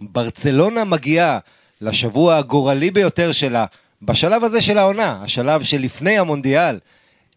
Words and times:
ברצלונה 0.00 0.84
מגיעה 0.84 1.38
לשבוע 1.80 2.36
הגורלי 2.36 2.90
ביותר 2.90 3.32
שלה, 3.32 3.64
בשלב 4.02 4.44
הזה 4.44 4.62
של 4.62 4.78
העונה, 4.78 5.18
השלב 5.22 5.62
שלפני 5.62 6.18
המונדיאל. 6.18 6.78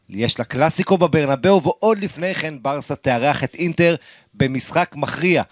יש 0.10 0.40
לה 0.40 0.46
קלאסיקו 0.46 0.98
בברנבאו, 0.98 1.64
ועוד 1.64 1.98
לפני 2.00 2.34
כן 2.34 2.54
ברסה 2.62 2.96
תארח 2.96 3.44
את 3.44 3.56
אינטר 3.56 3.96
במשחק 4.34 4.94
מכריע. 4.96 5.44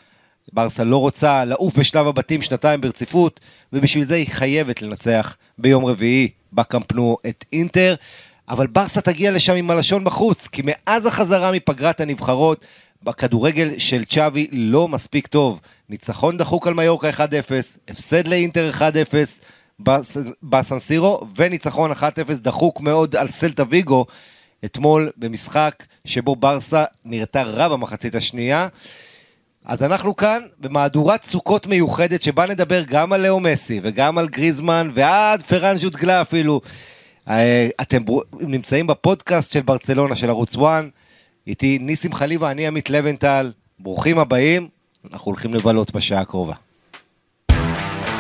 ברסה 0.53 0.83
לא 0.83 0.97
רוצה 0.97 1.45
לעוף 1.45 1.77
בשלב 1.77 2.07
הבתים 2.07 2.41
שנתיים 2.41 2.81
ברציפות, 2.81 3.39
ובשביל 3.73 4.03
זה 4.03 4.15
היא 4.15 4.27
חייבת 4.29 4.81
לנצח 4.81 5.37
ביום 5.57 5.85
רביעי 5.85 6.29
בקמפנו 6.53 7.17
את 7.29 7.45
אינטר. 7.53 7.95
אבל 8.49 8.67
ברסה 8.67 9.01
תגיע 9.01 9.31
לשם 9.31 9.55
עם 9.55 9.71
הלשון 9.71 10.03
בחוץ, 10.03 10.47
כי 10.47 10.61
מאז 10.65 11.05
החזרה 11.05 11.51
מפגרת 11.51 12.01
הנבחרות, 12.01 12.65
בכדורגל 13.03 13.69
של 13.77 14.03
צ'אבי 14.05 14.47
לא 14.51 14.87
מספיק 14.87 15.27
טוב. 15.27 15.61
ניצחון 15.89 16.37
דחוק 16.37 16.67
על 16.67 16.73
מיורקה 16.73 17.09
1-0, 17.09 17.21
הפסד 17.87 18.27
לאינטר 18.27 18.71
1-0 19.79 19.83
בסנסירו, 20.43 21.21
וניצחון 21.35 21.91
1-0 21.91 21.95
דחוק 22.33 22.81
מאוד 22.81 23.15
על 23.15 23.27
סלטה 23.27 23.63
ויגו 23.69 24.05
אתמול 24.65 25.09
במשחק 25.17 25.85
שבו 26.05 26.35
ברסה 26.35 26.83
נראתה 27.05 27.43
רע 27.43 27.67
במחצית 27.67 28.15
השנייה. 28.15 28.67
אז 29.65 29.83
אנחנו 29.83 30.15
כאן 30.15 30.41
במהדורת 30.59 31.23
סוכות 31.23 31.67
מיוחדת 31.67 32.23
שבה 32.23 32.45
נדבר 32.45 32.83
גם 32.83 33.13
על 33.13 33.27
לאו 33.27 33.39
מסי 33.39 33.79
וגם 33.83 34.17
על 34.17 34.27
גריזמן 34.27 34.91
ועד 34.93 35.41
פרן 35.41 35.77
ז'וטגלה 35.77 36.21
אפילו. 36.21 36.61
אה, 37.29 37.67
אתם 37.81 38.03
נמצאים 38.39 38.87
בפודקאסט 38.87 39.53
של 39.53 39.61
ברצלונה 39.61 40.15
של 40.15 40.29
ערוץ 40.29 40.55
1, 40.55 40.83
איתי 41.47 41.79
ניסים 41.81 42.13
חליבה, 42.13 42.51
אני 42.51 42.67
עמית 42.67 42.89
לבנטל, 42.89 43.51
ברוכים 43.79 44.19
הבאים, 44.19 44.67
אנחנו 45.11 45.25
הולכים 45.25 45.53
לבלות 45.53 45.91
בשעה 45.91 46.21
הקרובה. 46.21 46.53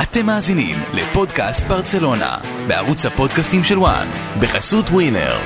אתם 0.01 0.25
מאזינים 0.25 0.75
לפודקאסט 0.93 1.63
ברצלונה, 1.63 2.37
בערוץ 2.67 3.05
הפודקאסטים 3.05 3.63
של 3.63 3.79
וואן, 3.79 4.07
בחסות 4.39 4.85
ווינר. 4.85 5.37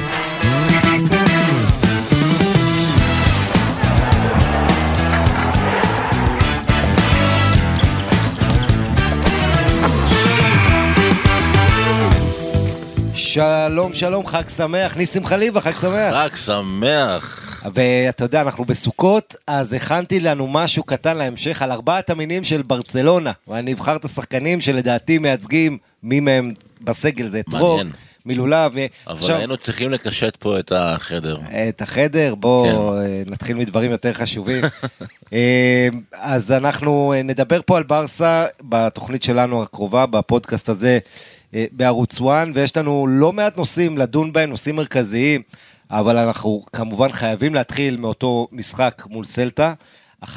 שלום 13.36 13.94
שלום, 13.94 14.28
חג 14.28 14.50
שמח, 14.50 14.98
ניסים 14.98 15.26
חליבה, 15.26 15.62
חג 15.62 15.72
שמח. 15.72 16.14
חג 16.14 16.36
שמח. 16.36 17.64
ואתה 17.74 18.24
יודע, 18.26 18.42
אנחנו 18.42 18.66
בסוכות, 18.66 19.36
אז 19.48 19.74
הכנתי 19.74 20.20
לנו 20.20 20.48
משהו 20.48 20.84
קטן 20.84 21.18
להמשך 21.18 21.62
על 21.62 21.72
ארבעת 21.72 22.10
המינים 22.10 22.44
של 22.44 22.62
ברצלונה. 22.62 23.32
ואני 23.48 23.74
אבחר 23.74 23.96
את 23.96 24.06
השחקנים 24.06 24.62
שלדעתי 24.62 25.18
מייצגים 25.18 25.78
מי 26.04 26.20
מהם 26.20 26.54
בסגל, 26.82 27.28
זה 27.28 27.40
אתרוג, 27.40 27.82
מלולב. 28.26 28.72
אבל 28.72 28.88
עכשיו, 29.08 29.38
היינו 29.38 29.58
צריכים 29.58 29.92
לקשט 29.92 30.36
פה 30.36 30.60
את 30.60 30.72
החדר. 30.76 31.38
את 31.70 31.82
החדר, 31.82 32.36
בואו 32.36 32.66
כן. 32.66 32.76
אה, 32.76 33.24
נתחיל 33.26 33.56
מדברים 33.58 33.92
יותר 33.92 34.14
חשובים. 34.14 34.64
אה, 35.34 35.88
אז 36.14 36.52
אנחנו 36.52 37.14
אה, 37.14 37.24
נדבר 37.24 37.60
פה 37.66 37.78
על 37.78 37.84
ברסה 37.84 38.46
בתוכנית 38.62 39.24
שלנו 39.24 39.64
הקרובה, 39.64 40.06
בפודקאסט 40.06 40.70
הזה. 40.70 41.00
בערוץ 41.72 42.22
1, 42.22 42.48
ויש 42.54 42.78
לנו 42.78 43.08
לא 43.10 43.34
מעט 43.34 43.58
נושאים 43.58 43.98
לדון 43.98 44.34
בהם, 44.34 44.50
נושאים 44.50 44.76
מרכזיים. 44.76 45.42
אבל 45.92 46.18
אנחנו 46.18 46.64
כמובן 46.74 47.12
חייבים 47.12 47.56
להתחיל 47.56 47.98
מאותו 47.98 48.48
משחק 48.52 49.04
מול 49.10 49.26
סלטה. 49.26 49.74
1-0, 50.24 50.28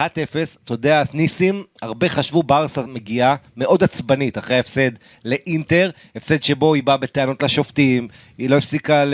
אתה 0.65 0.75
יודע, 0.75 1.03
ניסים, 1.15 1.65
הרבה 1.83 2.09
חשבו 2.09 2.43
ברסה 2.43 2.83
מגיעה 2.87 3.37
מאוד 3.57 3.85
עצבנית 3.85 4.39
אחרי 4.39 4.57
ההפסד 4.57 4.91
לאינטר, 5.25 5.91
הפסד 6.17 6.43
שבו 6.43 6.75
היא 6.75 6.83
באה 6.83 6.97
בטענות 6.97 7.43
לשופטים, 7.43 8.09
היא 8.39 8.51
לא 8.51 8.57
הפסיקה, 8.57 9.05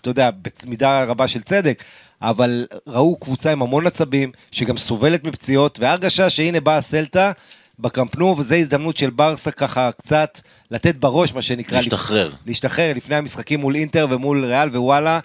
אתה 0.00 0.10
יודע, 0.10 0.30
במידה 0.64 1.04
רבה 1.04 1.28
של 1.28 1.40
צדק, 1.40 1.84
אבל 2.22 2.66
ראו 2.86 3.16
קבוצה 3.16 3.52
עם 3.52 3.62
המון 3.62 3.86
עצבים, 3.86 4.32
שגם 4.50 4.76
סובלת 4.78 5.24
מפציעות, 5.24 5.78
והרגשה 5.80 6.30
שהנה 6.30 6.60
באה 6.60 6.80
סלטה 6.80 7.32
בקמפנו, 7.78 8.34
וזו 8.38 8.54
הזדמנות 8.54 8.96
של 8.96 9.10
ברסה 9.10 9.50
ככה 9.50 9.90
קצת 9.92 10.40
לתת 10.70 10.96
בראש, 10.96 11.34
מה 11.34 11.42
שנקרא. 11.42 11.78
להשתחרר. 11.78 12.28
לפ... 12.28 12.34
להשתחרר 12.46 12.92
לפני 12.96 13.16
המשחקים 13.16 13.60
מול 13.60 13.74
אינטר 13.74 14.06
ומול 14.10 14.44
ריאל 14.44 14.68
ווואלה. 14.68 15.20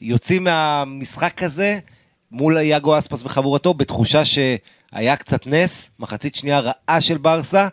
יוצאים 0.00 0.44
מהמשחק 0.44 1.42
הזה 1.42 1.78
מול 2.30 2.56
יאגו 2.56 2.98
אספס 2.98 3.22
וחבורתו 3.22 3.74
בתחושה 3.74 4.24
שהיה 4.24 5.16
קצת 5.16 5.46
נס, 5.46 5.90
מחצית 5.98 6.34
שנייה 6.34 6.60
רעה 6.60 7.00
של 7.00 7.18
ברסה. 7.18 7.68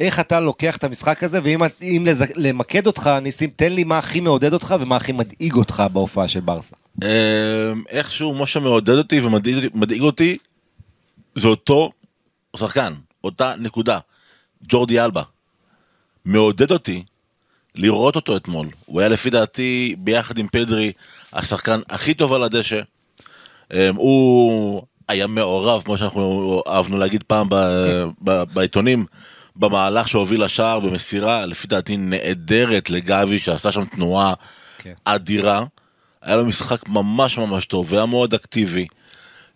איך 0.00 0.20
אתה 0.20 0.40
לוקח 0.40 0.76
את 0.76 0.84
המשחק 0.84 1.22
הזה, 1.22 1.40
ואם 1.42 2.06
לז... 2.06 2.24
למקד 2.34 2.86
אותך, 2.86 3.10
ניסים, 3.22 3.50
תן 3.56 3.72
לי 3.72 3.84
מה 3.84 3.98
הכי 3.98 4.20
מעודד 4.20 4.52
אותך 4.52 4.74
ומה 4.80 4.96
הכי 4.96 5.12
מדאיג 5.12 5.54
אותך 5.54 5.82
בהופעה 5.92 6.28
של 6.28 6.40
ברסה. 6.40 6.76
אמ, 7.02 7.08
איכשהו 7.88 8.34
מה 8.34 8.46
שמעודד 8.46 8.94
אותי 8.94 9.20
ומדאיג 9.20 10.00
אותי 10.00 10.38
זה 11.34 11.48
אותו 11.48 11.90
שחקן, 12.56 12.94
אותה 13.24 13.54
נקודה, 13.58 13.98
ג'ורדי 14.68 15.00
אלבה. 15.00 15.22
מעודד 16.24 16.72
אותי 16.72 17.02
לראות 17.74 18.16
אותו 18.16 18.36
אתמול. 18.36 18.68
הוא 18.86 19.00
היה 19.00 19.08
לפי 19.08 19.30
דעתי, 19.30 19.94
ביחד 19.98 20.38
עם 20.38 20.48
פדרי, 20.48 20.92
השחקן 21.32 21.80
הכי 21.88 22.14
טוב 22.14 22.32
על 22.32 22.42
הדשא. 22.42 22.80
אמ, 23.72 23.94
הוא 23.96 24.82
היה 25.08 25.26
מעורב, 25.26 25.82
כמו 25.82 25.98
שאנחנו 25.98 26.62
אהבנו 26.68 26.98
להגיד 26.98 27.22
פעם 27.22 27.48
ב, 27.48 27.54
ב, 28.24 28.42
בעיתונים, 28.52 29.06
במהלך 29.56 30.08
שהוביל 30.08 30.44
לשער 30.44 30.80
במסירה, 30.80 31.46
לפי 31.46 31.66
דעתי 31.66 31.96
נהדרת 31.96 32.90
לגבי, 32.90 33.38
שעשה 33.38 33.72
שם 33.72 33.84
תנועה 33.84 34.34
כן. 34.78 34.92
אדירה. 35.04 35.64
היה 36.22 36.36
לו 36.36 36.44
משחק 36.44 36.88
ממש 36.88 37.38
ממש 37.38 37.64
טוב, 37.64 37.92
והיה 37.92 38.06
מאוד 38.06 38.34
אקטיבי. 38.34 38.86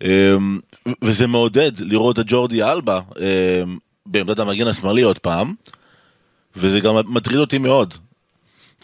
אמ, 0.03 0.61
וזה 1.03 1.27
מעודד 1.27 1.73
לראות 1.81 2.19
את 2.19 2.25
ג'ורדי 2.29 2.63
אלבה 2.63 3.01
אמ, 3.19 3.79
בעמדת 4.07 4.39
המגן 4.39 4.67
השמאלי 4.67 5.03
עוד 5.03 5.19
פעם. 5.19 5.55
וזה 6.57 6.81
גם 6.81 6.95
מטריד 7.07 7.39
אותי 7.39 7.59
מאוד. 7.59 7.95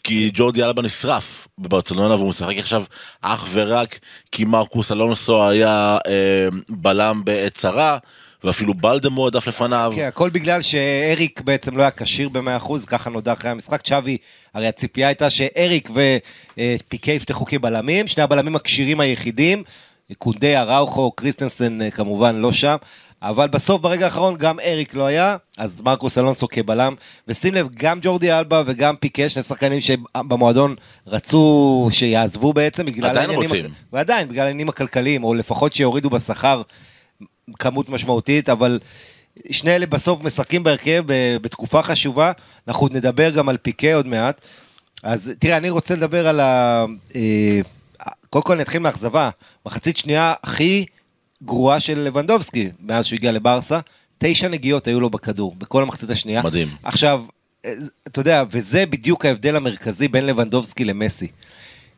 כי 0.05 0.31
ג'ורדי 0.35 0.65
אלבה 0.65 0.83
נשרף 0.83 1.49
בברצלונה 1.59 2.15
והוא 2.15 2.29
משחק 2.29 2.57
עכשיו 2.59 2.85
אך 3.21 3.49
ורק 3.53 3.99
כי 4.33 4.45
מרקוס 4.45 4.93
אלונסו 4.93 5.49
היה 5.49 5.99
אה, 6.07 6.49
בלם 6.69 7.23
בעת 7.25 7.55
צרה 7.55 7.99
ואפילו 8.45 8.75
בלדמו 8.75 9.27
עדף 9.27 9.47
לפניו. 9.47 9.93
כן, 9.97 10.07
הכל 10.07 10.31
בגלל 10.31 10.63
שאריק 10.63 11.41
בעצם 11.41 11.77
לא 11.77 11.83
היה 11.83 11.91
כשיר 11.91 12.29
ב-100%, 12.29 12.87
ככה 12.87 13.11
נודע 13.11 13.33
אחרי 13.33 13.51
המשחק. 13.51 13.83
צ'אבי, 13.83 14.17
הרי 14.55 14.67
הציפייה 14.67 15.09
הייתה 15.09 15.31
שאריק 15.31 15.91
ופיקי 15.91 17.13
יפתחו 17.13 17.45
כבלמים, 17.45 18.07
שני 18.07 18.23
הבלמים 18.23 18.57
הכשירים 18.57 19.01
היחידים, 19.01 19.63
קונדה, 20.19 20.63
אראוכו, 20.63 21.11
קריסטנסן 21.11 21.83
אה, 21.83 21.91
כמובן 21.91 22.37
לא 22.37 22.53
שם. 22.53 22.77
אבל 23.23 23.49
בסוף, 23.49 23.81
ברגע 23.81 24.05
האחרון, 24.05 24.37
גם 24.37 24.61
אריק 24.61 24.95
לא 24.95 25.07
היה, 25.07 25.37
אז 25.59 25.83
מרקוס 25.83 26.19
אלונסו 26.19 26.49
כבלם. 26.49 26.95
ושים 27.29 27.55
לב, 27.55 27.69
גם 27.75 27.99
ג'ורדי 28.03 28.33
אלבה 28.33 28.63
וגם 28.67 28.97
פיקה, 28.97 29.29
שני 29.29 29.43
שחקנים 29.43 29.81
שבמועדון 29.81 30.75
רצו 31.07 31.89
שיעזבו 31.91 32.53
בעצם, 32.53 32.87
בגלל 32.87 33.19
העניינים... 33.19 33.49
רוצים. 33.49 33.65
ועדיין, 33.93 34.29
בגלל 34.29 34.41
העניינים 34.47 34.69
הכלכליים, 34.69 35.25
או 35.25 35.35
לפחות 35.35 35.73
שיורידו 35.73 36.11
בשכר 36.11 36.63
כמות 37.59 37.89
משמעותית, 37.89 38.49
אבל... 38.49 38.79
שני 39.51 39.77
אלה 39.77 39.87
בסוף 39.87 40.23
משחקים 40.25 40.63
בהרכב 40.63 41.05
בתקופה 41.43 41.83
חשובה, 41.83 42.33
אנחנו 42.69 42.89
נדבר 42.93 43.31
גם 43.31 43.49
על 43.49 43.57
פיקה 43.57 43.95
עוד 43.95 44.07
מעט. 44.07 44.41
אז 45.03 45.31
תראה, 45.39 45.57
אני 45.57 45.71
רוצה 45.71 45.97
לדבר 45.97 46.29
על 46.29 46.41
ה... 46.41 46.85
אה, 48.01 48.13
קודם 48.31 48.45
כל 48.45 48.57
נתחיל 48.57 48.81
מאכזבה. 48.81 49.31
מחצית 49.67 49.97
שנייה 49.97 50.35
הכי 50.43 50.87
גרועה 51.43 51.81
של 51.81 51.99
לבנדובסקי 51.99 52.69
מאז 52.81 53.07
שהוא 53.07 53.17
הגיע 53.17 53.33
לברסה. 53.33 53.81
תשע 54.19 54.49
נגיעות 54.49 54.87
היו 54.87 55.01
לו 55.01 55.11
בכדור, 55.11 55.55
בכל 55.59 55.83
המחצית 55.83 56.11
השנייה. 56.11 56.43
מדהים. 56.43 56.69
עכשיו, 56.83 57.25
אתה 58.09 58.21
יודע, 58.21 58.45
וזה 58.51 58.87
בדיוק 58.87 59.25
ההבדל 59.25 59.57
המרכזי 59.57 60.09
בין 60.09 60.27
לבנדובסקי 60.27 60.85
למסי. 60.85 61.29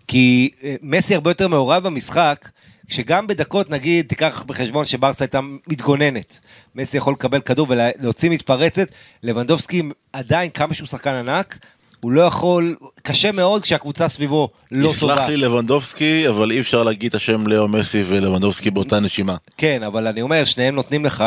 כי 0.08 0.50
אה, 0.62 0.76
מסי 0.82 1.14
הרבה 1.14 1.30
יותר 1.30 1.48
מעורב 1.48 1.84
במשחק, 1.84 2.50
שגם 2.88 3.26
בדקות, 3.26 3.70
נגיד, 3.70 4.06
תיקח 4.08 4.42
בחשבון 4.46 4.84
שברסה 4.84 5.24
הייתה 5.24 5.40
מתגוננת. 5.66 6.40
מסי 6.74 6.96
יכול 6.96 7.12
לקבל 7.12 7.40
כדור 7.40 7.66
ולהוציא 7.70 8.30
מתפרצת, 8.30 8.88
לבנדובסקי 9.22 9.82
עדיין, 10.12 10.50
כמה 10.50 10.74
שהוא 10.74 10.88
שחקן 10.88 11.14
ענק, 11.14 11.58
הוא 12.02 12.12
לא 12.12 12.20
יכול, 12.20 12.76
קשה 13.02 13.32
מאוד 13.32 13.62
כשהקבוצה 13.62 14.08
סביבו 14.08 14.48
לא 14.70 14.92
טובה. 15.00 15.12
יסלח 15.12 15.28
לי 15.28 15.36
לבנדובסקי, 15.36 16.28
אבל 16.28 16.50
אי 16.50 16.60
אפשר 16.60 16.82
להגיד 16.82 17.08
את 17.08 17.14
השם 17.14 17.46
לאו 17.46 17.68
מסי 17.68 18.02
ולבנדובסקי 18.06 18.70
באותה 18.70 19.00
נשימה. 19.00 19.36
כן, 19.56 19.82
אבל 19.82 20.06
אני 20.06 20.22
אומר, 20.22 20.44
שניהם 20.44 20.74
נותנים 20.74 21.04
לך 21.04 21.24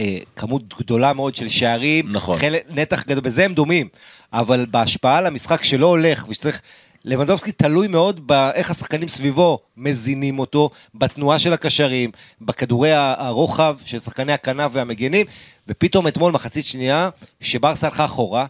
אה, 0.00 0.18
כמות 0.36 0.62
גדולה 0.78 1.12
מאוד 1.12 1.34
של 1.34 1.48
שערים, 1.48 2.12
נכון. 2.12 2.38
חלק, 2.38 2.62
נתח 2.70 3.04
גדול, 3.06 3.20
בזה 3.20 3.44
הם 3.44 3.54
דומים, 3.54 3.88
אבל 4.32 4.66
בהשפעה 4.70 5.18
על 5.18 5.26
המשחק 5.26 5.64
שלא 5.64 5.86
הולך, 5.86 6.26
ושצריך... 6.28 6.60
לבנדובסקי 7.04 7.52
תלוי 7.52 7.88
מאוד 7.88 8.26
באיך 8.26 8.70
השחקנים 8.70 9.08
סביבו 9.08 9.58
מזינים 9.76 10.38
אותו, 10.38 10.70
בתנועה 10.94 11.38
של 11.38 11.52
הקשרים, 11.52 12.10
בכדורי 12.40 12.92
הרוחב 12.92 13.76
של 13.84 13.98
שחקני 13.98 14.32
הכנף 14.32 14.70
והמגנים, 14.74 15.26
ופתאום 15.68 16.06
אתמול 16.06 16.32
מחצית 16.32 16.64
שנייה, 16.64 17.08
שברסה 17.40 17.86
הלכה 17.86 18.04
אחורה, 18.04 18.46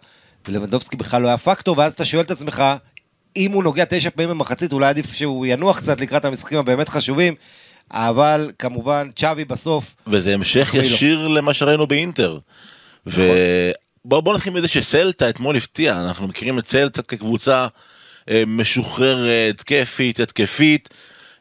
ולבנדובסקי 0.48 0.96
בכלל 0.96 1.22
לא 1.22 1.28
היה 1.28 1.38
פקטור, 1.38 1.78
ואז 1.78 1.93
אתה 1.93 2.04
שואל 2.04 2.22
את 2.22 2.31
עצמך, 2.31 2.62
אם 3.37 3.52
הוא 3.52 3.64
נוגע 3.64 3.84
תשע 3.88 4.10
פעמים 4.10 4.31
במחצית, 4.31 4.72
אולי 4.72 4.87
עדיף 4.87 5.12
שהוא 5.14 5.46
ינוח 5.46 5.78
קצת 5.78 6.00
לקראת 6.00 6.25
המשחקים 6.25 6.58
הבאמת 6.58 6.88
חשובים, 6.88 7.34
אבל 7.90 8.52
כמובן, 8.58 9.08
צ'אבי 9.16 9.44
בסוף, 9.44 9.96
וזה 10.06 10.34
המשך 10.34 10.69
מחמיא 10.69 10.82
לו. 10.82 10.87
ישיר 10.87 11.28
למה 11.28 11.54
שראינו 11.54 11.87
באינטר. 11.87 12.38
ובואו 13.06 14.22
בוא 14.22 14.34
נתחיל 14.34 14.52
מזה 14.52 14.69
שסלטה 14.69 15.28
אתמול 15.28 15.56
הפתיע, 15.56 16.00
אנחנו 16.00 16.28
מכירים 16.28 16.58
את 16.58 16.66
סלטה 16.66 17.02
כקבוצה 17.02 17.66
אה, 18.31 18.43
משוחררת, 18.46 19.54
התקפית, 19.54 20.20
התקפית. 20.20 20.88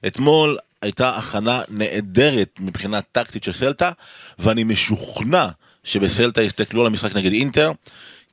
אתמול 0.07 0.57
הייתה 0.81 1.15
הכנה 1.15 1.61
נהדרת 1.69 2.49
מבחינה 2.59 3.01
טקטית 3.01 3.43
של 3.43 3.51
סלטה, 3.51 3.91
ואני 4.39 4.63
משוכנע 4.63 5.47
שבסלטה 5.83 6.41
יסתכלו 6.41 6.81
על 6.81 6.87
המשחק 6.87 7.15
נגד 7.15 7.31
אינטר, 7.31 7.71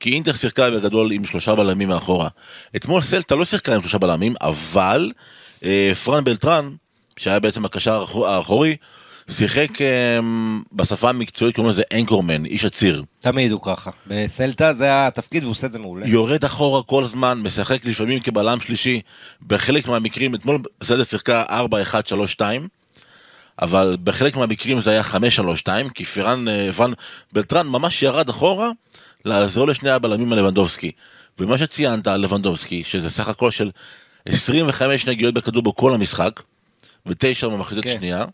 כי 0.03 0.13
אינטר 0.13 0.33
שיחקה 0.33 0.71
בגדול 0.71 1.13
עם 1.13 1.25
שלושה 1.25 1.55
בלמים 1.55 1.89
מאחורה. 1.89 2.29
אתמול 2.77 3.01
סלטה 3.03 3.35
לא 3.35 3.45
שיחקה 3.45 3.75
עם 3.75 3.81
שלושה 3.81 3.99
בלמים, 3.99 4.35
אבל 4.41 5.13
אה, 5.65 5.93
פרן 6.05 6.25
בלטרן, 6.25 6.71
שהיה 7.17 7.41
בעצם 7.41 7.65
הקשר 7.65 8.01
האחור- 8.01 8.27
האחורי, 8.27 8.77
שיחק 9.31 9.81
אה, 9.83 10.19
בשפה 10.73 11.09
המקצועית 11.11 11.57
קוראים 11.57 11.71
לזה 11.71 11.83
אנקורמן, 11.95 12.45
איש 12.45 12.65
הציר. 12.65 13.05
תמיד 13.21 13.53
הוא 13.53 13.61
ככה. 13.65 13.91
בסלטה 14.07 14.75
זה 14.75 15.07
התפקיד 15.07 15.43
והוא 15.43 15.51
עושה 15.51 15.67
את 15.67 15.73
זה 15.73 15.79
מעולה. 15.79 16.07
יורד 16.09 16.45
אחורה 16.45 16.83
כל 16.83 17.05
הזמן, 17.05 17.39
משחק 17.43 17.85
לפעמים 17.85 18.21
כבלם 18.21 18.61
שלישי, 18.61 19.01
בחלק 19.47 19.89
מהמקרים, 19.89 20.35
אתמול 20.35 20.59
סלטה 20.83 21.05
שיחקה 21.05 21.45
4-1-3-2, 22.39 22.41
אבל 23.63 23.97
בחלק 24.05 24.37
מהמקרים 24.37 24.81
זה 24.81 24.91
היה 24.91 25.03
5-3-2, 25.03 25.69
כי 25.95 26.05
פירן 26.05 26.49
אה, 26.49 26.71
פרן 26.77 26.93
בלטרן 27.33 27.67
ממש 27.67 28.03
ירד 28.03 28.29
אחורה 28.29 28.71
לעזור 29.25 29.67
לשני 29.67 29.91
הבלמים 29.91 30.33
הלבנדובסקי. 30.33 30.91
ומה 31.39 31.59
שציינת 31.59 32.07
על 32.07 32.21
לבנדובסקי, 32.21 32.85
שזה 32.85 33.11
סך 33.11 33.29
הכל 33.29 33.51
של 33.51 33.71
25 34.27 35.07
נגיעות 35.09 35.35
בכדור 35.35 35.63
בכל 35.63 35.95
המשחק, 35.95 36.41
ותשע 37.07 37.49
במחצית 37.49 37.85
כן. 37.85 37.95
שנייה. 37.99 38.25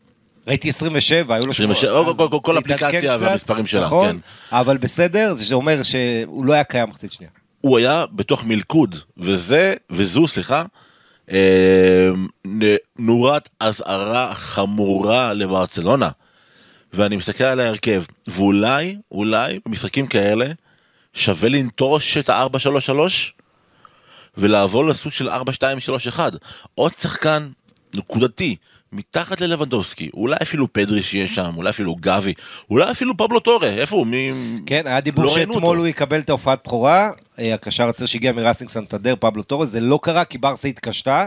ראיתי 0.47 0.69
27, 0.69 1.35
היו 1.35 1.45
לו 1.47 1.51
27, 1.51 2.01
אז 2.11 2.17
כל- 2.17 2.29
כל- 2.31 2.39
כל 2.43 2.53
זה 2.53 2.59
התעדכן 2.59 2.85
אפליקציה 2.87 3.17
קצת, 3.17 3.27
והמספרים 3.27 3.67
שלה, 3.67 3.81
נכון, 3.81 4.07
כן. 4.13 4.17
אבל 4.57 4.77
בסדר, 4.77 5.33
זה 5.35 5.55
אומר 5.55 5.83
שהוא 5.83 6.45
לא 6.45 6.53
היה 6.53 6.65
קיים 6.65 6.89
מחצית 6.89 7.13
שנייה. 7.13 7.31
הוא 7.61 7.79
היה 7.79 8.05
בתוך 8.13 8.45
מלכוד, 8.45 8.97
וזה, 9.17 9.75
וזו, 9.91 10.27
סליחה, 10.27 10.65
אה, 11.31 12.09
נורת 12.99 13.49
אזהרה 13.61 14.35
חמורה 14.35 15.33
לברצלונה. 15.33 16.11
ואני 16.93 17.17
מסתכל 17.17 17.45
על 17.45 17.61
ההרכב, 17.61 18.03
ואולי, 18.29 18.97
אולי, 19.13 19.59
במשחקים 19.67 20.07
כאלה, 20.07 20.47
שווה 21.19 21.49
לנטוש 21.49 22.19
את 22.19 22.29
ה-4-3-3, 22.29 22.93
ולעבור 24.37 24.87
לסוג 24.87 25.13
של 25.13 25.29
4-2-3-1. 25.29 26.19
עוד 26.75 26.93
שחקן 26.95 27.49
נקודתי, 27.95 28.57
מתחת 28.93 29.41
ללבנדובסקי, 29.41 30.11
אולי 30.15 30.37
אפילו 30.43 30.73
פדרי 30.73 31.03
שיהיה 31.03 31.27
שם, 31.27 31.51
אולי 31.57 31.71
אפילו 31.71 31.97
גבי, 32.01 32.35
אולי 32.71 32.91
אפילו 32.91 33.17
פבלו 33.17 33.41
טורה, 33.41 33.69
איפה 33.69 33.97
הוא? 33.97 34.07
מי... 34.07 34.33
כן, 34.67 34.87
היה 34.87 35.01
דיבור 35.01 35.25
שאתמול 35.25 35.79
הוא 35.79 35.87
יקבל 35.87 36.19
את 36.19 36.29
ההופעת 36.29 36.61
בכורה, 36.65 37.11
אה, 37.39 37.55
הקשר 37.55 37.89
הצעיר 37.89 38.07
שהגיע 38.07 38.33
מראסינג 38.33 38.71
סנטנדר, 38.71 39.15
פבלו 39.21 39.43
טורס, 39.43 39.69
זה 39.69 39.81
לא 39.81 39.99
קרה 40.03 40.25
כי 40.25 40.39
בארסה 40.39 40.69
התקשתה. 40.69 41.27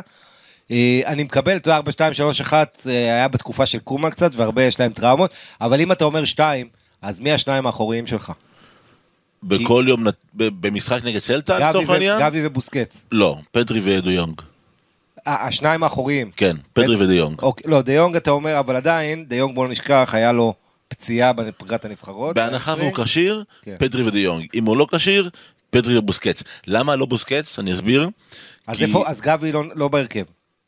אה, 0.72 1.02
אני 1.06 1.24
מקבל 1.24 1.56
את 1.56 1.68
ה-4, 1.68 1.92
2, 1.92 2.14
3, 2.14 2.42
1, 2.42 2.88
אה, 2.90 2.92
היה 2.94 3.28
בתקופה 3.28 3.66
של 3.66 3.80
קומה 3.80 4.10
קצת, 4.10 4.32
והרבה 4.36 4.64
יש 4.64 4.80
להם 4.80 4.94
טראומות, 4.94 5.34
אבל 5.62 5.82
אם 5.82 5.92
אתה 5.92 6.06
אומר 6.06 6.26
2, 6.26 6.68
אז 7.02 7.20
מי 7.20 7.32
השניים 7.32 7.66
האחוריים 7.66 8.08
שלך? 8.08 8.32
בכל 9.44 9.86
יום, 9.88 10.04
במשחק 10.34 11.04
נגד 11.06 11.20
סלטה 11.20 11.70
לצורך 11.70 11.90
ו- 11.90 11.94
העניין? 11.94 12.20
גבי 12.20 12.48
ובוסקטס. 12.48 13.06
לא, 13.12 13.38
פדרי 13.52 13.82
ודו 13.84 14.10
יונג. 14.12 14.42
אה, 15.28 15.48
השניים 15.48 15.84
האחוריים. 15.84 16.32
כן, 16.36 16.58
פדרי 16.74 16.96
ודו 16.96 17.12
יונג. 17.12 17.42
אוקיי, 17.42 17.72
לא, 17.72 17.82
דה 17.82 17.94
יונג 17.94 18.16
אתה 18.16 18.32
אומר, 18.32 18.60
אבל 18.60 18.76
עדיין, 18.76 19.26
דה 19.28 19.36
יונג 19.36 19.56
בוא 19.56 19.66
לא 19.66 19.72
נשכח, 19.72 20.10
היה 20.14 20.32
לו 20.32 20.54
פציעה 20.88 21.34
בפגרת 21.34 21.86
הנבחרות. 21.86 22.36
בהנחה 22.36 22.74
והוא 22.78 22.92
ב-20. 22.92 23.04
כשיר, 23.04 23.44
כן. 23.62 23.76
פדרי 23.80 24.04
ודו 24.04 24.18
יונג. 24.18 24.48
אם 24.54 24.66
הוא 24.66 24.78
לא 24.78 24.88
כשיר, 24.96 25.30
פדרי 25.70 25.98
ובוסקץ. 25.98 26.44
למה 26.68 26.96
לא 26.96 27.06
בוסקץ? 27.06 27.60
אני 27.60 27.74
אסביר. 27.74 28.10
אז 28.68 28.78
כי 28.78 28.84
איפה, 28.86 29.04
אז 29.08 29.22
גבי 29.22 29.52
לא- 29.52 29.64
לא 29.76 29.88
בהרכב. 29.88 30.24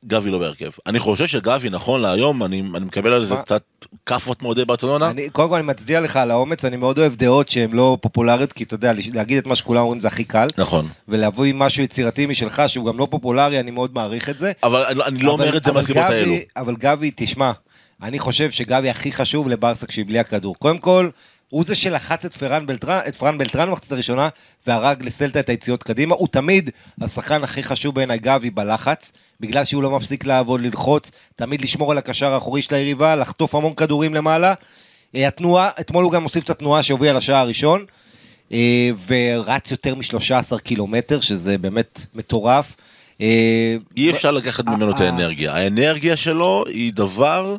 גבי 0.07 0.29
לא 0.31 0.39
בהרכב. 0.39 0.69
אני 0.87 0.99
חושב 0.99 1.27
שגבי, 1.27 1.69
נכון 1.69 2.01
להיום, 2.01 2.43
אני 2.43 2.63
אני 2.75 2.85
מקבל 2.85 3.13
על 3.13 3.25
זה? 3.25 3.35
קצת 3.35 3.63
כאפות 4.05 4.41
מאוהדי 4.43 4.65
ברצלונה. 4.65 5.09
אני, 5.09 5.29
קודם 5.29 5.49
כל 5.49 5.55
אני 5.55 5.63
מצדיע 5.67 6.01
לך 6.01 6.15
על 6.17 6.31
האומץ, 6.31 6.65
אני 6.65 6.77
מאוד 6.77 6.99
אוהב 6.99 7.15
דעות 7.15 7.47
שהן 7.47 7.71
לא 7.71 7.97
פופולריות, 8.01 8.53
כי 8.53 8.63
אתה 8.63 8.73
יודע, 8.73 8.91
להגיד 9.13 9.37
את 9.37 9.45
מה 9.47 9.55
שכולם 9.55 9.81
אומרים 9.81 10.01
זה 10.01 10.07
הכי 10.07 10.23
קל. 10.23 10.47
נכון. 10.57 10.87
ולהביא 11.07 11.53
משהו 11.53 11.83
יצירתי 11.83 12.25
משלך, 12.25 12.61
שהוא 12.67 12.85
גם 12.85 12.99
לא 12.99 13.07
פופולרי, 13.11 13.59
אני 13.59 13.71
מאוד 13.71 13.93
מעריך 13.93 14.29
את 14.29 14.37
זה. 14.37 14.51
אבל 14.63 14.81
אני- 14.83 15.03
אני 15.03 15.19
לא 15.19 15.31
אומר 15.31 15.57
את 15.57 15.63
זה 15.63 15.71
מהסיבות 15.71 16.03
האלו. 16.03 16.33
אבל 16.57 16.75
גבי, 16.75 17.11
תשמע, 17.15 17.51
אני 18.03 18.19
חושב 18.19 18.51
שגבי 18.51 18.89
הכי 18.89 19.11
חשוב 19.11 19.47
לברסה 19.49 19.85
כשהיא 19.87 20.05
בלי 20.05 20.19
הכדור. 20.19 20.55
קודם 20.59 20.77
כל, 20.77 21.09
הוא 21.53 21.63
זה 21.63 21.75
שלחץ 21.75 22.25
את 22.25 22.33
פרן 22.33 22.65
בלטרן, 22.65 22.99
את 23.07 23.15
פרן 23.15 23.37
בלטרן 23.37 23.69
במחצית 23.69 23.91
הראשונה, 23.91 24.29
והרג 24.67 25.03
לסלטה 25.03 25.39
את 25.39 25.49
היציאות 25.49 25.83
קדימה. 25.83 26.15
הוא 26.15 26.27
תמיד 26.27 26.69
השחקן 27.01 27.43
הכי 27.43 27.63
חשוב 27.63 27.95
בעיניי, 27.95 28.19
גבי, 28.19 28.49
בלחץ, 28.49 29.11
בגלל 29.39 29.63
שהוא 29.63 29.83
לא 29.83 29.91
מפסיק 29.91 30.25
לעבוד, 30.25 30.61
ללחוץ, 30.61 31.11
תמיד 31.35 31.61
לשמור 31.61 31.91
על 31.91 31.97
הקשר 31.97 32.33
האחורי 32.33 32.61
של 32.61 32.75
היריבה, 32.75 33.15
לחטוף 33.15 33.55
המון 33.55 33.73
כדורים 33.73 34.13
למעלה. 34.13 34.53
אה, 35.15 35.27
התנועה, 35.27 35.69
אתמול 35.79 36.03
הוא 36.03 36.11
גם 36.11 36.23
הוסיף 36.23 36.43
את 36.43 36.49
התנועה 36.49 36.83
שהובילה 36.83 37.13
לשער 37.13 37.35
הראשון, 37.35 37.85
אה, 38.51 38.89
ורץ 39.07 39.71
יותר 39.71 39.95
מ-13 39.95 40.59
קילומטר, 40.59 41.21
שזה 41.21 41.57
באמת 41.57 42.05
מטורף. 42.15 42.75
אה, 43.21 43.75
אי 43.97 44.11
אפשר 44.11 44.31
לקחת 44.31 44.65
ממנו 44.65 44.95
את 44.95 44.99
האנרגיה. 44.99 45.53
האנרגיה 45.53 46.17
שלו 46.17 46.63
היא 46.67 46.93
דבר 46.93 47.57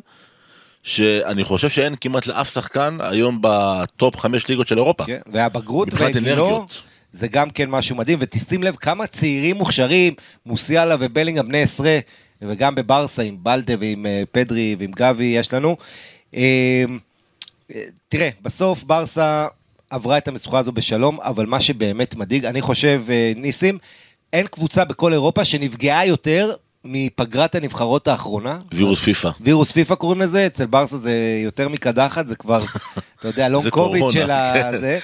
שאני 0.85 1.43
חושב 1.43 1.69
שאין 1.69 1.95
כמעט 2.01 2.27
לאף 2.27 2.53
שחקן 2.53 2.97
היום 2.99 3.39
בטופ 3.41 4.17
חמש 4.17 4.47
ליגות 4.47 4.67
של 4.67 4.77
אירופה. 4.77 5.05
כן, 5.05 5.19
והבגרות 5.27 5.87
וגילו. 5.91 6.65
זה 7.11 7.27
גם 7.27 7.49
כן 7.49 7.69
משהו 7.69 7.95
מדהים, 7.95 8.17
ותשים 8.21 8.63
לב 8.63 8.75
כמה 8.75 9.07
צעירים 9.07 9.55
מוכשרים, 9.55 10.13
מוסיאלה 10.45 10.95
ובלינגהם 10.99 11.47
בני 11.47 11.61
עשרה, 11.61 11.99
וגם 12.41 12.75
בברסה 12.75 13.21
עם 13.21 13.37
בלדה 13.39 13.73
ועם 13.79 14.05
אה, 14.05 14.23
פדרי 14.31 14.75
ועם 14.79 14.91
גבי 14.91 15.23
יש 15.23 15.53
לנו. 15.53 15.77
אה, 16.35 16.85
אה, 17.75 17.81
תראה, 18.07 18.29
בסוף 18.41 18.83
ברסה 18.83 19.47
עברה 19.89 20.17
את 20.17 20.27
המשוכה 20.27 20.59
הזו 20.59 20.71
בשלום, 20.71 21.21
אבל 21.21 21.45
מה 21.45 21.61
שבאמת 21.61 22.15
מדאיג, 22.15 22.45
אני 22.45 22.61
חושב, 22.61 23.03
ניסים, 23.35 23.77
אין 24.33 24.47
קבוצה 24.47 24.85
בכל 24.85 25.13
אירופה 25.13 25.45
שנפגעה 25.45 26.05
יותר 26.05 26.53
מפגרת 26.85 27.55
הנבחרות 27.55 28.07
האחרונה. 28.07 28.59
וירוס 28.73 28.99
פיפא. 28.99 29.29
וירוס 29.41 29.71
פיפא 29.71 29.95
קוראים 29.95 30.21
לזה, 30.21 30.45
אצל 30.45 30.65
ברסה 30.65 30.97
זה 30.97 31.41
יותר 31.43 31.69
מקדחת, 31.69 32.27
זה 32.27 32.35
כבר, 32.35 32.63
אתה 33.19 33.27
יודע, 33.27 33.49
לונג 33.49 33.63
זה 33.63 33.71
קוביד 33.71 34.03
של 34.09 34.27
כן. 34.27 34.73
הזה. 34.73 34.99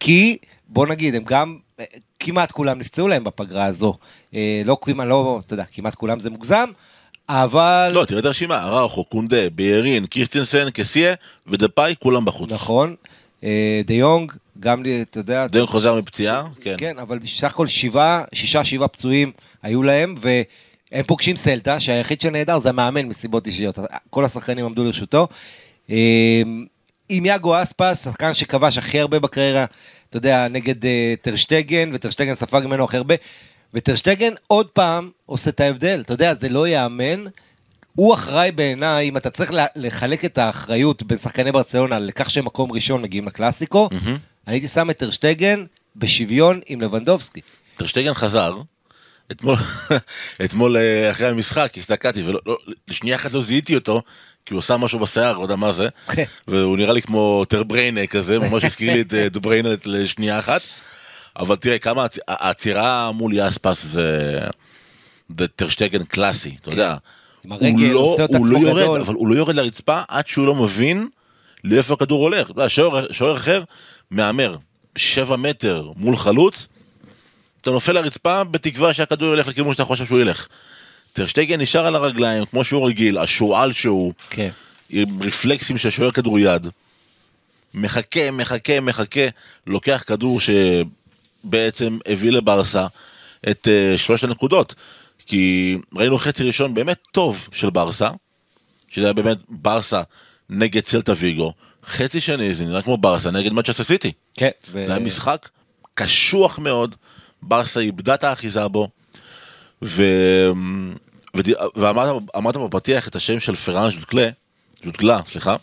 כי, 0.00 0.36
בוא 0.68 0.86
נגיד, 0.86 1.14
הם 1.14 1.24
גם, 1.24 1.56
אה, 1.80 1.84
כמעט 2.20 2.52
כולם 2.52 2.78
נפצעו 2.78 3.08
להם 3.08 3.24
בפגרה 3.24 3.64
הזו. 3.64 3.94
אה, 4.34 4.62
לא 4.64 4.76
כמעט, 4.80 5.06
לא, 5.06 5.40
אתה 5.46 5.54
יודע, 5.54 5.64
כמעט 5.72 5.94
כולם 5.94 6.20
זה 6.20 6.30
מוגזם, 6.30 6.70
אבל... 7.28 7.90
לא, 7.94 8.04
תראה 8.04 8.20
את 8.20 8.24
הרשימה, 8.24 8.68
אראוחו, 8.68 9.04
קונדה, 9.04 9.50
ביירין, 9.50 10.06
כריסטנסן, 10.06 10.70
קסיה 10.70 11.14
ודפאיי, 11.46 11.94
כולם 12.02 12.24
בחוץ. 12.24 12.50
נכון. 12.52 12.94
אה, 13.44 13.80
דה 13.86 13.94
יונג, 13.94 14.32
גם, 14.60 14.82
לי, 14.82 15.02
אתה 15.02 15.20
יודע... 15.20 15.46
דיון 15.46 15.66
חוזר 15.66 15.94
מפציעה, 15.94 16.42
כן. 16.60 16.74
כן, 16.78 16.98
אבל 16.98 17.18
בסך 17.18 17.44
הכל 17.52 17.66
שבעה, 17.66 18.24
שישה, 18.32 18.64
שבעה 18.64 18.88
פצועים 18.88 19.32
היו 19.62 19.82
להם, 19.82 20.14
והם 20.92 21.04
פוגשים 21.06 21.36
סלטה, 21.36 21.80
שהיחיד 21.80 22.20
שנהדר 22.20 22.58
זה 22.58 22.68
המאמן 22.68 23.06
מסיבות 23.06 23.46
אישיות. 23.46 23.78
כל 24.10 24.24
השחקנים 24.24 24.64
עמדו 24.64 24.84
לרשותו. 24.84 25.28
אה, 25.90 26.42
עם 27.08 27.26
יאגו 27.26 27.62
אספס, 27.62 28.04
שחקן 28.04 28.34
שכבש 28.34 28.78
הכי 28.78 29.00
הרבה 29.00 29.18
בקריירה, 29.18 29.64
אתה 30.08 30.16
יודע, 30.16 30.48
נגד 30.48 30.86
אה, 30.86 31.14
טרשטגן, 31.22 31.90
וטרשטגן 31.92 32.34
ספג 32.34 32.62
ממנו 32.64 32.84
הכי 32.84 32.96
הרבה, 32.96 33.14
וטרשטגן 33.74 34.32
עוד 34.46 34.66
פעם 34.66 35.10
עושה 35.26 35.50
את 35.50 35.60
ההבדל. 35.60 36.00
אתה 36.00 36.12
יודע, 36.12 36.34
זה 36.34 36.48
לא 36.48 36.68
ייאמן. 36.68 37.22
הוא 37.94 38.14
אחראי 38.14 38.52
בעיניי, 38.52 39.08
אם 39.08 39.16
אתה 39.16 39.30
צריך 39.30 39.52
לחלק 39.76 40.24
את 40.24 40.38
האחריות 40.38 41.02
בין 41.02 41.18
שחקני 41.18 41.52
ברצלונה 41.52 41.98
לכך 41.98 42.30
שהם 42.30 42.44
מקום 42.44 42.72
ראשון 42.72 43.02
מגיעים 43.02 43.26
לקלאסיקו, 43.26 43.88
אני 44.46 44.54
הייתי 44.54 44.68
שם 44.68 44.90
את 44.90 44.98
טרשטגן 44.98 45.64
בשוויון 45.96 46.60
עם 46.66 46.80
לבנדובסקי. 46.80 47.40
טרשטגן 47.74 48.14
חזר, 48.14 48.56
אתמול, 49.32 49.56
אתמול 50.44 50.76
אה, 50.76 51.10
אחרי 51.10 51.26
המשחק 51.26 51.78
הסתכלתי 51.78 52.22
ולשנייה 52.22 53.16
אחת 53.16 53.32
לא 53.32 53.42
זיהיתי 53.42 53.74
אותו, 53.74 54.02
כי 54.46 54.54
הוא 54.54 54.58
עשה 54.58 54.76
משהו 54.76 54.98
בשיער, 54.98 55.38
לא 55.38 55.42
יודע 55.42 55.56
מה 55.56 55.72
זה, 55.72 55.88
כן. 56.08 56.24
והוא 56.48 56.76
נראה 56.76 56.92
לי 56.92 57.02
כמו 57.02 57.44
טרבריינה 57.48 58.06
כזה, 58.06 58.38
ממש 58.38 58.64
הזכיר 58.64 58.92
לי 58.92 59.00
את 59.00 59.14
אה, 59.14 59.28
דבריינה 59.28 59.68
לשנייה 59.84 60.38
אחת, 60.38 60.60
אבל 61.38 61.56
תראה 61.56 61.78
כמה 61.78 62.06
העצירה 62.28 63.12
מול 63.12 63.34
יאספס 63.34 63.84
זה, 63.84 64.38
זה 65.38 65.48
טרשטגן 65.48 66.04
קלאסי, 66.04 66.56
אתה 66.60 66.68
יודע. 66.68 66.96
עם 67.44 67.52
הרגל, 67.52 67.84
הוא 67.84 67.92
לא, 67.92 67.98
עושה 67.98 68.24
את 68.24 68.34
הוא 68.34 68.46
לא 68.46 68.56
עצמו 68.56 68.68
יורד, 68.68 68.82
גדול. 68.82 69.00
אבל 69.00 69.14
הוא 69.14 69.28
לא 69.28 69.34
יורד 69.34 69.54
לרצפה 69.54 70.00
עד 70.08 70.26
שהוא 70.26 70.46
לא 70.46 70.54
מבין 70.54 71.08
לאיפה 71.64 71.94
הכדור 71.94 72.22
הולך. 72.22 72.50
שוער 73.10 73.36
אחר 73.36 73.62
מהמר 74.10 74.56
שבע 74.96 75.36
מטר 75.36 75.90
מול 75.96 76.16
חלוץ, 76.16 76.68
אתה 77.64 77.72
נופל 77.72 77.92
לרצפה 77.92 78.44
בתקווה 78.44 78.94
שהכדור 78.94 79.34
ילך 79.34 79.48
לכיוון 79.48 79.72
שאתה 79.72 79.84
חושב 79.84 80.06
שהוא 80.06 80.20
ילך. 80.20 80.46
טרשטייגן 81.12 81.60
נשאר 81.60 81.86
על 81.86 81.96
הרגליים 81.96 82.44
כמו 82.44 82.64
שהוא 82.64 82.88
רגיל, 82.88 83.18
השועל 83.18 83.72
שהוא, 83.72 84.12
כן. 84.30 84.48
עם 84.90 85.22
רפלקסים 85.22 85.78
של 85.78 85.90
שוער 85.90 86.10
כדור 86.10 86.38
יד. 86.38 86.66
מחכה, 87.74 88.30
מחכה, 88.30 88.80
מחכה, 88.80 89.20
לוקח 89.66 90.04
כדור 90.06 90.40
שבעצם 90.40 91.98
הביא 92.06 92.30
לברסה 92.30 92.86
את 93.50 93.68
uh, 93.68 93.98
שלוש 93.98 94.24
הנקודות. 94.24 94.74
כי 95.26 95.76
ראינו 95.96 96.18
חצי 96.18 96.44
ראשון 96.44 96.74
באמת 96.74 96.98
טוב 97.12 97.48
של 97.52 97.70
ברסה, 97.70 98.10
שזה 98.88 99.04
היה 99.04 99.12
באמת 99.12 99.38
ברסה 99.48 100.02
נגד 100.50 100.82
צלטה 100.82 101.12
ויגו. 101.16 101.52
חצי 101.86 102.20
שני 102.20 102.54
זה 102.54 102.64
נראה 102.64 102.82
כמו 102.82 102.96
ברסה 102.96 103.30
נגד 103.30 103.52
מצ'סטר 103.52 103.84
סיטי. 103.84 104.12
כן. 104.34 104.50
ו- 104.72 104.86
זה 104.86 104.92
היה 104.92 105.04
משחק 105.04 105.48
קשוח 105.94 106.58
מאוד, 106.58 106.94
ברסה 107.48 107.80
איבדה 107.80 108.14
את 108.14 108.24
האחיזה 108.24 108.68
בו, 108.68 108.88
ו... 109.82 110.04
וד... 111.36 111.48
ואמרת 111.76 112.22
אמרת 112.36 112.56
בפתיח 112.56 113.08
את 113.08 113.16
השם 113.16 113.40
של 113.40 113.54
פרן 113.54 113.90
ז'וטקלה, 113.90 114.28
ז'וטקלה, 114.84 115.20
סליחה, 115.26 115.56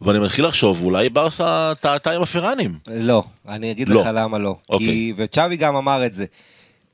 ואני 0.00 0.18
מתחיל 0.18 0.46
לחשוב, 0.46 0.84
אולי 0.84 1.08
ברסה 1.08 1.72
טעתה 1.80 2.12
עם 2.12 2.22
הפרנים. 2.22 2.78
לא, 2.90 3.24
אני 3.48 3.70
אגיד 3.70 3.88
לא. 3.88 4.00
לך 4.00 4.08
למה 4.14 4.38
לא. 4.38 4.56
אוקיי. 4.68 4.86
כי, 4.86 5.12
וצ'אבי 5.16 5.56
גם 5.56 5.76
אמר 5.76 6.06
את 6.06 6.12
זה. 6.12 6.22
אה, 6.22 6.28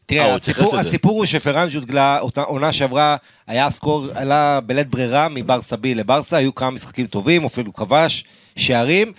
תראה, 0.06 0.34
התייחס 0.34 0.60
הסיפור. 0.60 0.78
הסיפור 0.78 1.12
הוא 1.18 1.26
שפרן 1.26 1.68
ז'וטגלה, 1.68 2.18
עונה 2.36 2.72
שעברה, 2.72 3.16
היה 3.46 3.70
סקור, 3.70 4.06
עלה 4.14 4.60
בלית 4.60 4.88
ברירה 4.88 5.28
מברסה 5.28 5.76
בי 5.76 5.94
לברסה, 5.94 6.36
היו 6.36 6.54
כמה 6.54 6.70
משחקים 6.70 7.06
טובים, 7.06 7.44
אפילו 7.44 7.74
כבש 7.74 8.24
שערים, 8.56 9.12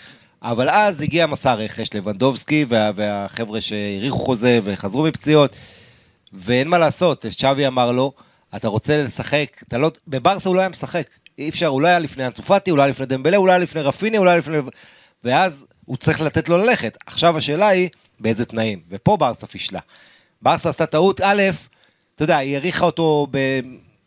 אבל 0.43 0.69
אז 0.69 1.01
הגיע 1.01 1.27
מסע 1.27 1.53
רכש 1.53 1.93
לבנדובסקי 1.93 2.65
וה, 2.69 2.91
והחבר'ה 2.95 3.61
שהאריכו 3.61 4.19
חוזה 4.19 4.59
וחזרו 4.63 5.03
מפציעות, 5.03 5.55
ואין 6.33 6.67
מה 6.67 6.77
לעשות, 6.77 7.25
צ'אבי 7.37 7.67
אמר 7.67 7.91
לו, 7.91 8.13
אתה 8.55 8.67
רוצה 8.67 9.03
לשחק, 9.03 9.63
אתה 9.67 9.77
לא, 9.77 9.91
בברסה 10.07 10.49
הוא 10.49 10.55
לא 10.55 10.59
היה 10.61 10.69
משחק, 10.69 11.07
אי 11.37 11.49
אפשר, 11.49 11.67
הוא 11.67 11.81
לא 11.81 11.87
היה 11.87 11.99
לפני 11.99 12.27
אנצופטי, 12.27 12.71
הוא 12.71 12.77
לא 12.77 12.81
היה 12.81 12.89
לפני 12.89 13.05
דמבלה, 13.05 13.37
הוא 13.37 13.47
לא 13.47 13.51
היה 13.51 13.59
לפני 13.59 13.81
רפיני, 13.81 14.17
הוא 14.17 14.25
לא 14.25 14.29
היה 14.29 14.39
לפני... 14.39 14.57
ואז 15.23 15.65
הוא 15.85 15.97
צריך 15.97 16.21
לתת 16.21 16.49
לו 16.49 16.57
ללכת. 16.57 16.97
עכשיו 17.05 17.37
השאלה 17.37 17.67
היא, 17.67 17.89
באיזה 18.19 18.45
תנאים, 18.45 18.79
ופה 18.89 19.17
ברסה 19.17 19.47
פישלה. 19.47 19.79
ברסה 20.41 20.69
עשתה 20.69 20.85
טעות, 20.85 21.21
א', 21.23 21.41
אתה 22.15 22.23
יודע, 22.23 22.37
היא 22.37 22.55
העריכה 22.55 22.85
אותו 22.85 23.27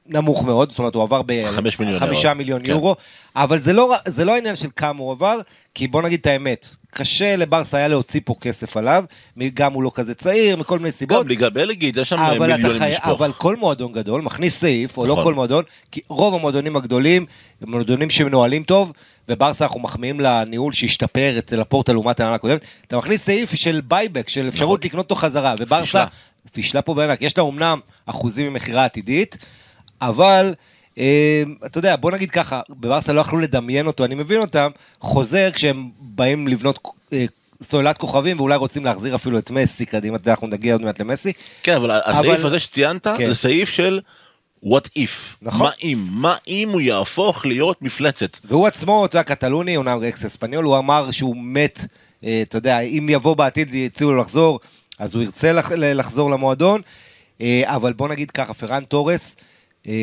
בנמוך 0.07 0.45
מאוד, 0.45 0.71
זאת 0.71 0.79
אומרת, 0.79 0.95
הוא 0.95 1.03
עבר 1.03 1.23
חמש 1.47 1.81
מיליון 1.81 1.97
בחמישה 1.97 2.29
יורו. 2.29 2.39
מיליון 2.39 2.63
כן. 2.63 2.71
יורו, 2.71 2.97
אבל 3.37 3.59
זה 3.59 3.73
לא, 3.73 3.95
זה 4.07 4.25
לא 4.25 4.35
העניין 4.35 4.57
של 4.57 4.69
כמה 4.77 5.01
הוא 5.01 5.13
עבר, 5.13 5.39
כי 5.75 5.89
בוא 5.89 6.03
נגיד 6.03 6.21
את 6.21 6.27
האמת, 6.27 6.69
קשה 6.91 7.37
לברסה 7.37 7.77
היה 7.77 7.89
להוציא 7.89 8.21
פה 8.25 8.35
כסף 8.41 8.77
עליו, 8.77 9.05
גם 9.55 9.73
הוא 9.73 9.83
לא 9.83 9.91
כזה 9.95 10.15
צעיר, 10.15 10.57
מכל 10.57 10.79
מיני 10.79 10.91
סיבות. 10.91 11.23
גם 11.23 11.29
ליגה 11.29 11.51
בלגית, 11.51 11.97
יש 11.97 12.09
שם 12.09 12.21
מיליונים 12.31 12.79
חי... 12.79 12.91
לשפוך. 12.91 13.07
אבל 13.07 13.33
כל 13.33 13.57
מועדון 13.57 13.93
גדול 13.93 14.23
מכניס 14.23 14.61
סעיף, 14.61 14.99
או 14.99 15.07
לא 15.07 15.13
נכון. 15.13 15.25
כל 15.25 15.35
מועדון, 15.35 15.65
כי 15.93 16.01
רוב 16.09 16.35
המועדונים 16.35 16.77
הגדולים 16.77 17.27
הם 17.63 17.71
מועדונים 17.71 18.11
שמנוהלים 18.11 18.63
טוב, 18.63 18.93
וברסה 19.29 19.65
אנחנו 19.65 19.81
מחמיאים 19.81 20.21
לניהול 20.21 20.73
שהשתפר 20.73 21.35
אצל 21.39 21.61
הפורטה 21.61 21.93
לעומת 21.93 22.21
העונה 22.21 22.35
הקודמת, 22.35 22.65
אתה 22.87 22.97
מכניס 22.97 23.25
סעיף 23.25 23.55
של 23.55 23.81
buy-back, 23.89 24.29
של 24.29 24.49
אפשרות 24.49 24.85
לקנות 24.85 25.05
אותו 25.05 25.15
חזרה, 25.15 25.55
וברסה 25.59 25.83
פישלה. 25.83 26.07
פישלה 26.53 26.83
פה 26.83 26.95
בענק, 26.95 27.23
יש 27.23 27.39
לה 27.39 27.45
אמנם 27.45 27.81
אחוזים 28.07 28.53
ממכירה 28.53 28.85
עתידית, 28.85 29.39
אבל... 30.01 30.55
אה, 30.99 31.43
אתה 31.67 31.79
יודע, 31.79 31.97
בוא 31.97 32.11
נגיד 32.11 32.31
ככה, 32.31 32.61
בברסה 32.71 33.13
לא 33.13 33.21
יכלו 33.21 33.39
לדמיין 33.39 33.87
אותו, 33.87 34.05
אני 34.05 34.15
מבין 34.15 34.41
אותם, 34.41 34.71
חוזר 35.01 35.51
כשהם 35.53 35.89
באים 36.01 36.49
לבנות 36.49 36.79
אה, 37.13 37.25
סוללת 37.63 37.99
כוכבים 37.99 38.41
ואולי 38.41 38.57
רוצים 38.57 38.85
להחזיר 38.85 39.15
אפילו 39.15 39.39
את 39.39 39.51
מסי 39.51 39.87
קדימה, 39.87 40.19
אנחנו 40.27 40.47
נגיע 40.47 40.75
עוד 40.75 40.83
מעט 40.83 41.01
למסי, 41.01 41.33
כן, 41.63 41.77
אבל 41.77 41.91
הסעיף 41.91 42.25
אבל- 42.35 42.47
הזה 42.47 42.59
שציינת, 42.61 43.07
כן. 43.07 43.29
זה 43.29 43.35
סעיף 43.35 43.69
של 43.69 44.01
what 44.65 44.89
if. 44.99 45.37
נכון. 45.43 45.67
מה 45.67 45.73
אם? 45.83 45.99
מה 46.11 46.37
אם 46.49 46.69
הוא 46.73 46.81
יהפוך 46.81 47.47
להיות 47.47 47.83
מפלצת? 47.83 48.37
והוא 48.45 48.67
עצמו, 48.67 49.05
אתה 49.05 49.17
יודע, 49.17 49.23
קטלוני, 49.23 49.77
אומנם 49.77 50.03
אקס 50.03 50.25
אספניול, 50.25 50.65
הוא 50.65 50.79
אמר 50.79 51.11
שהוא 51.11 51.37
מת, 51.39 51.85
אה, 52.25 52.43
אתה 52.49 52.59
יודע, 52.59 52.81
אם 52.81 53.07
יבוא 53.11 53.35
בעתיד, 53.37 53.75
יציעו 53.75 54.13
לו 54.13 54.21
לחזור, 54.21 54.61
אז 54.99 55.15
הוא 55.15 55.23
ירצה 55.23 55.53
לח- 55.53 55.73
לחזור 55.73 56.31
למועדון, 56.31 56.81
אה, 57.41 57.63
אבל 57.67 57.93
בוא 57.93 58.09
נגיד 58.09 58.31
ככה, 58.31 58.55
פרן 58.55 58.85
תורס, 58.85 59.37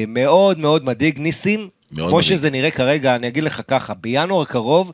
מאוד 0.08 0.60
מאוד 0.60 0.86
מדאיג, 0.86 1.20
ניסים, 1.20 1.70
מאוד 1.92 2.08
כמו 2.10 2.18
מדאיג. 2.18 2.30
שזה 2.30 2.50
נראה 2.50 2.72
כרגע, 2.72 3.16
אני 3.16 3.28
אגיד 3.28 3.44
לך 3.44 3.62
ככה, 3.68 3.94
בינואר 3.94 4.42
הקרוב, 4.42 4.92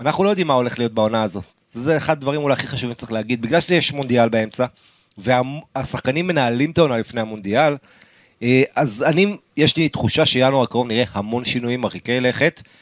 אנחנו 0.00 0.24
לא 0.24 0.28
יודעים 0.28 0.46
מה 0.46 0.54
הולך 0.54 0.78
להיות 0.78 0.92
בעונה 0.92 1.22
הזאת. 1.22 1.44
זה 1.56 1.96
אחד 1.96 2.12
הדברים 2.12 2.42
אולי 2.42 2.52
הכי 2.52 2.66
חשובים 2.66 2.94
שצריך 2.94 3.12
להגיד, 3.12 3.42
בגלל 3.42 3.60
שיש 3.60 3.92
מונדיאל 3.92 4.28
באמצע, 4.28 4.66
והשחקנים 5.18 6.26
מנהלים 6.26 6.70
את 6.70 6.78
העונה 6.78 6.98
לפני 6.98 7.20
המונדיאל, 7.20 7.76
אה, 8.42 8.62
אז 8.76 9.04
אני, 9.08 9.36
יש 9.56 9.76
לי 9.76 9.88
תחושה 9.88 10.26
שינואר 10.26 10.62
הקרוב 10.62 10.86
נראה 10.86 11.04
המון 11.12 11.44
שינויים 11.44 11.80
מרחיקי 11.80 12.20
לכת, 12.20 12.62
אה, 12.66 12.81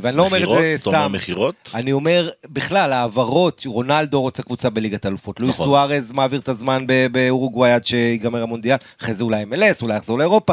ואני 0.00 0.16
לא 0.16 0.26
אומר 0.26 0.42
את? 0.42 0.48
זה 0.48 0.76
אתה 0.82 0.88
אומר 0.88 1.06
סתם. 1.06 1.12
מכירות? 1.12 1.54
אני 1.74 1.92
אומר, 1.92 2.30
בכלל, 2.48 2.92
העברות, 2.92 3.62
רונלדו 3.66 4.20
רוצה 4.20 4.42
קבוצה 4.42 4.70
בליגת 4.70 5.06
אלופות, 5.06 5.40
לואיס 5.40 5.54
נכון. 5.54 5.66
סוארז 5.66 6.12
מעביר 6.12 6.40
את 6.40 6.48
הזמן 6.48 6.84
באורוגוואי 7.12 7.72
עד 7.72 7.86
שיגמר 7.86 8.42
המונדיאל, 8.42 8.76
אחרי 9.00 9.14
זה 9.14 9.24
אולי 9.24 9.42
MLS, 9.42 9.82
אולי 9.82 9.96
יחזור 9.96 10.18
לאירופה, 10.18 10.52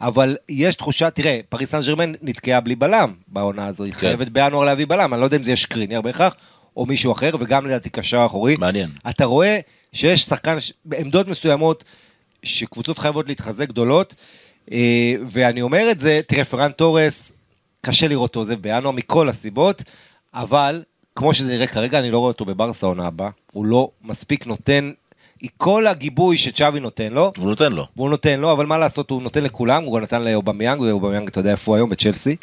אבל 0.00 0.36
יש 0.48 0.74
תחושה, 0.74 1.10
תראה, 1.10 1.40
פריס 1.48 1.70
סן 1.70 1.80
ג'רמן 1.86 2.12
נתקעה 2.22 2.60
בלי 2.60 2.76
בלם 2.76 3.12
בעונה 3.28 3.66
הזו, 3.66 3.84
היא 3.84 3.92
כן. 3.92 3.98
חייבת 3.98 4.28
בינואר 4.28 4.64
להביא 4.64 4.86
בלם, 4.86 5.14
אני 5.14 5.20
לא 5.20 5.26
יודע 5.26 5.36
אם 5.36 5.42
זה 5.42 5.50
יהיה 5.50 5.56
שקריניאר 5.56 6.00
בהכרח, 6.00 6.34
או 6.76 6.86
מישהו 6.86 7.12
אחר, 7.12 7.30
וגם 7.40 7.66
לדעתי 7.66 7.90
קשר 7.90 8.22
אחורי. 8.26 8.56
מעניין. 8.58 8.90
אתה 9.10 9.24
רואה 9.24 9.58
שיש 9.92 10.22
שחקן, 10.22 10.56
בעמדות 10.84 11.28
מסוימות, 11.28 11.84
שקבוצות 12.42 12.98
חייבות 12.98 13.28
להתחזק 13.28 13.68
גדולות, 13.68 14.14
אה, 14.72 15.14
ואני 15.26 15.62
אומר 15.62 15.90
את 15.90 15.98
זה, 15.98 16.20
תראה, 16.26 16.44
פראן 16.44 16.72
טורס, 16.72 17.32
קשה 17.86 18.08
לראות 18.08 18.30
אותו 18.30 18.40
עוזב 18.40 18.54
בינואר 18.60 18.90
מכל 18.90 19.28
הסיבות, 19.28 19.82
אבל 20.34 20.82
כמו 21.14 21.34
שזה 21.34 21.48
נראה 21.48 21.66
כרגע, 21.66 21.98
אני 21.98 22.10
לא 22.10 22.18
רואה 22.18 22.28
אותו 22.28 22.44
בברסה 22.44 22.86
עונה 22.86 23.06
הבאה. 23.06 23.30
הוא 23.52 23.66
לא 23.66 23.90
מספיק 24.04 24.46
נותן, 24.46 24.90
כל 25.56 25.86
הגיבוי 25.86 26.38
שצ'אבי 26.38 26.80
נותן 26.80 27.12
לו, 27.12 27.32
הוא 27.38 27.48
נותן 27.48 27.72
לו. 27.72 27.86
והוא 27.96 28.10
נותן 28.10 28.40
לו, 28.40 28.52
אבל 28.52 28.66
מה 28.66 28.78
לעשות, 28.78 29.10
הוא 29.10 29.22
נותן 29.22 29.42
לכולם, 29.44 29.84
הוא 29.84 29.96
גם 29.96 30.02
נתן 30.02 30.22
לאובמיאנג, 30.22 30.80
ואובמיאנג, 30.80 31.28
אתה 31.28 31.40
יודע 31.40 31.50
איפה 31.50 31.70
הוא 31.70 31.76
היום, 31.76 31.90
בצ'לסי. 31.90 32.36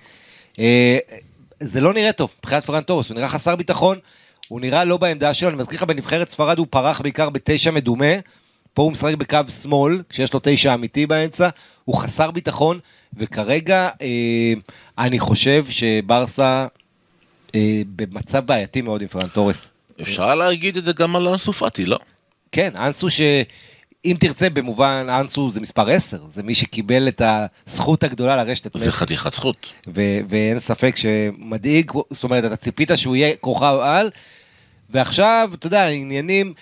אה, 0.60 0.98
זה 1.60 1.82
לא 1.82 1.94
נראה 1.94 2.12
טוב, 2.12 2.34
מבחינת 2.40 2.64
פרן 2.64 2.82
תורס, 2.82 3.10
הוא 3.10 3.16
נראה 3.16 3.28
חסר 3.28 3.56
ביטחון, 3.56 3.98
הוא 4.48 4.62
נראה 4.62 4.84
לא 4.84 4.98
בעמדה 4.98 5.34
שלו, 5.34 5.50
אני 5.50 5.58
מזכיר 5.58 5.76
לך, 5.78 5.84
בנבחרת 5.84 6.30
ספרד 6.30 6.60
הוא 6.60 6.68
פרח 6.70 7.02
בעיקר 7.02 7.30
בתשע 7.30 7.72
מדומה, 7.72 8.14
פה 8.74 8.82
הוא 8.82 8.92
משחק 8.92 9.16
בקו 9.16 9.40
שמאל, 9.62 10.02
כשיש 10.10 10.34
לו 10.34 10.40
תשע 10.44 10.74
אמיתי 10.74 11.08
באמצע, 11.08 11.50
הוא 11.86 11.98
חסר 11.98 12.32
ביטחון, 12.32 12.80
וכרגע 13.18 13.90
אה, 14.02 14.54
אני 14.98 15.20
חושב 15.20 15.66
שברסה 15.70 16.68
אה, 17.56 17.82
במצב 17.96 18.46
בעייתי 18.46 18.82
מאוד 18.82 19.02
עם 19.02 19.08
פרן 19.08 19.28
תורס. 19.28 19.70
אפשר 20.02 20.36
להגיד 20.36 20.78
את 20.78 20.84
זה 20.84 20.94
גם 20.94 21.16
על 21.16 21.28
אנסו 21.28 21.54
פאטי, 21.54 21.86
לא? 21.86 22.00
כן, 22.52 22.76
אנסו 22.76 23.10
שאם 23.10 24.16
תרצה 24.20 24.50
במובן, 24.50 25.08
אנסו 25.10 25.50
זה 25.50 25.62
מספר 25.62 25.90
10, 25.90 26.18
זה 26.28 26.44
מי 26.44 26.56
שקיבל 26.56 27.08
את 27.08 27.22
הזכות 27.68 28.04
הגדולה 28.04 28.38
לרשת 28.38 28.68
את 28.68 28.72
זה 28.76 28.88
מסי. 28.88 28.92
חתיכת 28.92 29.34
זכות. 29.34 29.74
ו- 29.88 30.20
ואין 30.30 30.60
ספק 30.60 30.96
שמדאיג, 30.96 31.92
זאת 32.10 32.24
אומרת, 32.24 32.46
אתה 32.46 32.56
ציפית 32.56 32.92
שהוא 32.96 33.16
יהיה 33.16 33.36
כוכב 33.36 33.78
על, 33.82 34.10
ועכשיו, 34.90 35.50
אתה 35.54 35.68
יודע, 35.68 35.82
העניינים, 35.82 36.54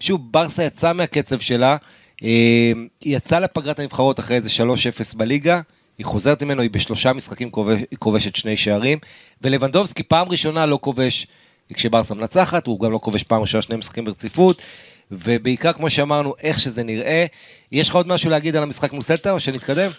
שוב, 0.00 0.32
ברסה 0.32 0.64
יצאה 0.64 0.92
מהקצב 0.92 1.40
שלה, 1.40 1.76
אה, 2.22 2.72
היא 3.00 3.16
יצאה 3.16 3.40
לפגרת 3.40 3.78
הנבחרות 3.78 4.20
אחרי 4.20 4.36
איזה 4.36 4.48
3-0 4.50 5.16
בליגה, 5.16 5.60
היא 6.00 6.06
חוזרת 6.06 6.42
ממנו, 6.42 6.62
היא 6.62 6.70
בשלושה 6.70 7.12
משחקים 7.12 7.50
כובש, 7.50 7.80
היא 7.90 7.98
כובשת 7.98 8.36
שני 8.36 8.56
שערים, 8.56 8.98
ולבנדובסקי 9.42 10.02
פעם 10.02 10.28
ראשונה 10.28 10.66
לא 10.66 10.78
כובש 10.82 11.26
כשברסה 11.74 12.14
מנצחת, 12.14 12.66
הוא 12.66 12.80
גם 12.80 12.92
לא 12.92 12.98
כובש 13.02 13.22
פעם 13.22 13.40
ראשונה 13.40 13.62
שני 13.62 13.76
משחקים 13.76 14.04
ברציפות, 14.04 14.62
ובעיקר, 15.10 15.72
כמו 15.72 15.90
שאמרנו, 15.90 16.34
איך 16.42 16.60
שזה 16.60 16.82
נראה. 16.82 17.26
יש 17.72 17.88
לך 17.88 17.94
עוד 17.94 18.08
משהו 18.08 18.30
להגיד 18.30 18.56
על 18.56 18.62
המשחק 18.62 18.92
מול 18.92 19.02
סלטה, 19.02 19.30
או 19.32 19.40
שנתקדם? 19.40 19.90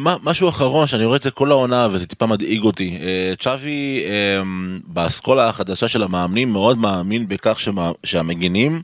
מה- 0.00 0.16
משהו 0.22 0.48
אחרון 0.48 0.86
שאני 0.86 1.04
רואה 1.04 1.16
את 1.16 1.22
זה 1.22 1.30
כל 1.30 1.50
העונה 1.50 1.88
וזה 1.92 2.06
טיפה 2.06 2.26
מדאיג 2.26 2.62
אותי. 2.62 2.98
אה, 3.02 3.34
צ'אבי 3.40 4.02
אה, 4.06 4.42
באסכולה 4.86 5.48
החדשה 5.48 5.88
של 5.88 6.02
המאמנים 6.02 6.52
מאוד 6.52 6.78
מאמין 6.78 7.28
בכך 7.28 7.60
שמה- 7.60 7.92
שהמגינים 8.04 8.82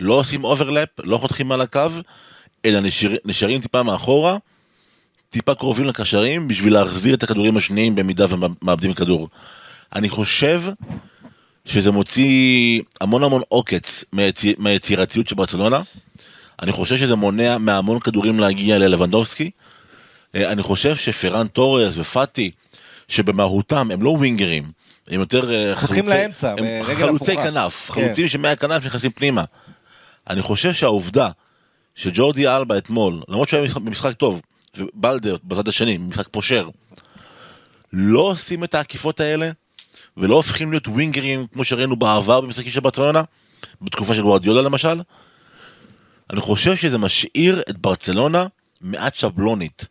לא 0.00 0.14
עושים 0.14 0.44
overlap, 0.44 0.88
לא 1.04 1.18
חותכים 1.18 1.52
על 1.52 1.60
הקו, 1.60 1.80
אלא 2.64 2.80
נשאר, 2.80 3.14
נשארים 3.24 3.60
טיפה 3.60 3.82
מאחורה, 3.82 4.36
טיפה 5.30 5.54
קרובים 5.54 5.84
לקשרים 5.86 6.48
בשביל 6.48 6.72
להחזיר 6.72 7.14
את 7.14 7.22
הכדורים 7.22 7.56
השניים 7.56 7.94
במידה 7.94 8.26
ומאבדים 8.30 8.94
כדור. 8.94 9.28
אני 9.94 10.08
חושב 10.08 10.62
שזה 11.64 11.90
מוציא 11.90 12.80
המון 13.00 13.22
המון 13.22 13.42
עוקץ 13.48 14.04
מהיציר, 14.12 14.54
מהיצירתיות 14.58 15.28
של 15.28 15.34
ברצלונה. 15.34 15.80
אני 16.62 16.72
חושב 16.72 16.96
שזה 16.96 17.14
מונע 17.16 17.58
מהמון 17.58 18.00
כדורים 18.00 18.40
להגיע 18.40 18.78
ללבנדובסקי. 18.78 19.50
אה, 20.34 20.52
אני 20.52 20.62
חושב 20.62 20.96
שפרן 20.96 21.46
תורס 21.46 21.94
ופאטי, 21.96 22.50
שבמהותם 23.08 23.90
הם 23.90 24.02
לא 24.02 24.10
ווינגרים, 24.10 24.70
הם 25.08 25.20
יותר 25.20 25.54
אה, 25.54 25.76
חלוצי- 25.76 26.02
לאמצע, 26.02 26.50
הם 26.50 26.56
ברגל 26.82 26.94
חלוצי. 27.06 27.36
כנף, 27.36 27.90
כן. 27.90 27.92
חלוצים 28.02 28.28
שמהכנף 28.28 28.86
נכנסים 28.86 29.10
פנימה. 29.10 29.44
אני 30.30 30.42
חושב 30.42 30.72
שהעובדה 30.72 31.28
שג'ורדי 31.94 32.48
אלבה 32.48 32.78
אתמול, 32.78 33.22
למרות 33.28 33.48
שהוא 33.48 33.58
היה 33.58 33.66
במשחק- 33.68 33.80
במשחק 33.82 34.12
טוב, 34.14 34.40
ובלדר 34.78 35.36
בצד 35.44 35.68
השני, 35.68 35.98
במשחק 35.98 36.28
פושר, 36.30 36.68
לא 37.92 38.20
עושים 38.20 38.64
את 38.64 38.74
העקיפות 38.74 39.20
האלה, 39.20 39.50
ולא 40.16 40.34
הופכים 40.34 40.70
להיות 40.70 40.88
ווינגרים 40.88 41.46
כמו 41.52 41.64
שראינו 41.64 41.96
בעבר 41.96 42.40
במשחקים 42.40 42.72
של 42.72 42.80
ברצלונה, 42.80 43.22
בתקופה 43.82 44.14
של 44.14 44.22
גוארדיולה 44.22 44.62
למשל, 44.62 45.00
אני 46.30 46.40
חושב 46.40 46.76
שזה 46.76 46.98
משאיר 46.98 47.62
את 47.70 47.78
ברצלונה 47.78 48.46
מעט 48.80 49.14
שבלונית. 49.14 49.84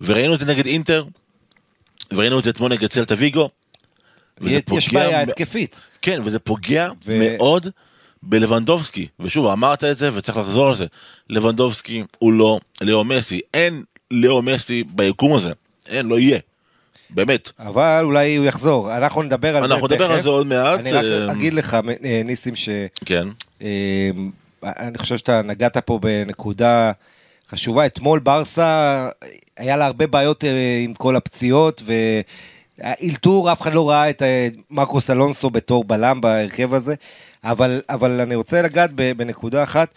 וראינו 0.00 0.34
את 0.34 0.38
זה 0.40 0.46
נגד 0.46 0.66
אינטר, 0.66 1.04
וראינו 2.12 2.38
את 2.38 2.44
זה 2.44 2.50
אתמול 2.50 2.72
נגד 2.72 2.92
סלטה 2.92 3.14
ויגו. 3.18 3.50
יש 4.72 4.92
בעיה 4.92 5.22
התקפית. 5.22 5.80
כן, 6.02 6.20
וזה 6.24 6.38
פוגע 6.38 6.90
ו- 7.04 7.18
מאוד 7.20 7.66
בלבנדובסקי. 8.22 9.08
ושוב, 9.20 9.46
אמרת 9.46 9.84
את 9.84 9.96
זה 9.96 10.14
וצריך 10.14 10.38
לחזור 10.38 10.68
על 10.68 10.74
זה. 10.74 10.86
לבנדובסקי 11.30 12.02
הוא 12.18 12.32
לא 12.32 12.60
לאו 12.80 13.04
מסי. 13.04 13.40
אין 13.54 13.82
לאו 14.10 14.42
מסי 14.42 14.84
ביקום 14.84 15.34
הזה. 15.34 15.52
אין, 15.88 16.06
לא 16.06 16.18
יהיה. 16.18 16.38
באמת. 17.10 17.50
אבל 17.58 18.00
אולי 18.04 18.36
הוא 18.36 18.46
יחזור, 18.46 18.96
אנחנו 18.96 19.22
נדבר 19.22 19.56
על 19.56 19.68
זה 19.68 19.74
אנחנו 19.74 19.86
נדבר 19.86 20.12
על 20.12 20.22
זה 20.22 20.28
עוד 20.28 20.46
מעט. 20.46 20.80
אני 20.80 20.92
רק 20.92 21.04
אה, 21.04 21.32
אגיד 21.32 21.54
לך, 21.54 21.76
אה, 22.04 22.22
ניסים, 22.24 22.56
ש... 22.56 22.68
כן. 23.04 23.28
אה, 23.62 24.10
אני 24.64 24.98
חושב 24.98 25.16
שאתה 25.16 25.42
נגעת 25.42 25.76
פה 25.76 25.98
בנקודה 26.02 26.92
חשובה. 27.50 27.86
אתמול 27.86 28.18
ברסה, 28.18 29.08
היה 29.56 29.76
לה 29.76 29.86
הרבה 29.86 30.06
בעיות 30.06 30.44
עם 30.84 30.94
כל 30.94 31.16
הפציעות, 31.16 31.82
והאילתור, 32.78 33.52
אף 33.52 33.60
אחד 33.60 33.74
לא 33.74 33.90
ראה 33.90 34.10
את 34.10 34.22
מרקוס 34.70 35.10
אלונסו 35.10 35.50
בתור 35.50 35.84
בלם 35.84 36.20
בהרכב 36.20 36.74
הזה, 36.74 36.94
אבל, 37.44 37.82
אבל 37.88 38.20
אני 38.20 38.34
רוצה 38.34 38.62
לגעת 38.62 38.90
בנקודה 38.92 39.62
אחת. 39.62 39.88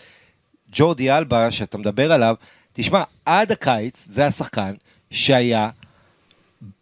ג'ורדי 0.73 1.11
אלבה, 1.11 1.51
שאתה 1.51 1.77
מדבר 1.77 2.11
עליו, 2.11 2.35
תשמע, 2.73 3.03
עד 3.25 3.51
הקיץ 3.51 4.05
זה 4.07 4.25
השחקן 4.25 4.73
שהיה 5.11 5.69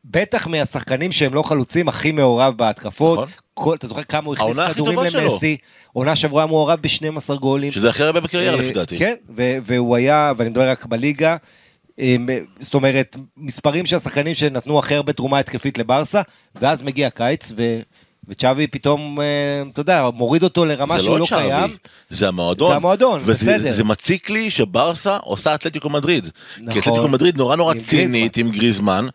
בטח 0.05 0.47
מהשחקנים 0.47 1.11
שהם 1.11 1.33
לא 1.33 1.43
חלוצים, 1.43 1.87
הכי 1.87 2.11
מעורב 2.11 2.57
בהתקפות. 2.57 3.19
נכון. 3.19 3.29
כל, 3.53 3.75
אתה 3.75 3.87
זוכר 3.87 4.03
כמה 4.03 4.25
הוא 4.25 4.33
הכניס 4.33 4.47
העונה 4.47 4.65
הכי 4.65 4.73
כדורים 4.73 4.95
טובה 4.95 5.11
שלו. 5.11 5.21
למסי? 5.21 5.57
עונה 5.93 6.15
שעברה 6.15 6.45
מעורב 6.45 6.79
ב-12 6.81 7.35
גולים. 7.35 7.71
שזה 7.71 7.89
הכי 7.89 8.03
הרבה 8.03 8.19
בקריירה 8.19 8.55
אה, 8.55 8.61
לפי 8.61 8.73
דעתי. 8.73 8.97
כן, 8.97 9.15
והוא 9.29 9.95
היה, 9.95 10.33
ואני 10.37 10.49
מדבר 10.49 10.69
רק 10.69 10.85
בליגה, 10.85 11.37
אה, 11.99 12.15
זאת 12.59 12.73
אומרת, 12.73 13.17
מספרים 13.37 13.85
של 13.85 13.95
השחקנים 13.95 14.33
שנתנו 14.33 14.79
הכי 14.79 14.95
הרבה 14.95 15.13
תרומה 15.13 15.39
התקפית 15.39 15.77
לברסה, 15.77 16.21
ואז 16.55 16.83
מגיע 16.83 17.07
הקיץ, 17.07 17.51
ו... 17.55 17.79
וצ'אבי 18.27 18.67
פתאום, 18.67 19.21
אה, 19.21 19.25
אתה 19.73 19.81
יודע, 19.81 20.09
מוריד 20.13 20.43
אותו 20.43 20.65
לרמה 20.65 20.97
זה 20.97 21.03
שהוא 21.03 21.13
לא 21.15 21.19
לא 21.19 21.25
צ'אבי, 21.25 21.41
קיים. 21.49 21.75
זה 22.09 22.27
המועדון. 22.27 22.69
זה 22.69 22.75
המועדון, 22.75 23.21
וזה, 23.23 23.31
בסדר. 23.57 23.71
זה 23.71 23.83
מציק 23.83 24.29
לי 24.29 24.51
שברסה 24.51 25.17
עושה 25.17 25.55
אתלטיקו 25.55 25.89
מדריד. 25.89 26.29
נכון. 26.57 26.73
כי 26.73 26.79
אתלטיקו 26.79 27.07
מדריד 27.07 27.37
נורא 27.37 27.55
נורא 27.55 27.73
עם 27.73 27.79
צינית 27.79 28.37
עם 28.37 28.49
גריזמן, 28.51 29.07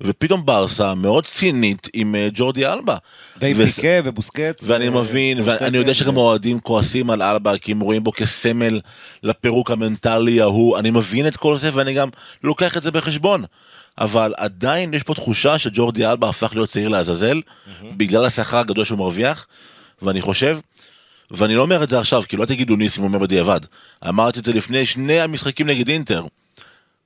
ופתאום 0.00 0.46
ברסה 0.46 0.94
מאוד 0.94 1.24
צינית 1.26 1.88
עם 1.92 2.14
אה, 2.14 2.28
ג'ורדי 2.34 2.66
אלבה. 2.66 2.96
ועם 3.40 3.56
וס- 3.58 3.74
פיקה 3.76 3.88
ובוסקץ. 4.04 4.64
ואני 4.66 4.88
ו- 4.88 4.92
מבין, 4.92 5.40
ושטקן, 5.40 5.64
ואני 5.64 5.76
יודע 5.78 5.94
שגם 5.94 6.16
ו- 6.16 6.20
האוהדים 6.20 6.60
כועסים 6.60 7.10
על 7.10 7.22
אלבה, 7.22 7.58
כי 7.58 7.72
הם 7.72 7.80
רואים 7.80 8.04
בו 8.04 8.12
כסמל 8.12 8.80
לפירוק 9.22 9.70
המנטלי 9.70 10.40
ההוא, 10.40 10.78
אני 10.78 10.90
מבין 10.90 11.26
את 11.26 11.36
כל 11.36 11.56
זה 11.56 11.70
ואני 11.72 11.94
גם 11.94 12.08
לוקח 12.44 12.76
את 12.76 12.82
זה 12.82 12.90
בחשבון. 12.90 13.44
אבל 13.98 14.34
עדיין 14.36 14.94
יש 14.94 15.02
פה 15.02 15.14
תחושה 15.14 15.58
שג'ורדי 15.58 16.06
אלבה 16.06 16.28
הפך 16.28 16.52
להיות 16.54 16.70
צעיר 16.70 16.88
לעזאזל, 16.88 17.40
בגלל 17.96 18.24
השכר 18.24 18.56
הגדול 18.56 18.84
שהוא 18.84 18.98
מרוויח, 18.98 19.46
ואני 20.02 20.20
חושב, 20.20 20.58
ואני 21.30 21.54
לא 21.54 21.62
אומר 21.62 21.82
את 21.82 21.88
זה 21.88 21.98
עכשיו, 21.98 22.22
כי 22.28 22.36
לא 22.36 22.44
תגידו 22.44 22.76
ניסים 22.76 23.04
אומר 23.04 23.18
בדיעבד, 23.18 23.60
אמרתי 24.08 24.38
את 24.38 24.44
זה 24.44 24.52
לפני 24.52 24.86
שני 24.86 25.20
המשחקים 25.20 25.66
נגד 25.66 25.88
אינטר. 25.88 26.24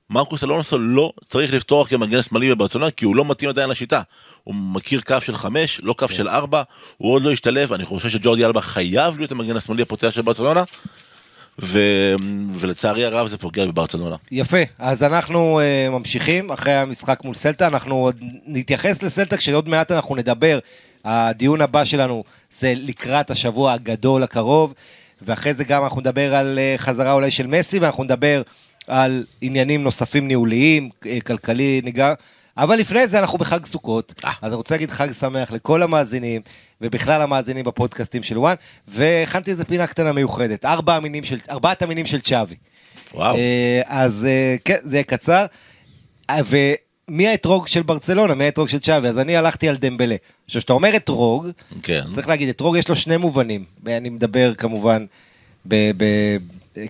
מרקוס 0.09 0.43
אלונסו 0.43 0.77
לא 0.77 1.11
צריך 1.27 1.53
לפתוח 1.53 1.89
כמגן 1.89 2.21
שמאלי 2.21 2.55
בברצלונה 2.55 2.91
כי 2.91 3.05
הוא 3.05 3.15
לא 3.15 3.25
מתאים 3.25 3.49
עדיין 3.49 3.69
לשיטה. 3.69 4.01
הוא 4.43 4.55
מכיר 4.55 5.01
קו 5.01 5.15
של 5.21 5.37
חמש, 5.37 5.79
לא 5.83 5.93
קו 5.93 6.07
של 6.07 6.29
ארבע, 6.29 6.63
הוא 6.97 7.13
עוד 7.13 7.23
לא 7.23 7.31
השתלב, 7.31 7.73
אני 7.73 7.85
חושב 7.85 8.09
שג'ורדי 8.09 8.45
אלבה 8.45 8.61
חייב 8.61 9.17
להיות 9.17 9.31
המגן 9.31 9.55
השמאלי 9.55 9.81
הפותח 9.81 10.09
של 10.09 10.21
ברצלונה, 10.21 10.63
ו... 11.61 11.79
ולצערי 12.53 13.05
הרב 13.05 13.27
זה 13.27 13.37
פוגע 13.37 13.65
בברצלונה. 13.65 14.15
יפה, 14.31 14.57
אז 14.79 15.03
אנחנו 15.03 15.59
uh, 15.59 15.91
ממשיכים 15.91 16.51
אחרי 16.51 16.73
המשחק 16.73 17.23
מול 17.23 17.33
סלטה, 17.33 17.67
אנחנו 17.67 17.95
עוד 17.95 18.15
נתייחס 18.45 19.03
לסלטה 19.03 19.37
כשעוד 19.37 19.69
מעט 19.69 19.91
אנחנו 19.91 20.15
נדבר. 20.15 20.59
הדיון 21.05 21.61
הבא 21.61 21.85
שלנו 21.85 22.23
זה 22.51 22.73
לקראת 22.75 23.31
השבוע 23.31 23.73
הגדול 23.73 24.23
הקרוב, 24.23 24.73
ואחרי 25.21 25.53
זה 25.53 25.63
גם 25.63 25.83
אנחנו 25.83 26.01
נדבר 26.01 26.35
על 26.35 26.59
uh, 26.59 26.81
חזרה 26.81 27.13
אולי 27.13 27.31
של 27.31 27.47
מסי, 27.47 27.79
ואנחנו 27.79 28.03
נדבר 28.03 28.41
על 28.87 29.25
עניינים 29.41 29.83
נוספים 29.83 30.27
ניהוליים, 30.27 30.89
uh, 31.03 31.07
כלכלי, 31.25 31.81
ניגע. 31.83 32.13
אבל 32.57 32.75
לפני 32.75 33.07
זה 33.07 33.19
אנחנו 33.19 33.37
בחג 33.37 33.65
סוכות, 33.65 34.13
אה. 34.25 34.31
אז 34.41 34.51
אני 34.51 34.55
רוצה 34.55 34.75
להגיד 34.75 34.91
חג 34.91 35.11
שמח 35.11 35.51
לכל 35.51 35.83
המאזינים, 35.83 36.41
ובכלל 36.81 37.21
המאזינים 37.21 37.65
בפודקאסטים 37.65 38.23
של 38.23 38.37
וואן, 38.37 38.55
והכנתי 38.87 39.51
איזה 39.51 39.65
פינה 39.65 39.87
קטנה 39.87 40.11
מיוחדת, 40.11 40.65
ארבע 40.65 40.95
המינים 40.95 41.23
של, 41.23 41.37
ארבעת 41.49 41.81
המינים 41.81 42.05
של 42.05 42.21
צ'אבי. 42.21 42.55
וואו. 43.13 43.35
אה, 43.35 43.81
אז 43.85 44.25
אה, 44.29 44.55
כן, 44.65 44.77
זה 44.83 44.95
יהיה 44.95 45.03
קצר. 45.03 45.45
אה, 46.29 46.39
ומי 47.09 47.27
האתרוג 47.27 47.67
של 47.67 47.83
ברצלונה? 47.83 48.35
מי 48.35 48.43
האתרוג 48.43 48.69
של 48.69 48.79
צ'אבי? 48.79 49.07
אז 49.07 49.19
אני 49.19 49.35
הלכתי 49.35 49.69
על 49.69 49.75
דמבלה. 49.75 50.15
עכשיו, 50.45 50.59
כשאתה 50.59 50.73
אומר 50.73 50.95
אתרוג, 50.95 51.47
כן. 51.83 52.03
צריך 52.09 52.27
להגיד, 52.27 52.49
אתרוג 52.49 52.77
יש 52.77 52.89
לו 52.89 52.95
שני 52.95 53.17
מובנים. 53.17 53.65
אני 53.87 54.09
מדבר 54.09 54.53
כמובן 54.53 55.05
ב... 55.67 55.75
ב 55.97 56.05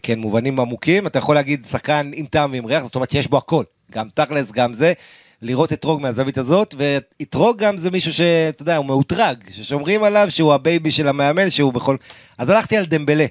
כן, 0.04 0.20
מובנים 0.20 0.60
עמוקים. 0.60 1.08
אתה 1.08 1.20
יכול 1.20 1.36
להגיד 1.36 1.66
שחקן 1.70 2.12
עם 2.14 2.26
טעם 2.26 2.52
ועם 2.52 2.66
ריח, 2.66 2.84
זאת 2.84 2.96
אומרת 2.96 3.10
שיש 3.10 3.28
בו 3.28 3.38
הכל. 3.38 3.64
גם 3.92 4.08
תכלס, 4.14 4.52
גם 4.52 4.74
זה. 4.74 4.94
לראות 5.44 5.74
אתרוג 5.74 6.02
מהזווית 6.02 6.38
הזאת, 6.38 6.76
ואתרוג 6.78 7.58
גם 7.58 7.78
זה 7.78 7.92
מישהו 7.92 8.14
שאתה 8.14 8.62
יודע, 8.62 8.76
הוא 8.76 8.86
מאותרג, 8.86 9.38
ששומרים 9.52 10.04
עליו 10.04 10.28
שהוא 10.30 10.54
ה 10.54 10.62
baby 10.62 10.92
של 10.92 11.08
המאמן, 11.08 11.50
שהוא 11.50 11.74
בכל... 11.74 11.98
אז 12.38 12.50
הלכתי 12.50 12.78
על 12.78 12.86
דמבלה. 12.86 13.26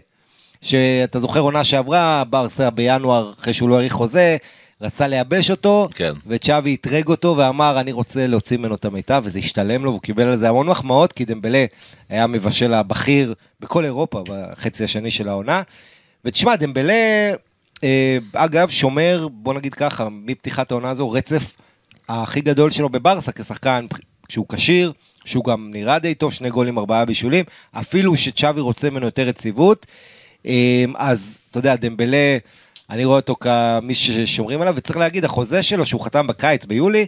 שאתה 0.62 1.20
זוכר 1.20 1.40
עונה 1.40 1.64
שעברה, 1.64 2.24
ברסה 2.30 2.70
בינואר, 2.70 3.32
אחרי 3.40 3.52
שהוא 3.52 3.68
לא 3.68 3.74
האריך 3.74 3.92
חוזה, 3.92 4.36
רצה 4.80 5.08
לייבש 5.08 5.50
אותו, 5.50 5.88
כן. 5.94 6.12
וצ'אבי 6.26 6.74
אתרג 6.74 7.08
אותו 7.08 7.34
ואמר, 7.36 7.80
אני 7.80 7.92
רוצה 7.92 8.26
להוציא 8.26 8.56
ממנו 8.56 8.74
את 8.74 8.84
המיטב, 8.84 9.22
וזה 9.24 9.38
השתלם 9.38 9.84
לו, 9.84 9.90
והוא 9.90 10.02
קיבל 10.02 10.22
על 10.22 10.36
זה 10.36 10.48
המון 10.48 10.66
מחמאות, 10.66 11.12
כי 11.12 11.24
דמבלה 11.24 11.64
היה 12.08 12.24
המבשל 12.24 12.74
הבכיר 12.74 13.34
בכל 13.60 13.84
אירופה 13.84 14.22
בחצי 14.28 14.84
השני 14.84 15.10
של 15.10 15.28
העונה. 15.28 15.62
ותשמע, 16.24 16.56
דמבלה, 16.56 17.32
אה, 17.84 18.18
אגב, 18.32 18.70
שומר, 18.70 19.28
בוא 19.32 19.54
נגיד 19.54 19.74
ככה, 19.74 20.08
מפתיחת 20.10 20.70
העונה 20.70 20.90
הזו, 20.90 21.10
רצף 21.10 21.56
הכי 22.08 22.40
גדול 22.40 22.70
שלו 22.70 22.88
בברסה 22.88 23.32
כשחקן, 23.32 23.86
כשהוא 24.28 24.46
כשיר, 24.48 24.92
שהוא 25.24 25.44
גם 25.44 25.70
נראה 25.72 25.98
די 25.98 26.14
טוב, 26.14 26.32
שני 26.32 26.50
גולים, 26.50 26.78
ארבעה 26.78 27.04
בישולים, 27.04 27.44
אפילו 27.72 28.16
שצ'אבי 28.16 28.60
רוצה 28.60 28.90
ממנו 28.90 29.06
יותר 29.06 29.28
יציבות. 29.28 29.86
אה, 30.46 30.84
אז 30.96 31.38
אתה 31.50 31.58
יודע, 31.58 31.76
דמבלה, 31.76 32.38
אני 32.90 33.04
רואה 33.04 33.16
אותו 33.16 33.36
כמי 33.40 33.94
ששומרים 33.94 34.60
עליו, 34.60 34.74
וצריך 34.76 34.98
להגיד, 34.98 35.24
החוזה 35.24 35.62
שלו, 35.62 35.86
שהוא 35.86 36.04
חתם 36.04 36.26
בקיץ, 36.26 36.64
ביולי, 36.64 37.06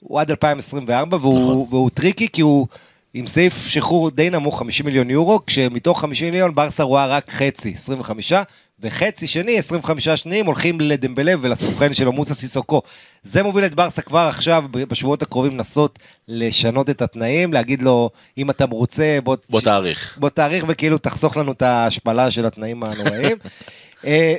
הוא 0.00 0.20
עד 0.20 0.30
2024, 0.30 1.18
והוא, 1.20 1.40
נכון. 1.40 1.66
והוא 1.70 1.90
טריקי, 1.90 2.28
כי 2.32 2.40
הוא 2.40 2.66
עם 3.14 3.26
סעיף 3.26 3.66
שחרור 3.66 4.10
די 4.10 4.30
נמוך, 4.30 4.58
50 4.58 4.86
מיליון 4.86 5.10
יורו, 5.10 5.40
כשמתוך 5.46 6.00
50 6.00 6.30
מיליון 6.30 6.54
ברסה 6.54 6.82
רואה 6.82 7.06
רק 7.06 7.30
חצי, 7.30 7.74
25, 7.76 8.32
וחצי 8.80 9.26
שני, 9.26 9.58
25 9.58 10.08
שניים, 10.08 10.46
הולכים 10.46 10.80
לדמבלה 10.80 11.32
ולסוכן 11.40 11.94
שלו, 11.94 12.12
מוסה 12.12 12.34
סיסוקו. 12.34 12.82
זה 13.22 13.42
מוביל 13.42 13.64
את 13.64 13.74
ברסה 13.74 14.02
כבר 14.02 14.18
עכשיו, 14.18 14.64
בשבועות 14.70 15.22
הקרובים, 15.22 15.52
לנסות 15.52 15.98
לשנות 16.28 16.90
את 16.90 17.02
התנאים, 17.02 17.52
להגיד 17.52 17.82
לו, 17.82 18.10
אם 18.38 18.50
אתה 18.50 18.64
רוצה, 18.70 19.18
בוא... 19.24 19.36
בוא 19.50 19.60
תאריך. 19.60 20.18
בוא 20.20 20.28
תאריך 20.28 20.64
וכאילו 20.68 20.98
תחסוך 20.98 21.36
לנו 21.36 21.52
את 21.52 21.62
ההשפלה 21.62 22.30
של 22.30 22.46
התנאים 22.46 22.82
הנוראים. 22.82 23.36
אה, 24.06 24.34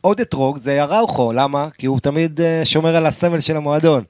עוד 0.00 0.20
אתרוג 0.20 0.58
זה 0.58 0.82
אראוכו, 0.82 1.32
למה? 1.32 1.68
כי 1.78 1.86
הוא 1.86 2.00
תמיד 2.00 2.40
אה, 2.40 2.64
שומר 2.64 2.96
על 2.96 3.06
הסמל 3.06 3.40
של 3.40 3.56
המועדון. 3.56 4.04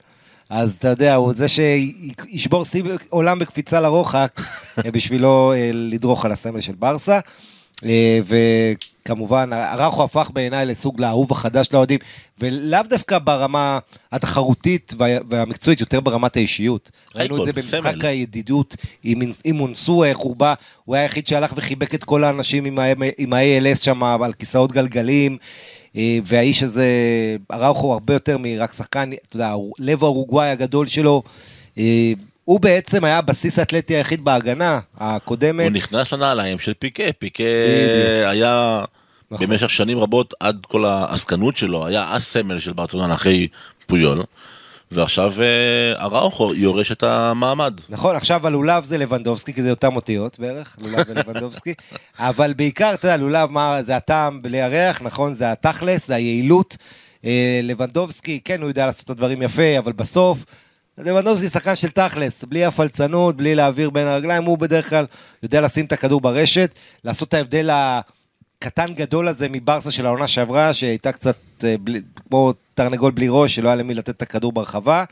אז 0.50 0.76
אתה 0.76 0.88
יודע, 0.88 1.14
הוא 1.14 1.32
זה 1.32 1.46
שישבור 1.48 2.64
שיא 2.64 2.82
עולם 3.08 3.38
בקפיצה 3.38 3.80
לרוחק 3.80 4.40
אה, 4.84 4.90
בשבילו 4.90 5.52
אה, 5.52 5.70
לדרוך 5.72 6.24
על 6.24 6.32
הסמל 6.32 6.60
של 6.60 6.74
ברסה. 6.78 7.20
אה, 7.86 8.20
וכמובן, 9.08 9.50
אראוכו 9.52 10.04
הפך 10.04 10.30
בעיניי 10.32 10.66
לסוג 10.66 11.00
לאהוב 11.00 11.32
החדש 11.32 11.68
לאוהדים, 11.72 11.98
ולאו 12.38 12.80
דווקא 12.88 13.18
ברמה 13.18 13.78
התחרותית 14.12 14.94
וה- 14.98 15.18
והמקצועית, 15.30 15.80
יותר 15.80 16.00
ברמת 16.00 16.36
האישיות. 16.36 16.90
ראינו 17.14 17.40
את 17.40 17.46
זה 17.46 17.52
במשחק 17.52 17.92
סמל. 17.92 18.06
הידידות 18.06 18.76
עם, 19.04 19.20
עם 19.44 19.56
מונסו, 19.56 20.04
איך 20.04 20.18
הוא 20.18 20.36
בא, 20.36 20.54
הוא 20.84 20.94
היה 20.94 21.04
היחיד 21.04 21.26
שהלך 21.26 21.52
וחיבק 21.56 21.94
את 21.94 22.04
כל 22.04 22.24
האנשים 22.24 22.64
עם, 22.64 22.78
ה-ALS 23.32 23.76
שם 23.84 24.02
על 24.04 24.32
כיסאות 24.32 24.72
גלגלים, 24.72 25.36
אה, 25.96 26.18
והאיש 26.24 26.62
הזה, 26.62 26.86
אראוכו 27.52 27.92
הרבה 27.92 28.12
יותר 28.12 28.38
מרק 28.38 28.72
שחקן, 28.72 29.10
אתה 29.28 29.36
יודע, 29.36 29.54
לב 29.78 30.04
האורוגוואי 30.04 30.50
הגדול 30.50 30.86
שלו, 30.86 31.22
אה, 31.78 32.12
הוא 32.48 32.60
בעצם 32.60 33.04
היה 33.04 33.18
הבסיס 33.18 33.58
האתלטי 33.58 33.96
היחיד 33.96 34.24
בהגנה 34.24 34.80
הקודמת. 34.98 35.64
הוא 35.64 35.72
נכנס 35.72 36.12
לנעליים 36.12 36.58
של 36.58 36.74
פיקה, 36.74 37.02
פיקה. 37.18 37.42
היה 38.24 38.84
נכון. 39.30 39.46
במשך 39.46 39.70
שנים 39.70 39.98
רבות 39.98 40.34
עד 40.40 40.66
כל 40.68 40.84
העסקנות 40.84 41.56
שלו, 41.56 41.86
היה 41.86 42.14
הסמל 42.14 42.58
של 42.58 42.72
ברצלונה 42.72 43.14
אחרי 43.14 43.48
פויול, 43.86 44.22
ועכשיו 44.90 45.32
אה, 45.40 46.02
אראוכו 46.04 46.54
יורש 46.54 46.92
את 46.92 47.02
המעמד. 47.02 47.80
נכון, 47.88 48.16
עכשיו 48.16 48.46
הלולב 48.46 48.84
זה 48.84 48.98
לבנדובסקי, 48.98 49.52
כי 49.52 49.62
זה 49.62 49.70
אותם 49.70 49.96
אותיות 49.96 50.38
בערך, 50.38 50.76
לולב 50.80 51.04
ולבנדובסקי, 51.08 51.74
אבל 52.18 52.52
בעיקר, 52.56 52.94
אתה 52.94 53.06
יודע, 53.06 53.16
לולב, 53.16 53.50
מה, 53.50 53.82
זה 53.82 53.96
הטעם 53.96 54.42
בלי 54.42 54.62
הריח, 54.62 55.02
נכון, 55.02 55.34
זה 55.34 55.52
התכלס, 55.52 56.06
זה 56.06 56.14
היעילות. 56.14 56.76
אה, 57.24 57.60
לבנדובסקי, 57.62 58.40
כן, 58.44 58.60
הוא 58.60 58.68
יודע 58.68 58.86
לעשות 58.86 59.04
את 59.04 59.10
הדברים 59.10 59.42
יפה, 59.42 59.78
אבל 59.78 59.92
בסוף, 59.92 60.44
לבנדובסקי 60.98 61.48
שחקן 61.48 61.76
של 61.76 61.88
תכלס, 61.88 62.44
בלי 62.44 62.64
הפלצנות, 62.64 63.36
בלי 63.36 63.54
להעביר 63.54 63.90
בין 63.90 64.06
הרגליים, 64.06 64.44
הוא 64.44 64.58
בדרך 64.58 64.88
כלל 64.88 65.06
יודע 65.42 65.60
לשים 65.60 65.84
את 65.84 65.92
הכדור 65.92 66.20
ברשת, 66.20 66.70
לעשות 67.04 67.28
את 67.28 67.34
ההבדל 67.34 67.70
הקטן 67.72 68.94
גדול 68.94 69.28
הזה 69.28 69.46
מברסה 69.50 69.90
של 69.90 70.06
העונה 70.06 70.28
שעברה, 70.28 70.74
שהייתה 70.74 71.12
קצת 71.12 71.36
אה, 71.64 71.74
בלי, 71.80 72.00
כמו 72.28 72.52
תרנגול 72.74 73.10
בלי 73.10 73.26
ראש, 73.30 73.54
שלא 73.54 73.68
היה 73.68 73.76
למי 73.76 73.94
לתת 73.94 74.10
את 74.10 74.22
הכדור 74.22 74.52
ברחבה. 74.52 75.04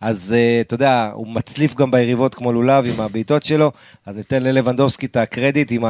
אז 0.00 0.34
אה, 0.36 0.60
אתה 0.60 0.74
יודע, 0.74 1.10
הוא 1.14 1.26
מצליף 1.26 1.74
גם 1.74 1.90
ביריבות 1.90 2.34
כמו 2.34 2.52
לולב 2.52 2.84
עם 2.86 3.00
הבעיטות 3.00 3.42
שלו, 3.44 3.72
אז 4.06 4.16
ניתן 4.16 4.42
ללבנדובסקי 4.42 5.06
את 5.06 5.16
הקרדיט 5.16 5.72
עם 5.72 5.84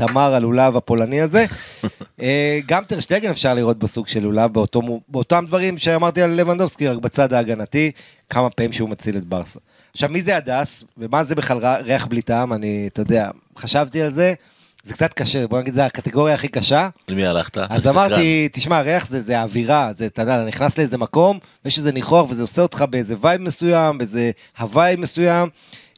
התמר 0.00 0.34
הלולב 0.34 0.76
הפולני 0.76 1.20
הזה. 1.20 1.44
אה, 2.22 2.58
גם 2.66 2.84
טרשטגן 2.84 3.30
אפשר 3.30 3.54
לראות 3.54 3.78
בסוג 3.78 4.08
של 4.08 4.20
לולב, 4.20 4.52
באותו, 4.52 4.82
באותם 5.08 5.44
דברים 5.48 5.78
שאמרתי 5.78 6.22
על 6.22 6.30
לבנדובסקי, 6.30 6.88
רק 6.88 6.98
בצד 6.98 7.32
ההגנתי, 7.32 7.90
כמה 8.30 8.50
פעמים 8.50 8.72
שהוא 8.72 8.88
מציל 8.88 9.16
את 9.16 9.24
ברסה. 9.24 9.60
עכשיו, 9.92 10.08
מי 10.08 10.22
זה 10.22 10.36
הדס, 10.36 10.84
ומה 10.98 11.24
זה 11.24 11.34
בכלל 11.34 11.58
ריח 11.80 12.06
בלי 12.06 12.22
טעם, 12.22 12.52
אני, 12.52 12.88
אתה 12.92 13.00
יודע, 13.00 13.30
חשבתי 13.58 14.02
על 14.02 14.10
זה, 14.10 14.34
זה 14.82 14.92
קצת 14.92 15.12
קשה, 15.14 15.46
בוא 15.46 15.60
נגיד, 15.60 15.74
זה 15.74 15.86
הקטגוריה 15.86 16.34
הכי 16.34 16.48
קשה. 16.48 16.88
למי 17.08 17.26
הלכת? 17.26 17.58
אז. 17.58 17.86
אמרתי, 17.86 18.48
תשמע, 18.52 18.80
ריח 18.80 19.06
זה, 19.06 19.20
זה 19.20 19.40
האווירה, 19.40 19.92
זה, 19.92 20.06
אתה 20.06 20.22
יודע, 20.22 20.36
אתה 20.36 20.44
נכנס 20.44 20.78
לאיזה 20.78 20.98
מקום, 20.98 21.38
ויש 21.64 21.78
איזה 21.78 21.92
ניחוח, 21.92 22.30
וזה 22.30 22.42
עושה 22.42 22.62
אותך 22.62 22.84
באיזה 22.90 23.14
vibe 23.20 23.40
מסוים, 23.40 23.98
באיזה 23.98 24.30
הווי 24.58 24.96
מסוים. 24.96 25.48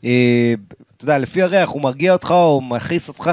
אה, 0.05 0.55
אתה 0.97 1.05
יודע, 1.05 1.19
לפי 1.19 1.43
הריח, 1.43 1.69
הוא 1.69 1.83
מרגיע 1.83 2.13
אותך, 2.13 2.31
או 2.31 2.61
מכעיס 2.61 3.09
אותך. 3.09 3.31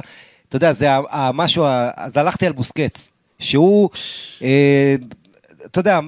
אתה 0.56 0.66
יודע, 0.66 0.74
זה 0.74 0.88
המשהו, 1.10 1.66
אז 1.98 2.18
הלכתי 2.18 2.46
על 2.46 2.54
בוסקץ, 2.54 3.12
שהוא, 3.40 3.90
אה, 4.42 4.96
אתה 5.66 5.80
יודע, 5.80 6.00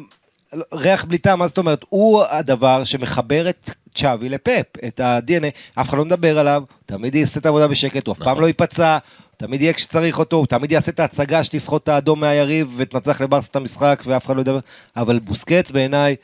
ריח 0.74 1.06
בלי 1.06 1.18
טעם, 1.18 1.40
מה 1.40 1.48
זאת 1.48 1.58
אומרת? 1.58 1.86
הוא 1.90 2.24
הדבר 2.30 2.84
שמחבר 2.84 3.50
את 3.50 3.70
צ'אבי 3.96 4.30
לפפ, 4.30 4.66
את 4.88 5.00
ה-DNA, 5.00 5.82
אף 5.82 5.90
אחד 5.90 5.98
לא 5.98 6.06
מדבר 6.06 6.40
עליו, 6.40 6.64
תמיד 6.86 7.16
יעשה 7.16 7.40
את 7.40 7.46
העבודה 7.46 7.68
בשקט, 7.68 8.08
הוא 8.08 8.14
אף 8.14 8.18
פעם 8.18 8.28
נכון. 8.28 8.42
לא 8.42 8.48
ייפצע, 8.48 8.98
תמיד 9.38 9.62
יהיה 9.62 9.74
כשצריך 9.74 10.20
אותו, 10.20 10.36
הוא 10.36 10.46
תמיד 10.46 10.72
יעשה 10.72 10.92
את 10.92 11.00
ההצגה 11.00 11.44
שתסחוט 11.44 11.84
את 11.84 11.90
האדום 11.90 12.20
מהיריב 12.20 12.74
ותנצח 12.78 13.22
לברסה 13.22 13.48
את 13.52 13.56
המשחק 13.56 14.04
ואף 14.06 14.26
אחד 14.26 14.36
לא 14.36 14.42
ידבר, 14.42 14.60
אבל 14.96 15.20
בוסקץ 15.20 15.72
בעיניי 15.72 16.16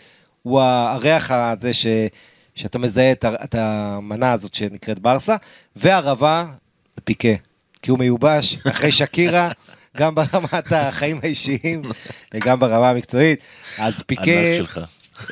הוא 0.44 0.62
הריח 0.62 1.32
הזה 1.32 1.74
ש... 1.74 1.88
שאתה 2.56 2.80
מזהה 2.80 3.12
את 3.26 3.56
המנה 3.58 4.32
הזאת 4.32 4.54
שנקראת 4.54 5.00
ברסה, 5.00 5.36
והערבה, 5.76 6.46
פיקה, 7.04 7.30
כי 7.84 7.92
הוא 7.92 8.00
מיובש 8.00 8.58
אחרי 8.72 8.92
שקירה, 8.92 9.50
גם 9.98 10.16
ברמת 10.16 10.72
החיים 10.72 11.20
האישיים 11.24 11.82
וגם 12.34 12.60
ברמה 12.60 12.90
המקצועית, 12.90 13.40
אז 13.80 14.02
פיקה... 14.08 14.22
ענק 14.32 14.58
שלך. 14.58 14.80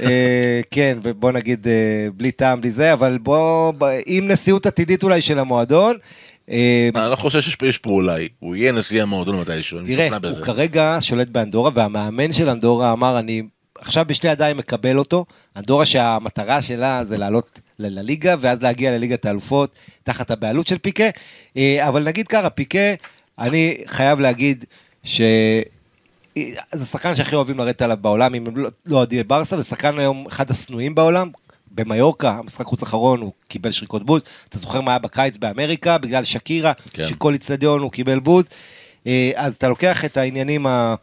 אה, 0.01 0.61
כן, 0.71 0.97
בוא 1.19 1.31
נגיד 1.31 1.67
אה, 1.67 1.73
בלי 2.13 2.31
טעם, 2.31 2.61
בלי 2.61 2.71
זה, 2.71 2.93
אבל 2.93 3.17
בוא, 3.21 3.73
עם 4.05 4.27
נשיאות 4.27 4.65
עתידית 4.65 5.03
אולי 5.03 5.21
של 5.21 5.39
המועדון, 5.39 5.97
אה, 6.51 6.89
אני 6.95 7.11
לא 7.11 7.15
חושב 7.15 7.41
שיש 7.41 7.77
פה- 7.77 7.89
אולי, 7.89 8.27
הוא 8.39 8.55
יהיה 8.55 8.71
נשיא 8.71 9.01
המועדון 9.01 9.39
מתישהו, 9.39 9.79
אני 9.79 9.87
תראה, 9.95 10.05
משוכנע 10.05 10.19
בזה. 10.19 10.37
הוא 10.39 10.45
כרגע 10.45 10.97
שולט 11.01 11.27
באנדורה, 11.27 11.71
והמאמן 11.73 12.33
של 12.33 12.49
אנדורה 12.49 12.91
אמר, 12.91 13.19
אני 13.19 13.41
עכשיו 13.79 14.05
בשתי 14.07 14.27
ידיים 14.27 14.57
מקבל 14.57 14.97
אותו, 14.97 15.25
אנדורה 15.57 15.85
שהמטרה 15.85 16.61
שלה 16.61 17.03
זה 17.03 17.17
לעלות 17.17 17.59
לליגה, 17.89 18.36
ואז 18.39 18.63
להגיע 18.63 18.91
לליגת 18.91 19.26
האלופות, 19.26 19.72
תחת 20.04 20.32
הבעלות 20.32 20.67
של 20.67 20.78
פיקה, 20.78 21.04
אה, 21.58 21.88
אבל 21.88 22.04
נגיד 22.04 22.28
ככה, 22.28 22.50
פיקה, 22.50 22.80
אני 23.39 23.78
חייב 23.88 24.20
להגיד 24.20 24.65
ש... 25.04 25.22
זה 26.72 26.84
השחקן 26.84 27.15
שהכי 27.15 27.36
אוהבים 27.36 27.58
לרדת 27.58 27.82
עליו 27.82 27.98
בעולם, 28.02 28.36
אם 28.36 28.44
הם 28.48 28.58
לא- 28.58 28.70
לא 28.86 28.98
אוהדים 28.98 29.28
ברסה, 29.28 29.58
זה 29.58 29.63
שחקן 29.63 30.00
היום 30.00 30.26
אחד 30.28 30.52
השנואים 30.52 30.96
בעולם. 30.96 31.30
במיורקה, 31.76 32.32
המשחק 32.32 32.65
חוץ 32.65 32.84
האחרון, 32.84 33.22
הוא 33.22 33.32
קיבל 33.48 33.72
שריקות 33.72 34.06
בוז. 34.06 34.22
אתה 34.50 34.58
זוכר 34.58 34.82
מה 34.82 34.91
היה 34.91 35.00
בקיץ 35.00 35.38
באמריקה, 35.38 35.98
בגלל 35.98 36.24
שקירה, 36.24 36.74
כן. 36.94 37.06
שכל 37.06 37.34
איצטדיון 37.34 37.82
הוא 37.82 37.91
קיבל 37.91 38.20
בוז. 38.20 38.50
אה, 39.08 39.32
אז 39.36 39.56
אתה 39.56 39.67
לוקח 39.67 40.06
את 40.06 40.17
העניינים, 40.17 40.67
ה- 40.67 40.96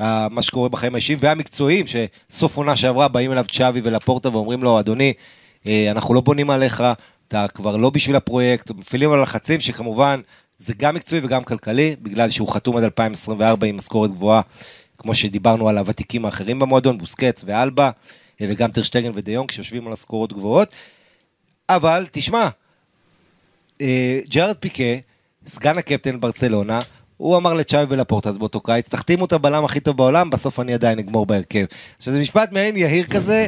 ה- 0.00 0.28
מה 0.28 0.42
שקורה 0.42 0.68
בחיים 0.68 0.94
האישיים 0.94 1.18
והמקצועיים, 1.22 1.84
שסוף 1.86 2.56
עונה 2.56 2.76
שעברה 2.76 3.08
באים 3.08 3.32
אליו 3.32 3.44
צ'אבי 3.52 3.80
ולפורטה 3.84 4.28
ואומרים 4.32 4.62
לו, 4.62 4.80
אדוני, 4.80 5.12
אה, 5.12 5.12
אנחנו 5.90 6.14
לא 6.14 6.20
בונים 6.20 6.50
עליך, 6.50 6.84
אתה 7.28 7.46
כבר 7.54 7.76
לא 7.76 7.90
בשביל 7.90 8.16
הפרויקט, 8.16 8.70
מפעילים 8.70 9.12
על 9.12 9.22
לחצים 9.22 9.60
שכמובן 9.60 10.20
זה 10.58 10.74
גם 10.78 10.94
מקצועי 10.94 11.20
וגם 11.24 11.44
כלכלי, 11.44 11.96
בגלל 12.02 12.30
שהוא 12.30 12.48
חתום 12.48 12.76
עד 12.76 12.84
2024 12.84 13.66
עם 13.66 13.76
משכורת 13.76 14.10
גבוהה, 14.10 14.40
כמו 14.98 15.14
שדיברנו 15.14 15.68
על 15.68 15.78
הוותיקים 15.78 16.24
האחרים 16.24 16.58
במועדון, 16.58 16.98
בוסקץ 16.98 17.42
ואלבה, 17.46 17.90
אה, 18.40 18.46
וגם 18.50 18.70
טרשטגן 18.70 19.10
ודיונג 19.14 19.50
שיושבים 19.50 19.86
על 19.86 19.92
משכורות 19.92 20.32
גבוהות. 20.32 20.68
אבל 21.68 22.06
תשמע, 22.10 22.48
אה, 23.80 24.20
ג'ארד 24.28 24.56
פיקה, 24.56 24.82
סגן 25.46 25.78
הקפטן 25.78 26.20
ברצלונה, 26.20 26.80
הוא 27.16 27.36
אמר 27.36 27.54
לצ'אבי 27.54 27.94
ולפורטס 27.94 28.36
באותו 28.36 28.60
קיץ, 28.60 28.88
תחתימו 28.88 29.24
את 29.24 29.32
הבלם 29.32 29.64
הכי 29.64 29.80
טוב 29.80 29.96
בעולם, 29.96 30.30
בסוף 30.30 30.60
אני 30.60 30.74
עדיין 30.74 30.98
אגמור 30.98 31.26
בהרכב. 31.26 31.64
עכשיו 31.96 32.12
זה 32.12 32.20
משפט 32.20 32.52
מעין 32.52 32.76
יהיר 32.76 33.04
כזה, 33.04 33.46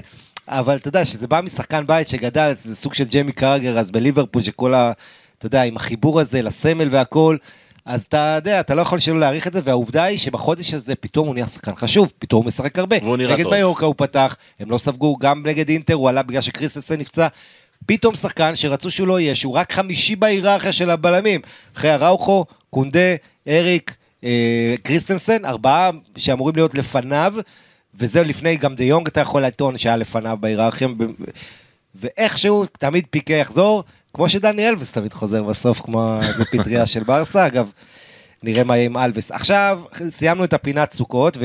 אבל 0.48 0.76
אתה 0.76 0.88
יודע 0.88 1.04
שזה 1.04 1.28
בא 1.28 1.40
משחקן 1.40 1.86
בית 1.86 2.08
שגדל, 2.08 2.52
זה 2.54 2.76
סוג 2.76 2.94
של 2.94 3.04
ג'יימי 3.04 3.32
קרגר, 3.32 3.78
אז 3.78 3.90
בליברפול 3.90 4.42
שכל 4.42 4.74
ה... 4.74 4.92
אתה 5.38 5.46
יודע, 5.46 5.62
עם 5.62 5.76
החיבור 5.76 6.20
הזה 6.20 6.42
לסמל 6.42 6.88
והכל, 6.90 7.36
אז 7.84 8.02
אתה 8.02 8.34
יודע, 8.36 8.60
אתה 8.60 8.74
לא 8.74 8.82
יכול 8.82 8.98
שלא 8.98 9.20
להעריך 9.20 9.46
את 9.46 9.52
זה, 9.52 9.60
והעובדה 9.64 10.04
היא 10.04 10.18
שבחודש 10.18 10.74
הזה 10.74 10.94
פתאום 10.94 11.26
הוא 11.26 11.34
נהיה 11.34 11.46
שחקן 11.46 11.76
חשוב, 11.76 12.12
פתאום 12.18 12.42
הוא 12.42 12.46
משחק 12.46 12.78
הרבה. 12.78 12.96
והוא 13.02 13.16
נראה 13.16 13.34
נגד 13.34 13.44
טוב. 13.44 13.54
ביורקה 13.54 13.86
הוא 13.86 13.94
פתח, 13.98 14.36
הם 14.60 14.70
לא 14.70 14.78
ספגו, 14.78 15.16
גם 15.16 15.46
נגד 15.46 15.68
אינטר 15.68 15.94
הוא 15.94 16.08
עלה 16.08 16.22
בגלל 16.22 16.40
שקריסטנסן 16.40 16.98
נפצע. 16.98 17.28
פתאום 17.86 18.14
שחקן 18.14 18.56
שרצו 18.56 18.90
שהוא 18.90 19.08
לא 19.08 19.20
יהיה, 19.20 19.34
שהוא 19.34 19.54
רק 19.54 19.72
חמישי 19.72 20.16
בהיררכיה 20.16 20.72
של 20.72 20.90
הבלמים. 20.90 21.40
אחרי 21.76 21.94
אראוכו, 21.94 22.44
קונדה, 22.70 23.14
אריק, 23.48 23.94
אה, 24.24 24.74
קריסטנסן, 24.82 25.44
ארבעה 25.44 25.90
שאמורים 26.16 26.56
להיות 26.56 26.74
לפניו, 26.74 27.34
וזה 27.98 28.22
לפני 28.22 28.56
גם 28.56 28.74
דה 28.74 28.84
יונג 28.84 29.06
אתה 29.06 29.20
יכול 29.20 29.42
לטעון 29.42 29.78
שהיה 29.78 29.96
לפניו 29.96 30.38
בהיררכיה. 30.40 30.88
ואיכשהו 31.94 32.64
תמיד 32.78 33.04
פיקה 33.10 33.34
יחזור, 33.34 33.84
כמו 34.14 34.28
שדני 34.28 34.68
אלווס 34.68 34.92
תמיד 34.92 35.12
חוזר 35.12 35.42
בסוף, 35.42 35.80
כמו 35.80 36.18
איזה 36.22 36.44
פטריה 36.44 36.86
של 36.86 37.02
ברסה, 37.02 37.46
אגב, 37.46 37.70
נראה 38.42 38.64
מה 38.64 38.76
יהיה 38.76 38.86
עם 38.86 38.96
אלווס. 38.96 39.30
עכשיו, 39.30 39.80
סיימנו 40.08 40.44
את 40.44 40.52
הפינת 40.52 40.92
סוכות, 40.92 41.36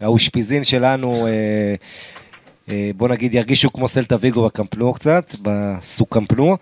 והאושפיזין 0.00 0.64
שלנו, 0.64 1.26
אה, 1.26 1.74
אה, 2.70 2.90
בוא 2.96 3.08
נגיד, 3.08 3.34
ירגישו 3.34 3.72
כמו 3.72 3.88
סלטה 3.88 4.16
ויגו 4.20 4.44
בקמפנו 4.44 4.92
קצת, 4.92 5.34
בסוקמפנו. 5.42 6.56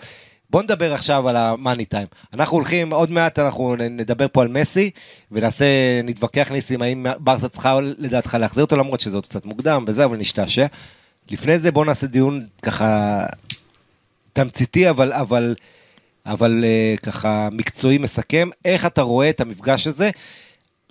בוא 0.51 0.63
נדבר 0.63 0.95
עכשיו 0.95 1.29
על 1.29 1.37
המאני 1.37 1.85
טיים. 1.85 2.07
אנחנו 2.35 2.57
הולכים, 2.57 2.93
עוד 2.93 3.11
מעט 3.11 3.39
אנחנו 3.39 3.77
נדבר 3.77 4.27
פה 4.33 4.43
על 4.43 4.49
מסי, 4.49 4.91
ונעשה, 5.33 5.65
נתווכח 6.05 6.51
ניסים, 6.51 6.83
האם 6.83 7.07
ברסה 7.19 7.49
צריכה 7.49 7.79
לדעתך 7.81 8.37
להחזיר 8.41 8.65
אותו, 8.65 8.77
למרות 8.77 9.01
שזה 9.01 9.17
עוד 9.17 9.27
קצת 9.27 9.47
מוקדם 9.47 9.85
וזה, 9.87 10.05
אבל 10.05 10.17
נשתעשע. 10.17 10.67
לפני 11.31 11.59
זה 11.59 11.73
בוא 11.73 11.85
נעשה 11.85 12.07
דיון 12.07 12.47
ככה 12.63 13.23
תמציתי, 14.33 14.91
אבל, 14.91 15.13
אבל, 15.13 15.55
אבל 16.27 16.65
אה, 16.65 16.95
ככה 17.03 17.49
מקצועי 17.53 17.99
מסכם. 17.99 18.49
איך 18.65 18.87
אתה 18.87 19.03
רואה 19.03 19.31
את 19.31 19.41
המפגש 19.41 19.87
הזה? 19.87 20.11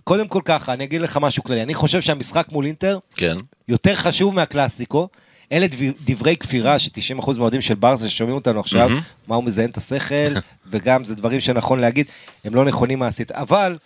קודם 0.03 0.27
כל 0.27 0.41
ככה, 0.45 0.73
אני 0.73 0.83
אגיד 0.83 1.01
לך 1.01 1.17
משהו 1.21 1.43
כללי. 1.43 1.61
אני 1.61 1.73
חושב 1.73 2.01
שהמשחק 2.01 2.47
מול 2.51 2.65
אינטר 2.65 2.99
כן. 3.15 3.35
יותר 3.67 3.95
חשוב 3.95 4.35
מהקלאסיקו. 4.35 5.07
אלה 5.51 5.67
דב- 5.67 5.91
דברי 6.05 6.35
כפירה 6.37 6.79
ש-90% 6.79 7.31
מהאוהדים 7.37 7.61
של 7.61 7.73
ברסה 7.73 8.09
ששומעים 8.09 8.35
אותנו 8.35 8.59
עכשיו. 8.59 8.89
מה 9.27 9.35
הוא 9.35 9.43
מזיין 9.43 9.69
את 9.69 9.77
השכל, 9.77 10.33
וגם 10.71 11.03
זה 11.03 11.15
דברים 11.15 11.39
שנכון 11.39 11.79
להגיד, 11.79 12.05
הם 12.45 12.55
לא 12.55 12.65
נכונים 12.65 12.99
מעשית. 12.99 13.31
אבל, 13.31 13.77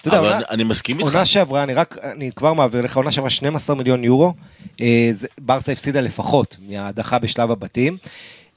אתה 0.00 0.08
יודע, 0.08 0.18
עונה- 0.18 0.40
אני- 0.50 0.64
מסכים 0.64 0.98
איתך. 0.98 1.08
עונה 1.08 1.26
שעברה, 1.26 1.62
אני 1.62 1.74
רק, 1.74 1.96
אני 2.02 2.30
כבר 2.36 2.52
מעביר 2.52 2.80
לך, 2.82 2.96
עונה 2.96 3.10
שעברה 3.10 3.30
12 3.30 3.76
מיליון 3.76 4.04
יורו, 4.04 4.32
אה, 4.80 5.08
זה- 5.12 5.26
ברסה 5.40 5.72
הפסידה 5.72 6.00
לפחות 6.00 6.56
מההדחה 6.68 7.18
בשלב 7.18 7.50
הבתים. 7.50 7.96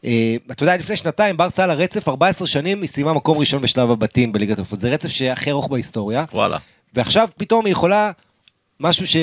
אה, 0.05 0.35
אתה 0.51 0.63
יודע, 0.63 0.77
לפני 0.77 0.95
שנתיים 0.95 1.37
ברסה 1.37 1.63
על 1.63 1.71
הרצף 1.71 2.07
14 2.07 2.47
שנים, 2.47 2.81
היא 2.81 2.89
סיימה 2.89 3.13
מקום 3.13 3.37
ראשון 3.37 3.61
בשלב 3.61 3.91
הבתים 3.91 4.31
בליגת 4.31 4.57
האלופות. 4.57 4.79
זה 4.79 4.89
רצף 4.89 5.09
שהכי 5.09 5.51
ארוך 5.51 5.67
בהיסטוריה. 5.67 6.25
וואלה. 6.33 6.57
ועכשיו 6.93 7.29
פתאום 7.37 7.65
היא 7.65 7.71
יכולה, 7.71 8.11
משהו 8.81 9.07
ש... 9.07 9.15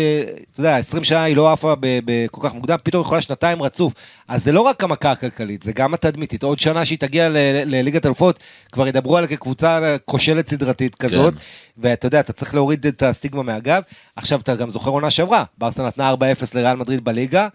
אתה 0.52 0.60
יודע, 0.60 0.76
20 0.76 1.04
שנה 1.04 1.22
היא 1.22 1.36
לא 1.36 1.52
עפה 1.52 1.74
ב- 1.80 1.98
ב- 2.04 2.26
כל 2.30 2.48
כך 2.48 2.54
מוקדם, 2.54 2.76
פתאום 2.82 3.02
יכולה 3.02 3.20
שנתיים 3.20 3.62
רצוף. 3.62 3.92
אז 4.28 4.44
זה 4.44 4.52
לא 4.52 4.60
רק 4.60 4.84
המכה 4.84 5.10
הכלכלית, 5.10 5.62
זה 5.62 5.72
גם 5.72 5.94
התדמיתית. 5.94 6.42
עוד 6.42 6.58
שנה 6.58 6.84
שהיא 6.84 6.98
תגיע 6.98 7.28
לליגת 7.66 8.06
אלופות, 8.06 8.38
כבר 8.72 8.88
ידברו 8.88 9.16
עליה 9.16 9.28
כקבוצה 9.28 9.96
כושלת 10.04 10.46
סדרתית 10.48 10.94
כזאת, 10.94 11.34
כן. 11.34 11.40
ואתה 11.78 12.06
יודע, 12.06 12.20
אתה 12.20 12.32
צריך 12.32 12.54
להוריד 12.54 12.86
את 12.86 13.02
הסטיגמה 13.02 13.42
מהגב. 13.42 13.82
עכשיו, 14.16 14.40
אתה 14.40 14.54
גם 14.54 14.70
זוכר 14.70 14.90
עונה 14.90 15.10
שעברה, 15.10 15.44
ברסה 15.58 15.86
נתנה 15.86 16.14
4-0 16.14 16.16
לריאל 16.54 16.76
מדריד 16.76 17.04
בליגה, 17.04 17.48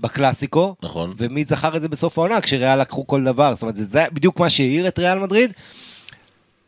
בקלאסיקו, 0.00 0.74
נכון. 0.82 1.14
ומי 1.18 1.44
זכר 1.44 1.76
את 1.76 1.82
זה 1.82 1.88
בסוף 1.88 2.18
העונה, 2.18 2.40
כשריאל 2.40 2.80
לקחו 2.80 3.06
כל 3.06 3.24
דבר. 3.24 3.54
זאת 3.54 3.62
אומרת, 3.62 3.74
זה, 3.74 3.84
זה 3.84 4.04
בדיוק 4.12 4.40
מה 4.40 4.50
שהעיר 4.50 4.88
את 4.88 4.98
ריאל 4.98 5.18
מדריד. 5.18 5.52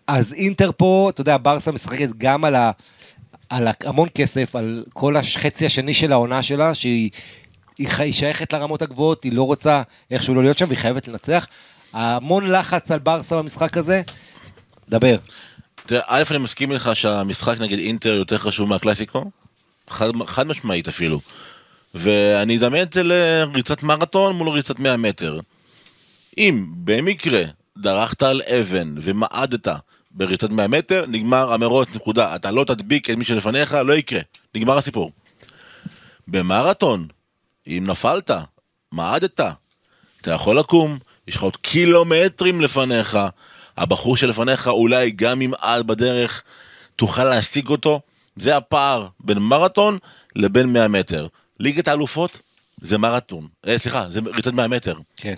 אז 0.07 0.33
אינטר 0.33 0.71
פה, 0.77 1.11
אתה 1.15 1.21
יודע, 1.21 1.37
ברסה 1.43 1.73
משחקת 1.73 2.09
גם 2.19 2.45
על, 2.45 2.55
ה, 2.55 2.71
על 3.49 3.69
המון 3.85 4.09
כסף, 4.15 4.57
על 4.57 4.85
כל 4.93 5.17
החצי 5.17 5.67
השני 5.67 5.95
של 5.95 6.13
העונה 6.13 6.43
שלה, 6.43 6.75
שהיא 6.75 7.11
היא 7.79 8.13
שייכת 8.13 8.53
לרמות 8.53 8.83
הגבוהות, 8.83 9.25
היא 9.25 9.33
לא 9.33 9.43
רוצה 9.43 9.83
איכשהו 10.11 10.35
לא 10.35 10.43
להיות 10.43 10.59
שם, 10.59 10.67
והיא 10.69 10.79
חייבת 10.79 11.09
לנצח. 11.09 11.47
המון 11.93 12.51
לחץ 12.51 12.91
על 12.91 12.99
ברסה 12.99 13.37
במשחק 13.37 13.77
הזה. 13.77 14.03
דבר. 14.89 15.17
תראה, 15.87 16.03
א', 16.07 16.23
אני 16.31 16.39
מסכים 16.39 16.73
איתך 16.73 16.91
שהמשחק 16.95 17.61
נגד 17.61 17.79
אינטר 17.79 18.15
יותר 18.15 18.39
חשוב 18.39 18.69
מהקלאסיקו, 18.69 19.31
חד, 19.91 20.09
חד 20.27 20.47
משמעית 20.47 20.89
אפילו. 20.89 21.21
ואני 21.95 22.57
אדמה 22.57 22.83
את 22.83 22.93
זה 22.93 23.03
לריצת 23.03 23.83
מרתון 23.83 24.37
מול 24.37 24.49
ריצת 24.49 24.79
100 24.79 24.97
מטר. 24.97 25.39
אם 26.39 26.67
במקרה 26.85 27.43
דרכת 27.79 28.23
על 28.23 28.43
אבן 28.43 28.95
ומעדת 29.03 29.69
בריצת 30.17 30.51
100 30.51 30.69
מטר, 30.69 31.05
נגמר 31.09 31.53
המרוץ, 31.53 31.89
נקודה. 31.95 32.37
אתה 32.37 32.51
לא 32.51 32.65
תדביק 32.65 33.11
את 33.11 33.17
מי 33.17 33.25
שלפניך, 33.25 33.73
לא 33.75 33.93
יקרה. 33.93 34.21
נגמר 34.55 34.79
הסיפור. 34.79 35.13
במרתון, 36.29 37.07
אם 37.67 37.85
נפלת, 37.87 38.31
מעדת, 38.93 39.41
אתה 40.21 40.31
יכול 40.31 40.59
לקום, 40.59 40.99
יש 41.29 41.37
לך 41.37 41.43
עוד 41.43 41.57
קילומטרים 41.57 42.61
לפניך, 42.61 43.19
הבחור 43.77 44.17
שלפניך 44.17 44.69
אולי 44.69 45.11
גם 45.11 45.43
ימעד 45.43 45.87
בדרך, 45.87 46.43
תוכל 46.97 47.25
להשיג 47.25 47.69
אותו, 47.69 48.01
זה 48.37 48.57
הפער 48.57 49.07
בין 49.21 49.39
מרתון 49.39 49.99
לבין 50.37 50.73
100 50.73 50.89
מטר. 50.89 51.27
ליגת 51.61 51.89
האלופות 51.89 52.39
זה 52.83 52.99
מרתון, 52.99 53.47
אה, 53.69 53.79
סליחה, 53.79 54.07
זה 54.11 54.21
ריצת 54.35 54.53
100 54.53 54.69
מטר. 54.69 54.95
כן. 55.17 55.35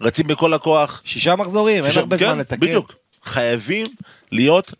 רצים 0.00 0.26
בכל 0.26 0.54
הכוח. 0.54 1.02
שישה 1.04 1.36
מחזורים, 1.36 1.84
אין 1.84 1.92
שם- 1.92 2.00
הרבה 2.00 2.18
כן, 2.18 2.26
זמן 2.26 2.38
לתקן. 2.38 2.60
בדיוק. 2.60 2.92
חייבים 3.24 3.86
להיות 4.32 4.74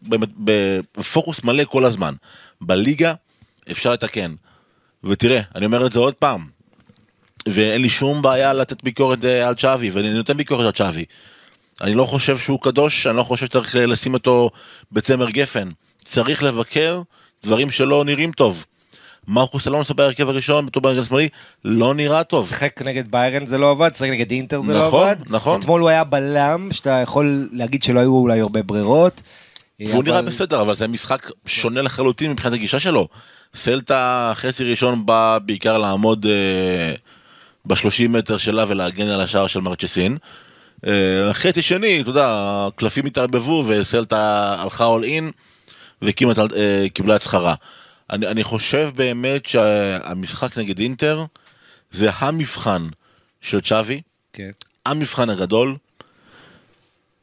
בפוקוס 0.95 1.45
מלא 1.45 1.65
כל 1.65 1.85
הזמן. 1.85 2.15
בליגה 2.61 3.15
אפשר 3.71 3.93
לתקן. 3.93 4.35
ותראה, 5.05 5.41
אני 5.55 5.67
אומר 5.67 5.87
את 5.87 5.93
זה 5.93 5.99
עוד 5.99 6.15
פעם, 6.15 6.47
ואין 7.49 7.83
לי 7.83 7.89
שום 7.89 8.23
בעיה 8.23 8.53
לתת 8.53 8.83
ביקורת 8.83 9.25
אה, 9.25 9.49
על 9.49 9.55
צ'אבי, 9.55 9.91
ואני 9.91 10.15
נותן 10.15 10.37
ביקורת 10.37 10.67
על 10.67 10.73
צ'אבי. 10.73 11.05
אני 11.81 11.95
לא 11.95 12.05
חושב 12.05 12.39
שהוא 12.39 12.61
קדוש, 12.61 13.07
אני 13.07 13.17
לא 13.17 13.23
חושב 13.23 13.47
שצריך 13.47 13.75
לשים 13.75 14.15
אותו 14.15 14.51
בצמר 14.93 15.31
גפן. 15.31 15.69
צריך 16.05 16.43
לבקר 16.43 17.03
דברים 17.45 17.71
שלא 17.71 18.05
נראים 18.05 18.33
טוב. 18.33 18.65
מרקוס 19.29 19.69
אלונסו 19.69 19.95
בהרכב 19.95 20.29
הראשון, 20.29 20.67
בתור 20.67 20.83
בהרכב 20.83 21.01
השמאלי, 21.01 21.29
לא 21.65 21.95
נראה 21.95 22.25
טוב. 22.25 22.49
שיחק 22.49 22.83
נגד 22.83 23.11
ביירן 23.11 23.47
זה 23.47 23.59
לא 23.59 23.71
עבד, 23.71 23.91
שיחק 23.95 24.11
נגד 24.11 24.31
אינטר 24.31 24.63
זה 24.67 24.73
לא 24.75 24.87
נכון, 24.87 25.09
עבד. 25.09 25.17
נכון. 25.31 25.61
אתמול 25.61 25.81
הוא 25.81 25.89
היה 25.89 26.05
בלם, 26.05 26.69
שאתה 26.73 26.91
יכול 26.91 27.49
להגיד 27.53 27.83
שלא 27.83 28.01
היו 28.01 28.15
אולי 28.15 28.41
הרבה 28.41 28.63
ברירות. 28.63 29.23
והוא 29.81 29.93
אבל- 29.95 30.05
נראה 30.05 30.23
בסדר, 30.23 30.61
אבל 30.61 30.75
זה 30.75 30.89
משחק 30.89 31.31
שונה 31.47 31.83
לחלוטין 31.83 32.31
מבחינת 32.31 32.55
הגישה 32.55 32.81
שלו. 32.81 33.09
סלטה 33.55 34.33
חצי 34.35 34.65
ראשון 34.65 35.07
בא 35.07 35.39
בעיקר 35.47 35.79
לעמוד 35.79 36.27
אה, 36.27 36.95
ב-30 37.67 38.09
מטר 38.09 38.37
שלה 38.37 38.65
ולהגן 38.69 39.09
על 39.09 39.21
השער 39.21 39.47
של 39.47 39.61
מרצ'סין. 39.61 40.17
אה, 40.87 40.93
חצי 41.33 41.63
שני, 41.63 42.01
אתה 42.01 42.11
יודע, 42.11 42.27
הקלפים 42.67 43.07
התערבבו 43.07 43.65
וסלטה 43.67 44.55
הלכה 44.59 44.85
אול 44.85 45.05
אין 45.05 45.31
אה, 46.03 46.13
קיבלה 46.95 47.17
את 47.17 47.23
שכרה. 47.23 47.55
אני, 48.13 48.27
אני 48.27 48.45
חושב 48.45 48.91
באמת 48.95 49.47
שהמשחק 49.47 50.59
נגד 50.59 50.79
אינטר 50.79 51.25
זה 51.93 52.11
המבחן 52.19 52.87
של 53.41 53.61
צ'אבי, 53.61 54.01
כן. 54.33 54.51
המבחן 54.87 55.31
הגדול. 55.31 55.77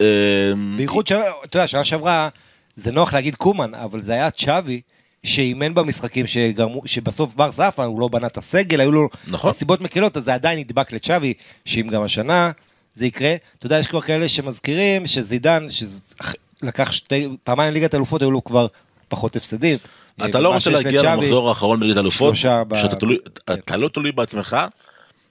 אה, 0.01 0.51
בייחוד, 0.77 1.07
ש- 1.07 1.11
אתה 1.45 1.57
יודע, 1.57 1.67
שנה 1.67 1.85
שעברה, 1.85 2.29
זה 2.75 2.91
נוח 2.91 3.13
להגיד 3.13 3.35
קומן, 3.35 3.73
אבל 3.75 4.03
זה 4.03 4.13
היה 4.13 4.31
צ'אבי 4.31 4.81
שאימן 5.23 5.73
במשחקים 5.73 6.27
שגרמו, 6.27 6.81
שבסוף 6.85 7.35
בר 7.35 7.51
ספה, 7.51 7.83
הוא 7.83 7.99
לא 7.99 8.07
בנה 8.07 8.27
את 8.27 8.37
הסגל, 8.37 8.79
היו 8.81 8.91
לו 8.91 9.09
נכון. 9.27 9.49
נסיבות 9.49 9.81
מקלות, 9.81 10.17
אז 10.17 10.23
זה 10.23 10.33
עדיין 10.33 10.59
נדבק 10.59 10.91
לצ'אבי, 10.91 11.33
שאם 11.65 11.87
גם 11.87 12.03
השנה 12.03 12.51
זה 12.95 13.05
יקרה. 13.05 13.35
אתה 13.57 13.65
יודע, 13.65 13.79
יש 13.79 13.87
כבר 13.87 14.01
כאלה 14.01 14.29
שמזכירים 14.29 15.07
שזידן, 15.07 15.67
שלקח 15.69 16.91
שתי, 16.91 17.27
פעמיים 17.43 17.73
ליגת 17.73 17.95
אלופות, 17.95 18.21
היו 18.21 18.31
לו 18.31 18.43
כבר 18.43 18.67
פחות 19.07 19.35
הפסדים. 19.35 19.77
אתה 20.25 20.39
לא 20.39 20.53
רוצה 20.53 20.69
להגיע 20.69 21.01
למחזור 21.03 21.49
האחרון 21.49 21.79
בליגת 21.79 21.97
אלופות, 21.97 22.35
שאתה 22.35 23.05
אתה 23.53 23.77
לא 23.77 23.87
תלוי 23.87 24.11
בעצמך, 24.11 24.57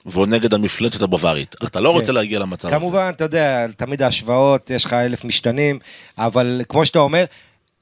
ועוד 0.05 0.29
נגד 0.29 0.53
המפלצת 0.53 1.01
הבווארית. 1.01 1.55
אתה 1.63 1.79
לא 1.79 1.89
כן. 1.89 1.95
רוצה 1.95 2.11
להגיע 2.11 2.39
למצב 2.39 2.67
הזה. 2.67 2.77
כמובן, 2.77 3.11
אתה 3.15 3.23
יודע, 3.23 3.67
תמיד 3.77 4.01
ההשוואות, 4.01 4.69
יש 4.69 4.85
לך 4.85 4.93
אלף 4.93 5.25
משתנים, 5.25 5.79
אבל 6.17 6.61
כמו 6.69 6.85
שאתה 6.85 6.99
אומר, 6.99 7.25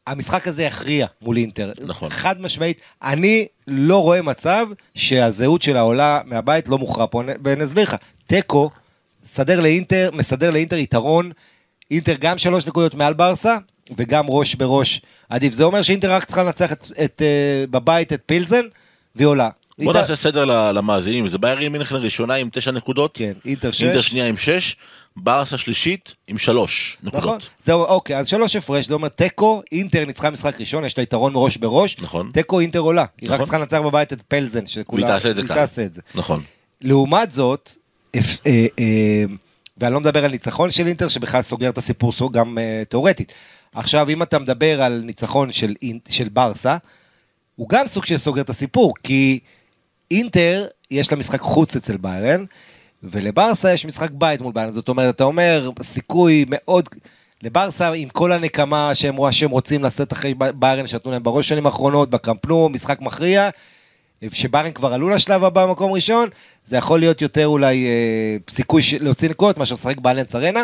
המשחק 0.08 0.48
הזה 0.48 0.64
יכריע 0.64 1.08
מול 1.22 1.38
אינטר. 1.38 1.72
נכון. 1.86 2.10
חד 2.10 2.42
משמעית, 2.42 2.78
אני 3.04 3.48
לא 3.68 4.04
רואה 4.04 4.22
מצב 4.22 4.68
שהזהות 4.96 5.62
שלה 5.62 5.82
עולה 5.82 6.22
מהבית, 6.26 6.68
לא 6.68 6.78
מוכרע 6.78 7.06
פה, 7.12 7.22
ואני 7.44 7.64
אסביר 7.64 7.84
לך, 7.84 7.96
תיקו, 8.28 8.70
לאינטר, 9.48 10.10
מסדר 10.14 10.52
לאינטר 10.52 10.78
יתרון, 10.78 11.32
אינטר 11.92 12.16
גם 12.20 12.38
שלוש 12.38 12.66
נקודות 12.66 12.96
מעל 12.96 13.14
ברסה, 13.14 13.58
וגם 13.98 14.26
ראש 14.30 14.56
בראש 14.56 15.02
עדיף. 15.30 15.54
זה 15.54 15.64
אומר 15.64 15.82
שאינטר 15.82 16.12
רק 16.12 16.24
צריכה 16.26 16.44
לנצח 16.44 16.72
את, 16.72 16.86
את, 17.04 17.22
אה, 17.22 17.66
בבית 17.70 18.14
את 18.14 18.22
פילזן, 18.26 18.66
והיא 19.16 19.28
עולה. 19.28 19.50
בוא 19.80 19.94
נעשה 19.94 20.16
סדר 20.16 20.46
למאזינים, 20.72 21.28
זה 21.28 21.38
ביירן 21.38 21.68
מינכן 21.68 21.96
ראשונה 21.96 22.34
עם 22.36 22.50
תשע 22.52 22.72
נקודות, 22.72 23.12
כן, 23.18 23.34
אינטר 23.46 23.72
שש. 23.72 23.84
אינטר 23.84 24.02
שנייה 24.02 24.28
עם 24.28 24.38
שש, 24.38 24.76
ברסה 25.18 25.58
שלישית 25.58 26.14
עם 26.28 26.38
שלוש 26.38 26.98
נכון, 27.04 27.20
נקודות. 27.20 27.50
זהו, 27.60 27.84
אוקיי, 27.84 28.18
אז 28.18 28.28
שלוש 28.28 28.56
הפרש, 28.56 28.88
זה 28.88 28.94
אומר 28.94 29.08
תיקו, 29.08 29.62
אינטר 29.72 30.06
ניצחה 30.06 30.30
משחק 30.30 30.60
ראשון, 30.60 30.86
יש 30.86 30.98
לה 30.98 31.04
יתרון 31.04 31.32
ראש 31.36 31.58
בראש, 31.58 31.98
נכון. 32.02 32.30
תיקו 32.34 32.60
אינטר 32.60 32.80
עולה, 32.80 33.06
היא 33.22 33.30
רק 33.30 33.34
נכון. 33.34 33.46
צריכה 33.46 33.58
לנצח 33.58 33.78
בבית 33.78 34.14
את 34.14 34.22
פלזן, 34.22 34.68
שכולה, 34.68 35.04
והיא 35.04 35.14
תעשה 35.14 35.30
את 35.30 35.36
זה. 35.36 35.48
תעשה 35.48 35.82
את 35.86 35.94
זה. 35.94 36.02
נכון. 36.16 36.42
לעומת 36.82 37.32
זאת, 37.32 37.72
אפ- 38.18 38.40
אה, 38.48 38.66
אה, 38.80 39.24
ואני 39.78 39.94
לא 39.94 40.00
מדבר 40.00 40.26
על 40.26 40.32
ניצחון 40.32 40.72
של 40.72 40.88
אינטר, 40.88 41.08
שבכלל 41.08 41.42
סוגר 41.42 41.70
את 41.70 41.78
הסיפור 41.78 42.12
גם 42.32 42.58
אה, 42.58 42.84
תאורטית. 42.90 43.34
עכשיו, 43.78 44.10
אם 44.10 44.24
אתה 44.24 44.40
מדבר 44.40 44.82
על 44.82 45.02
ניצחון 45.06 45.52
של, 45.52 45.74
של 46.10 46.30
ברסה, 46.30 46.78
הוא 47.56 47.70
גם 47.70 47.88
סוג 47.88 48.06
של 48.06 48.18
סוגר 48.18 48.42
את 48.42 48.50
הסיפור, 48.50 48.94
כי 49.04 49.40
אינטר, 50.12 50.66
יש 50.92 51.12
לה 51.12 51.18
משחק 51.18 51.40
חוץ 51.40 51.76
אצל 51.76 51.98
ביירן, 51.98 52.46
ולברסה 53.04 53.74
יש 53.74 53.86
משחק 53.86 54.12
בית 54.12 54.42
מול 54.42 54.54
ביירן. 54.54 54.72
זאת 54.72 54.90
אומרת, 54.90 55.16
אתה 55.16 55.24
אומר, 55.24 55.70
סיכוי 55.82 56.46
מאוד... 56.48 56.90
לברסה, 57.44 57.92
עם 57.92 58.10
כל 58.10 58.32
הנקמה 58.32 58.96
שהם, 58.96 59.32
שהם 59.32 59.50
רוצים 59.50 59.84
לשאת 59.84 60.14
אחרי 60.14 60.34
ביירן, 60.34 60.88
שנתנו 60.88 61.12
להם 61.12 61.24
בראש 61.24 61.50
שנים 61.50 61.66
האחרונות, 61.66 62.10
בקמפנו, 62.10 62.70
משחק 62.70 63.02
מכריע, 63.02 63.50
שביירן 64.32 64.72
כבר 64.72 64.94
עלו 64.94 65.10
לשלב 65.10 65.44
הבא 65.44 65.66
במקום 65.66 65.92
ראשון, 65.92 66.30
זה 66.66 66.78
יכול 66.78 67.00
להיות 67.00 67.22
יותר 67.22 67.48
אולי 67.48 67.86
אה, 67.86 68.38
סיכוי. 68.50 68.82
להוציא 69.00 69.30
נקודות 69.30 69.58
מאשר 69.58 69.74
לשחק 69.74 69.98
באלנס 69.98 70.36
ארנה. 70.36 70.64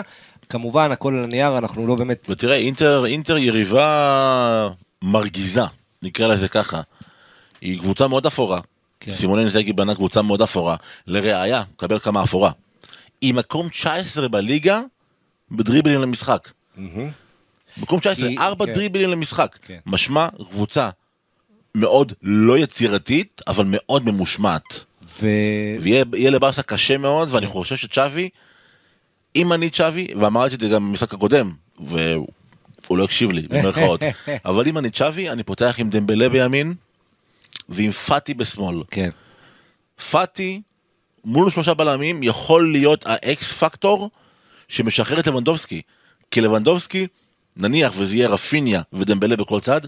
כמובן, 0.50 0.92
הכל 0.92 1.14
על 1.18 1.24
הנייר, 1.24 1.58
אנחנו 1.58 1.88
לא 1.88 1.96
באמת... 1.96 2.26
ותראה, 2.30 2.56
אינטר, 2.56 3.06
אינטר 3.06 3.38
יריבה 3.38 4.70
מרגיזה, 5.02 5.62
נקרא 6.02 6.28
לזה 6.28 6.48
ככה. 6.48 6.82
היא 7.62 7.80
קבוצה 7.80 8.08
מאוד 8.08 8.26
אפורה. 8.26 8.62
כן. 9.00 9.14
סימון 9.14 9.40
אינזגי 9.40 9.74
בנה 9.74 9.96
קבוצה 9.96 10.22
מאוד 10.22 10.42
אפורה. 10.42 10.76
לראיה, 11.08 11.64
קבל 11.76 12.00
כמה 12.00 12.24
אפורה. 12.24 12.52
היא 13.22 13.34
מקום 13.34 13.70
19 13.70 14.28
בליגה 14.28 14.82
בדריבלים 15.52 16.02
למשחק. 16.02 16.50
מקום 17.78 18.00
19, 18.00 18.30
היא- 18.30 18.40
ארבע 18.40 18.66
כן. 18.66 18.74
דריבלים 18.74 19.10
למשחק. 19.10 19.58
כן. 19.62 19.78
משמע 19.86 20.28
קבוצה 20.50 20.90
מאוד 21.76 22.14
לא 22.22 22.58
יצירתית, 22.58 23.42
אבל 23.48 23.66
מאוד 23.68 24.06
ממושמעת. 24.06 24.84
ו... 25.22 25.28
ויהיה 25.82 26.06
יהיה 26.16 26.32
לברסה 26.32 26.64
קשה 26.64 26.98
מאוד, 26.98 27.28
ואני 27.32 27.48
חושב 27.48 27.76
שצ'אבי, 27.76 28.30
אם 29.36 29.54
אני 29.54 29.70
צ'אבי, 29.70 30.08
ואמרתי 30.20 30.56
את 30.56 30.60
זה 30.60 30.68
גם 30.68 30.90
במשחק 30.90 31.14
הקודם, 31.14 31.52
והוא 31.80 32.28
לא 32.98 33.04
הקשיב 33.04 33.32
לי, 33.32 33.42
במרכאות, 33.42 34.02
אבל 34.46 34.68
אם 34.68 34.78
אני 34.78 34.90
צ'אבי, 34.90 35.30
אני 35.30 35.44
פותח 35.44 35.76
עם 35.78 35.90
דמבלה 35.90 36.30
בימין, 36.30 36.74
ועם 37.70 37.92
פאטי 37.92 38.34
בשמאל. 38.34 38.84
כן. 38.92 39.10
פאטי, 40.12 40.62
מול 41.26 41.50
שלושה 41.50 41.74
בלמים, 41.74 42.24
יכול 42.24 42.72
להיות 42.72 43.06
האקס 43.08 43.54
פקטור 43.54 44.10
שמשחרר 44.68 45.20
את 45.20 45.28
לבנדובסקי. 45.28 45.82
כי 46.32 46.42
לבנדובסקי 46.42 47.08
נניח 47.58 47.94
וזה 47.98 48.16
יהיה 48.16 48.28
רפיניה 48.28 48.82
ודמבלה 48.94 49.36
בכל 49.36 49.60
צד, 49.60 49.82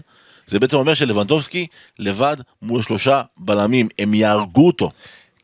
זה 0.46 0.58
בעצם 0.58 0.76
אומר 0.76 0.94
שלבנדובסקי 0.94 1.66
לבד 1.98 2.36
מול 2.62 2.82
שלושה 2.82 3.22
בלמים, 3.36 3.88
הם 3.98 4.14
יהרגו 4.14 4.66
אותו. 4.66 4.90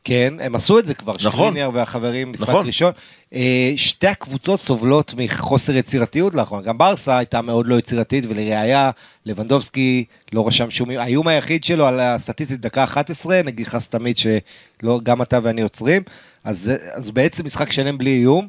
כן, 0.03 0.33
הם 0.41 0.55
עשו 0.55 0.79
את 0.79 0.85
זה 0.85 0.93
כבר, 0.93 1.13
נכון. 1.25 1.31
שקליניאר 1.47 1.69
והחברים, 1.73 2.31
משחק 2.31 2.49
נכון. 2.49 2.65
ראשון. 2.67 2.91
אה, 3.33 3.73
שתי 3.75 4.07
הקבוצות 4.07 4.61
סובלות 4.61 5.13
מחוסר 5.17 5.75
יצירתיות 5.75 6.33
לאחרונה. 6.33 6.63
גם 6.63 6.77
ברסה 6.77 7.17
הייתה 7.17 7.41
מאוד 7.41 7.67
לא 7.67 7.75
יצירתית, 7.75 8.25
ולראיה, 8.29 8.91
לבנדובסקי 9.25 10.03
לא 10.33 10.47
רשם 10.47 10.69
שום... 10.69 10.89
האיום 10.89 11.27
היחיד 11.27 11.63
שלו 11.63 11.85
על 11.85 11.99
הסטטיסטית 11.99 12.59
דקה 12.61 12.83
11, 12.83 13.41
נגיד 13.43 13.67
לך 13.67 13.77
תמיד 13.89 14.17
שגם 14.17 15.21
אתה 15.21 15.39
ואני 15.43 15.61
עוצרים, 15.61 16.01
אז 16.43 16.71
אז 16.93 17.11
בעצם 17.11 17.45
משחק 17.45 17.71
שלם 17.71 17.97
בלי 17.97 18.17
איום. 18.17 18.47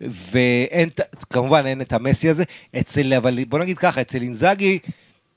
ואין, 0.00 0.88
ת- 0.88 1.24
כמובן 1.30 1.66
אין 1.66 1.80
את 1.80 1.92
המסי 1.92 2.28
הזה, 2.28 2.44
אצל, 2.80 3.14
אבל 3.14 3.38
בוא 3.48 3.58
נגיד 3.58 3.78
ככה, 3.78 4.00
אצל 4.00 4.22
אינזאגי, 4.22 4.78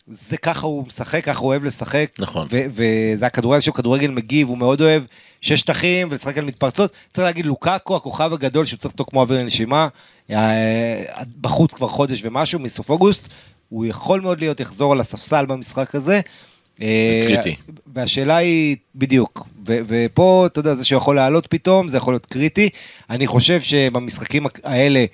זה 0.08 0.38
ככה 0.38 0.68
הוא 0.68 0.88
משחק, 0.88 1.24
ככה 1.24 1.40
הוא 1.40 1.48
אוהב 1.48 1.64
לשחק. 1.64 2.12
נכון. 2.20 2.48
ו- 2.50 2.66
וזה 2.70 3.26
הכדורגל 3.26 3.60
שהוא 3.60 3.76
כדורגל 3.76 4.12
מגיב, 4.12 4.48
הוא 4.48 4.58
מאוד 4.58 4.82
אוהב 4.82 5.04
שש 5.42 5.60
שטחים 5.60 6.08
ולשחק 6.12 6.38
על 6.38 6.46
מתפרצות. 6.46 6.92
צריך 7.12 7.26
להגיד, 7.26 7.46
לוקאקו, 7.46 7.96
הכוכב 7.96 8.34
הגדול 8.34 8.66
שהוא 8.66 8.78
צריך 8.78 8.92
אותו 8.94 9.06
כמו 9.06 9.22
אוויר 9.22 9.40
לנשימה, 9.40 9.88
אה, 10.32 11.04
בחוץ 11.42 11.74
כבר 11.74 11.88
חודש 11.88 12.22
ומשהו, 12.24 12.60
מסוף 12.60 12.90
אוגוסט, 12.90 13.28
הוא 13.70 13.86
יכול 13.86 14.22
מאוד 14.22 14.40
להיות, 14.40 14.60
יחזור 14.60 14.92
על 14.92 15.00
הספסל 15.00 15.46
במשחק 15.46 15.96
הזה. 15.96 16.22
אה, 16.82 17.24
קריטי. 17.28 17.56
והשאלה 17.94 18.36
היא, 18.38 18.76
בדיוק, 18.96 19.48
ו- 19.68 19.80
ופה, 19.88 20.44
אתה 20.46 20.60
יודע, 20.60 20.76
זה 20.76 20.86
שיכול 20.86 21.16
לעלות 21.16 21.48
פתאום, 21.48 21.90
זה 21.90 21.98
יכול 21.98 22.14
להיות 22.14 22.26
קריטי. 22.26 22.70
אני 23.10 23.28
חושב 23.28 23.62
שבמשחקים 23.62 24.46
האלה, 24.64 25.06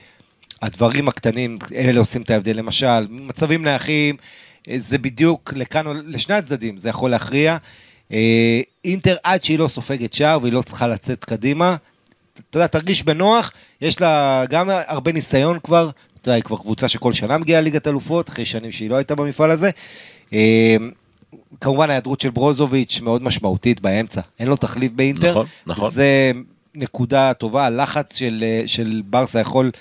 הדברים 0.62 1.08
הקטנים, 1.08 1.58
אלה 1.76 2.00
עושים 2.00 2.22
את 2.22 2.30
ההבדל. 2.30 2.58
למשל, 2.58 3.08
מצבים 3.10 3.64
נייחים, 3.64 4.16
זה 4.78 4.98
בדיוק 4.98 5.54
לכאן 5.56 5.88
או 5.88 5.94
לשני 6.06 6.36
הצדדים, 6.36 6.78
זה 6.78 6.90
יכול 6.90 7.12
להכריע. 7.12 7.58
אה, 8.12 8.62
אינטר 8.86 9.16
עד 9.24 9.44
שהיא 9.44 9.60
לא 9.60 9.68
סופגת 9.68 10.14
שער 10.14 10.40
והיא 10.42 10.54
לא 10.54 10.62
צריכה 10.62 10.88
לצאת 10.88 11.26
קדימה, 11.26 11.76
אתה 12.50 12.58
יודע, 12.58 12.68
תרגיש 12.68 13.04
בנוח, 13.04 13.52
יש 13.82 14.02
לה 14.02 14.44
גם 14.50 14.70
הרבה 14.88 15.12
ניסיון 15.12 15.60
כבר, 15.64 15.90
אתה 16.22 16.30
יודע, 16.30 16.36
היא 16.36 16.44
כבר 16.44 16.58
קבוצה 16.58 16.90
שכל 16.90 17.14
שנה 17.14 17.38
מגיעה 17.38 17.62
ליגת 17.62 17.88
אלופות, 17.88 18.30
אחרי 18.30 18.46
שנים 18.46 18.72
שהיא 18.72 18.90
לא 18.90 18.96
הייתה 18.96 19.16
במפעל 19.16 19.52
הזה. 19.52 19.70
אה, 20.34 20.76
כמובן 21.62 21.90
ההיעדרות 21.90 22.22
של 22.22 22.30
ברוזוביץ' 22.30 23.00
מאוד 23.02 23.24
משמעותית 23.24 23.82
באמצע, 23.82 24.22
אין 24.40 24.48
לו 24.48 24.56
תחליף 24.56 24.92
באינטר. 24.92 25.30
נכון, 25.32 25.46
נכון. 25.66 25.92
זה 25.92 26.32
נקודה 26.76 27.34
טובה, 27.34 27.66
הלחץ 27.66 28.18
של, 28.18 28.44
אה, 28.48 28.64
של 28.66 29.02
ברסה 29.06 29.40
יכול 29.40 29.72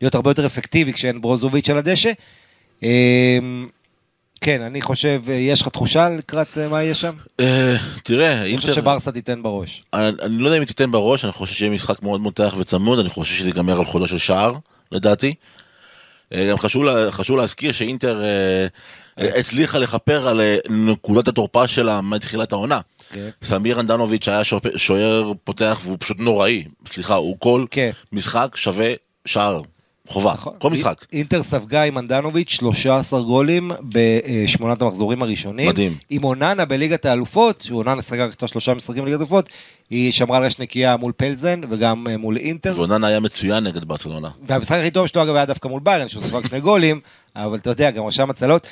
להיות 0.00 0.14
הרבה 0.14 0.30
יותר 0.30 0.46
אפקטיבי 0.46 0.92
כשאין 0.92 1.20
ברוזוביץ' 1.20 1.70
על 1.70 1.78
הדשא. 1.78 2.12
כן, 4.40 4.62
אני 4.62 4.82
חושב, 4.82 5.22
אה, 5.28 5.34
יש 5.34 5.62
לך 5.62 5.68
תחושה 5.68 6.08
לקראת 6.08 6.58
אה, 6.58 6.68
מה 6.68 6.82
יהיה 6.82 6.94
שם? 6.94 7.14
אה, 7.40 7.76
תראה, 8.02 8.42
אני 8.42 8.56
חושב 8.56 8.72
שברסה 8.72 9.12
תיתן 9.12 9.42
בראש. 9.42 9.82
אני, 9.92 10.12
לא 10.28 10.46
יודע 10.46 10.56
אם 10.56 10.62
היא 10.62 10.66
תיתן 10.66 10.92
בראש, 10.92 11.24
אני 11.24 11.32
חושב 11.32 11.54
שיהיה 11.54 11.72
משחק 11.72 12.02
מאוד 12.02 12.20
מותח 12.20 12.54
וצמוד, 12.58 12.98
אני 12.98 13.08
חושב 13.08 13.34
שזה 13.34 13.48
ייגמר 13.48 13.78
על 13.78 13.84
חודו 13.84 14.06
של 14.06 14.18
שער, 14.18 14.54
לדעתי. 14.92 15.34
גם 16.50 16.58
חשוב, 16.58 16.84
לה, 16.84 17.12
חשוב 17.12 17.36
להזכיר 17.36 17.72
שאינטר 17.72 18.22
הצליחה 19.16 19.78
לכפר 19.78 20.28
על 20.28 20.40
נקודת 20.70 21.28
התורפה 21.28 21.68
שלה 21.68 22.00
מתחילת 22.00 22.52
העונה. 22.52 22.80
כן. 23.12 23.28
סמיר 23.42 23.80
אנדנוביץ' 23.80 24.28
היה 24.28 24.44
שוער 24.76 25.32
פותח 25.44 25.80
והוא 25.82 25.96
פשוט 26.00 26.20
נוראי, 26.20 26.64
סליחה, 26.86 27.14
הוא 27.14 27.36
כל 27.38 27.64
כן. 27.70 27.90
משחק 28.12 28.56
שווה 28.56 28.92
שער, 29.24 29.62
חובה, 30.08 30.32
נכון. 30.32 30.52
כל 30.58 30.70
משחק. 30.70 31.04
אי- 31.12 31.18
אינטר 31.18 31.42
ספגה 31.42 31.82
עם 31.82 31.98
אנדנוביץ' 31.98 32.48
13 32.50 33.22
גולים 33.22 33.70
בשמונת 33.82 34.82
המחזורים 34.82 35.22
הראשונים. 35.22 35.68
מדהים. 35.68 35.96
עם 36.10 36.24
אוננה 36.24 36.64
בליגת 36.64 37.06
האלופות, 37.06 37.60
שהוא 37.60 37.78
אוננה 37.78 38.02
ספגה 38.02 38.24
רק 38.26 38.34
את 38.34 38.48
שלושה 38.48 38.74
משחקים 38.74 39.02
בליגת 39.02 39.18
האלופות, 39.18 39.48
היא 39.90 40.12
שמרה 40.12 40.36
על 40.36 40.44
רשת 40.44 40.60
נקייה 40.60 40.96
מול 40.96 41.12
פלזן 41.16 41.60
וגם 41.68 42.06
אה, 42.10 42.16
מול 42.16 42.36
אינטר. 42.36 42.74
ואוננה 42.76 43.06
היה 43.06 43.20
מצוין 43.20 43.64
נגד 43.64 43.84
ברצלונה. 43.84 44.28
והמשחק 44.46 44.76
הכי 44.80 44.90
טוב 44.90 45.06
שלו 45.06 45.22
אגב 45.22 45.34
היה 45.34 45.44
דווקא 45.44 45.68
מול 45.68 45.80
ביירן, 45.84 46.08
שהוא 46.08 46.22
ספג 46.22 46.46
שני 46.48 46.60
גולים, 46.60 47.00
אבל 47.36 47.58
אתה 47.58 47.70
יודע, 47.70 47.90
גם 47.90 48.06
רשם 48.06 48.30
הצלות. 48.30 48.66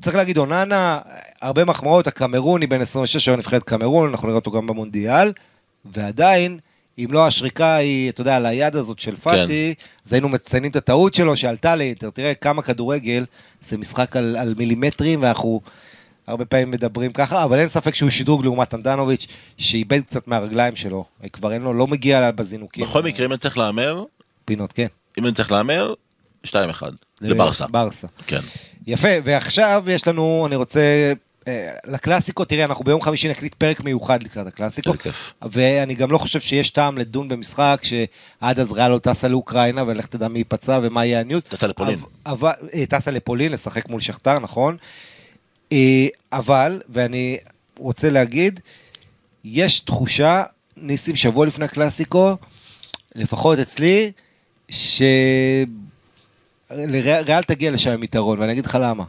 צריך 0.00 0.16
להגיד, 0.16 0.38
אוננה, 0.38 0.98
הרבה 1.42 1.64
מחמאות, 1.64 2.06
הקמרוני 2.06 2.66
בן 2.66 2.80
26, 2.80 3.28
היום 3.28 3.38
נבחרת 3.38 3.62
קמרון, 3.62 4.10
אנחנו 4.10 4.28
נראה 4.28 4.38
אותו 4.38 4.50
גם 4.50 4.66
במונדיאל, 4.66 5.32
ועדיין, 5.84 6.58
אם 7.04 7.12
לא 7.12 7.26
השריקה 7.26 7.74
היא, 7.74 8.10
אתה 8.10 8.20
יודע, 8.20 8.36
על 8.36 8.46
היד 8.46 8.76
הזאת 8.76 8.98
של 8.98 9.16
פאטי, 9.16 9.74
אז 10.06 10.12
היינו 10.12 10.28
מציינים 10.28 10.70
את 10.70 10.76
הטעות 10.76 11.14
שלו 11.14 11.36
שעלתה 11.36 11.76
לאינטר. 11.76 12.10
תראה 12.10 12.34
כמה 12.34 12.62
כדורגל, 12.62 13.24
זה 13.60 13.78
משחק 13.78 14.16
על, 14.16 14.36
על 14.36 14.54
מילימטרים, 14.56 15.22
ואנחנו 15.22 15.60
הרבה 16.26 16.44
פעמים 16.44 16.70
מדברים 16.70 17.12
ככה, 17.12 17.44
אבל 17.44 17.58
אין 17.58 17.68
ספק 17.68 17.94
שהוא 17.94 18.10
שדרוג 18.10 18.44
לעומת 18.44 18.74
אנדנוביץ', 18.74 19.26
שאיבד 19.58 20.00
קצת 20.00 20.28
מהרגליים 20.28 20.76
שלו. 20.76 21.04
כבר 21.32 21.52
אין 21.52 21.62
לו, 21.62 21.72
לא 21.72 21.86
מגיע 21.86 22.30
בזינוקים. 22.30 22.84
בכל 22.84 23.02
מקרה, 23.02 23.26
אם 23.26 23.32
אני 23.32 23.38
צריך 23.38 23.58
להמר, 23.58 24.04
פינות, 24.44 24.72
כן. 24.72 24.86
אם 25.18 25.26
אני 25.26 25.34
צריך 25.34 25.52
להמר, 25.52 25.94
2-1, 26.46 26.50
לברסה. 27.20 27.66
ברסה. 27.66 28.06
כן. 28.26 28.40
יפה, 28.86 29.08
ועכשיו 29.24 29.84
יש 29.88 30.08
לנו, 30.08 30.44
אני 30.46 30.56
רוצה, 30.56 31.12
לקלאסיקו, 31.86 32.44
תראה, 32.44 32.64
אנחנו 32.64 32.84
ביום 32.84 33.02
חמישי 33.02 33.28
נקליט 33.28 33.54
פרק 33.54 33.80
מיוחד 33.80 34.22
לקראת 34.22 34.46
הקלאסיקו. 34.46 34.92
ואני 35.42 35.94
גם 35.94 36.10
לא 36.10 36.18
חושב 36.18 36.40
שיש 36.40 36.70
טעם 36.70 36.98
לדון 36.98 37.28
במשחק 37.28 37.80
שעד 37.82 38.60
אז 38.60 38.72
ריאל 38.72 38.90
לא 38.90 38.98
טסה 38.98 39.28
לאוקראינה, 39.28 39.84
ולך 39.86 40.06
תדע 40.06 40.28
מי 40.28 40.38
ייפצע 40.38 40.80
ומה 40.82 41.04
יהיה 41.04 41.20
הניוז. 41.20 41.42
טסה 41.42 41.66
לפולין. 41.66 41.98
אבל, 42.26 42.52
אה, 42.74 42.86
טסה 42.86 43.10
לפולין, 43.10 43.52
לשחק 43.52 43.88
מול 43.88 44.00
שכתר, 44.00 44.38
נכון. 44.38 44.76
אה, 45.72 46.06
אבל, 46.32 46.82
ואני 46.88 47.38
רוצה 47.76 48.10
להגיד, 48.10 48.60
יש 49.44 49.80
תחושה, 49.80 50.42
ניסים, 50.76 51.16
שבוע 51.16 51.46
לפני 51.46 51.64
הקלאסיקו, 51.64 52.36
לפחות 53.14 53.58
אצלי, 53.58 54.12
שריאל 54.68 55.66
תגיע 57.46 57.70
לשם 57.70 57.90
עם 57.90 58.02
יתרון, 58.02 58.38
ואני 58.40 58.52
אגיד 58.52 58.66
לך 58.66 58.78
למה. 58.80 59.04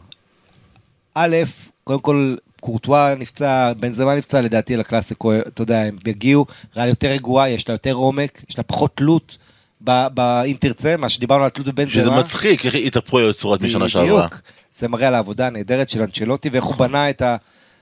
א', 1.14 1.36
קודם 1.84 2.00
כל, 2.00 2.36
קורטואה 2.60 3.14
נפצע, 3.14 3.72
בן 3.72 3.92
זמן 3.92 4.16
נפצע, 4.16 4.40
לדעתי 4.40 4.76
לקלאסיקו, 4.76 5.32
אתה 5.34 5.62
יודע, 5.62 5.82
הם 5.82 5.96
יגיעו, 6.06 6.46
ריאל 6.76 6.88
יותר 6.88 7.08
רגועה, 7.08 7.50
יש 7.50 7.68
לה 7.68 7.74
יותר 7.74 7.92
עומק, 7.92 8.42
יש 8.50 8.58
לה 8.58 8.64
פחות 8.64 8.96
תלות, 8.96 9.38
ב, 9.84 10.06
ב, 10.14 10.20
אם 10.20 10.56
תרצה, 10.60 10.96
מה 10.96 11.08
שדיברנו 11.08 11.44
על 11.44 11.50
תלות 11.50 11.66
בבן 11.66 11.88
שזה 11.88 12.04
זמן. 12.04 12.18
מצחיק, 12.18 12.66
איך 12.66 12.74
התהפכו 12.74 13.18
היוצרות 13.18 13.60
משנה 13.62 13.88
שעברה. 13.88 14.26
בדיוק. 14.26 14.40
זה 14.72 14.88
מראה 14.88 15.08
על 15.08 15.14
העבודה 15.14 15.46
הנהדרת 15.46 15.90
של 15.90 16.02
אנצ'לוטי 16.02 16.48
ואיך 16.48 16.64
הוא 16.64 16.76
בנה 16.76 17.10
את 17.10 17.22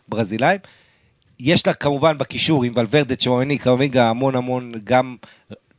הברזילאים. 0.08 0.58
יש 1.40 1.66
לה 1.66 1.74
כמובן 1.74 2.18
בקישור 2.18 2.64
עם 2.64 2.72
ולוורדה, 2.76 3.16
צ'ואמני, 3.16 3.58
קמבינגה, 3.58 4.10
המון 4.10 4.36
המון 4.36 4.72
גם 4.84 5.16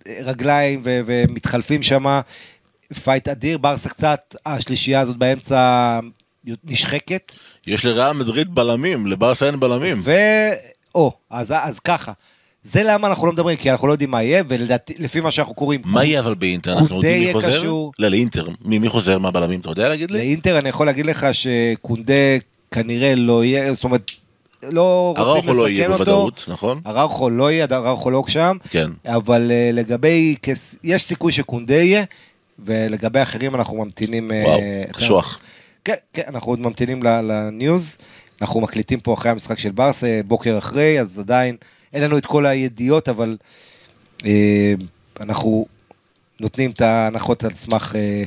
רגליים 0.08 0.82
ו- 0.84 1.00
ומתחלפים 1.06 1.84
שם. 1.84 2.22
fight 3.04 3.28
אדיר, 3.28 3.58
ברסה 3.58 3.90
קצת, 3.90 4.36
השלישייה 4.46 5.00
הזאת 5.00 5.18
באמצע 5.18 6.00
נשחקת. 6.64 7.36
יש 7.68 7.86
לריאל 7.86 8.12
מדריד 8.12 8.56
בלמים, 8.56 9.08
לברסה 9.08 9.46
אין 9.46 9.60
בלמים. 9.60 10.02
ו... 10.04 10.12
או, 10.96 11.12
אז, 11.30 11.54
אז 11.62 11.80
ככה. 11.80 12.12
זה 12.64 12.84
למה 12.84 13.08
אנחנו 13.08 13.28
לא 13.28 13.34
מדברים, 13.34 13.58
כי 13.58 13.72
אנחנו 13.72 13.88
לא 13.88 13.94
יודעים 13.94 14.12
מה 14.12 14.24
יהיה, 14.24 14.44
ולדעתי, 14.48 14.94
לפי 15.00 15.22
מה 15.22 15.32
שאנחנו 15.32 15.54
קוראים, 15.54 15.82
מה 15.86 16.06
יהיה 16.06 16.20
אבל 16.20 16.34
באינטר? 16.34 16.78
אנחנו 16.78 16.96
יודעים 16.96 17.28
מי 17.28 17.34
חוזר? 17.34 17.60
קשור. 17.60 17.92
לא, 18.00 18.08
לאינטר. 18.08 18.48
מי 18.66 18.80
מי 18.80 18.90
חוזר 18.90 19.18
מהבלמים? 19.18 19.60
אתה 19.60 19.70
יודע 19.70 19.90
להגיד 19.90 20.12
לי? 20.12 20.18
לאינטר 20.18 20.60
אני 20.60 20.70
יכול 20.70 20.86
להגיד 20.86 21.06
לך 21.06 21.28
שקונדה 21.32 22.14
כנראה 22.72 23.16
לא 23.16 23.46
יהיה, 23.46 23.74
זאת 23.74 23.84
אומרת, 23.84 24.12
לא 24.64 25.14
רוצים 25.18 25.50
אראוכו 25.50 25.54
לא 25.54 25.70
יהיה 25.70 25.88
לסכן 25.88 26.00
אותו. 26.00 26.06
בוודאות, 26.06 26.46
נכון? 26.48 26.82
אראוכו 26.88 27.30
לא 27.30 27.52
יהיה, 27.52 27.66
אראוכו 27.72 28.12
לא 28.12 28.24
שם. 28.28 28.58
כן. 28.70 28.92
אבל 29.06 29.52
אה, 29.52 29.70
לגבי, 29.74 30.36
יש 30.84 31.04
סיכוי 31.04 31.32
שקונדה 31.32 31.76
יהיה, 31.76 32.04
ולגבי 32.60 33.22
אחרים 33.22 33.56
אנחנו 33.56 33.78
ממתינים... 33.78 34.32
אה, 34.32 34.44
וואו, 34.46 34.60
קשוח. 34.92 35.40
כן, 35.86 35.94
כן, 36.14 36.24
אנחנו 36.28 36.52
עוד 36.52 36.60
ממתינים 36.60 37.04
לניוז. 37.04 37.98
אנחנו 38.42 38.62
מקליטים 38.62 39.00
פה 39.00 39.14
אחרי 39.14 39.32
המשחק 39.32 39.60
של 39.60 39.72
ברסה, 39.72 40.22
בוקר 40.28 40.58
אחרי, 40.58 41.00
אז 41.00 41.20
עדיין 41.20 41.56
אין 41.94 42.04
לנו 42.04 42.18
את 42.18 42.26
כל 42.26 42.46
הידיעות, 42.46 43.10
אבל 43.10 43.38
אה, 44.26 44.74
אנחנו 45.20 45.66
נותנים 46.40 46.72
את 46.72 46.82
ההנחות 46.82 47.44
על 47.44 47.54
סמך 47.54 47.96
אה, 47.96 48.24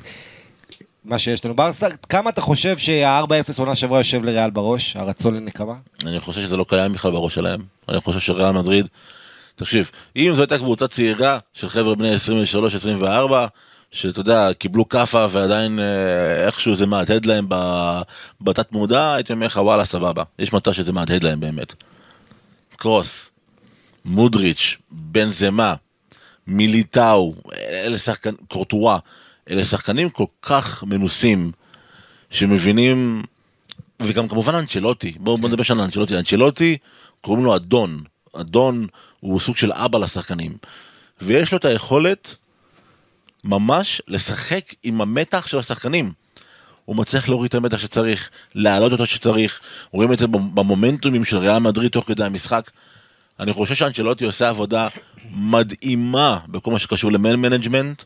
מה 1.04 1.18
שיש 1.18 1.44
לנו. 1.44 1.56
ברסה, 1.56 1.88
כמה 2.08 2.30
אתה 2.30 2.40
חושב 2.40 2.78
שה-4-0 2.78 3.58
עונה 3.58 3.74
שעברה 3.74 4.00
יושב 4.00 4.24
לריאל 4.24 4.50
בראש, 4.50 4.96
הרצון 4.96 5.34
לנקמה? 5.34 5.74
אני 6.06 6.20
חושב 6.20 6.40
שזה 6.40 6.56
לא 6.56 6.66
קיים 6.68 6.92
בכלל 6.92 7.10
בראש 7.10 7.34
שלהם. 7.34 7.60
אני 7.88 8.00
חושב 8.00 8.20
שריאל 8.20 8.52
מדריד, 8.52 8.86
תקשיב, 9.56 9.90
אם 10.16 10.32
זו 10.34 10.42
הייתה 10.42 10.58
קבוצה 10.58 10.88
צעירה 10.88 11.38
של 11.52 11.68
חבר'ה 11.68 11.94
בני 11.94 12.10
23-24, 13.02 13.06
שאתה 13.94 14.20
יודע, 14.20 14.52
קיבלו 14.58 14.88
כאפה 14.88 15.26
ועדיין 15.30 15.78
אה, 15.78 16.46
איכשהו 16.46 16.74
זה 16.74 16.86
מהדהד 16.86 17.26
להם 17.26 17.48
בתת 18.40 18.72
מודע, 18.72 19.14
הייתי 19.14 19.32
אומר 19.32 19.46
לך 19.46 19.56
וואלה 19.56 19.84
סבבה, 19.84 20.22
יש 20.38 20.52
מצב 20.52 20.72
שזה 20.72 20.92
מהדהד 20.92 21.22
להם 21.22 21.40
באמת. 21.40 21.74
קרוס, 22.76 23.30
מודריץ', 24.04 24.76
בן 24.90 25.30
זמה, 25.30 25.74
מיליטאו, 26.46 27.34
אלה 27.68 27.98
שחקנים, 27.98 28.36
קורטואה, 28.48 28.98
אלה 29.50 29.64
שחקנים 29.64 30.10
כל 30.10 30.26
כך 30.42 30.84
מנוסים, 30.84 31.52
שמבינים, 32.30 33.22
וגם 34.02 34.28
כמובן 34.28 34.54
אנצ'לוטי, 34.54 35.12
בואו 35.18 35.38
בוא 35.38 35.48
נדבר 35.48 35.62
שם 35.62 35.78
על 35.78 35.84
אנצ'לוטי, 35.84 36.16
אנצ'לוטי 36.16 36.76
קוראים 37.20 37.44
לו 37.44 37.56
אדון, 37.56 38.02
אדון 38.32 38.86
הוא 39.20 39.40
סוג 39.40 39.56
של 39.56 39.72
אבא 39.72 39.98
לשחקנים, 39.98 40.56
ויש 41.22 41.52
לו 41.52 41.58
את 41.58 41.64
היכולת 41.64 42.36
ממש 43.44 44.02
לשחק 44.08 44.74
עם 44.82 45.00
המתח 45.00 45.46
של 45.46 45.58
השחקנים. 45.58 46.12
הוא 46.84 46.96
מצליח 46.96 47.28
להוריד 47.28 47.48
את 47.48 47.54
המתח 47.54 47.78
שצריך, 47.78 48.30
להעלות 48.54 48.92
אותו 48.92 49.06
שצריך, 49.06 49.60
רואים 49.90 50.12
את 50.12 50.18
זה 50.18 50.26
במומנטומים 50.26 51.24
של 51.24 51.38
ריאל 51.38 51.58
מדריד 51.58 51.90
תוך 51.90 52.06
כדי 52.06 52.24
המשחק. 52.24 52.70
אני 53.40 53.52
חושב 53.52 53.74
שאנצ'לוטי 53.74 54.24
עושה 54.24 54.48
עבודה 54.48 54.88
מדהימה 55.30 56.38
בכל 56.48 56.70
מה 56.70 56.78
שקשור 56.78 57.12
ל 57.12 57.18
man 57.18 57.36
management, 57.36 58.02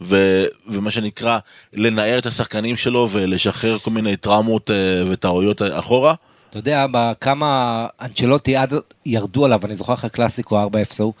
ומה 0.00 0.90
שנקרא 0.90 1.38
לנער 1.72 2.18
את 2.18 2.26
השחקנים 2.26 2.76
שלו 2.76 3.08
ולשחרר 3.12 3.78
כל 3.78 3.90
מיני 3.90 4.16
טראומות 4.16 4.70
אה, 4.70 5.02
וטעויות 5.10 5.62
אחורה. 5.62 6.14
אתה 6.50 6.58
יודע, 6.58 6.86
כמה 7.20 7.86
אנצ'לוטי 8.00 8.56
עד 8.56 8.74
ירדו 9.06 9.44
עליו, 9.44 9.60
אני 9.64 9.74
זוכר 9.74 9.92
לך 9.92 10.06
קלאסיקו 10.06 10.66
4-0 10.66 10.68
ההוא. 10.98 11.12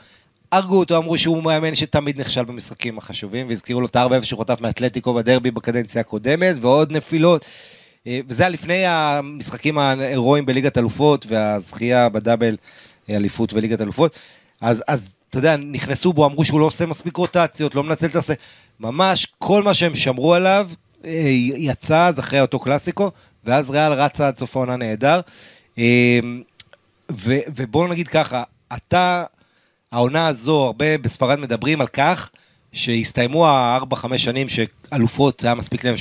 הרגו 0.52 0.78
אותו, 0.78 0.96
אמרו 0.96 1.18
שהוא 1.18 1.42
מאמן 1.42 1.74
שתמיד 1.74 2.20
נכשל 2.20 2.44
במשחקים 2.44 2.98
החשובים, 2.98 3.48
והזכירו 3.48 3.80
לו 3.80 3.86
את 3.86 3.96
ה-4-0 3.96 4.24
שהוא 4.24 4.40
חטף 4.40 4.60
מאתלטיקו 4.60 5.14
בדרבי 5.14 5.50
בקדנציה 5.50 6.00
הקודמת, 6.00 6.56
ועוד 6.60 6.92
נפילות. 6.92 7.44
אה, 8.06 8.20
וזה 8.28 8.42
היה 8.42 8.50
לפני 8.50 8.86
המשחקים 8.86 9.78
ההירואיים 9.78 10.46
בליגת 10.46 10.78
אלופות, 10.78 11.26
והזכייה 11.28 12.08
בדאבל 12.08 12.56
אליפות 13.10 13.52
וליגת 13.52 13.80
אלופות. 13.80 14.16
אז, 14.60 14.84
אז 14.88 15.14
אתה 15.30 15.38
יודע, 15.38 15.56
נכנסו 15.56 16.12
בו, 16.12 16.26
אמרו 16.26 16.44
שהוא 16.44 16.60
לא 16.60 16.64
עושה 16.64 16.86
מספיק 16.86 17.16
רוטציות, 17.16 17.74
לא 17.74 17.84
מנצל 17.84 18.06
את 18.06 18.16
הס... 18.16 18.30
ממש 18.80 19.26
כל 19.38 19.62
מה 19.62 19.74
שהם 19.74 19.94
שמרו 19.94 20.34
עליו 20.34 20.70
אה, 21.04 21.10
יצא 21.56 22.06
אז 22.06 22.20
אחרי 22.20 22.40
אותו 22.40 22.58
קלאסיקו, 22.58 23.10
ואז 23.44 23.70
ריאל 23.70 23.92
רצה 23.92 24.28
עד 24.28 24.36
סוף 24.36 24.56
העונה 24.56 24.76
נהדר. 24.76 25.20
אה, 25.78 26.18
ובואו 27.56 27.86
נגיד 27.86 28.08
ככה, 28.08 28.42
אתה, 28.76 29.24
העונה 29.92 30.26
הזו, 30.26 30.64
הרבה 30.64 30.98
בספרד 30.98 31.38
מדברים 31.38 31.80
על 31.80 31.86
כך 31.86 32.30
שהסתיימו 32.72 33.46
הארבע-חמש 33.46 34.24
שנים 34.24 34.46
שאלופות, 34.48 35.40
זה 35.40 35.46
היה 35.46 35.54
מספיק 35.54 35.84
להם 35.84 35.94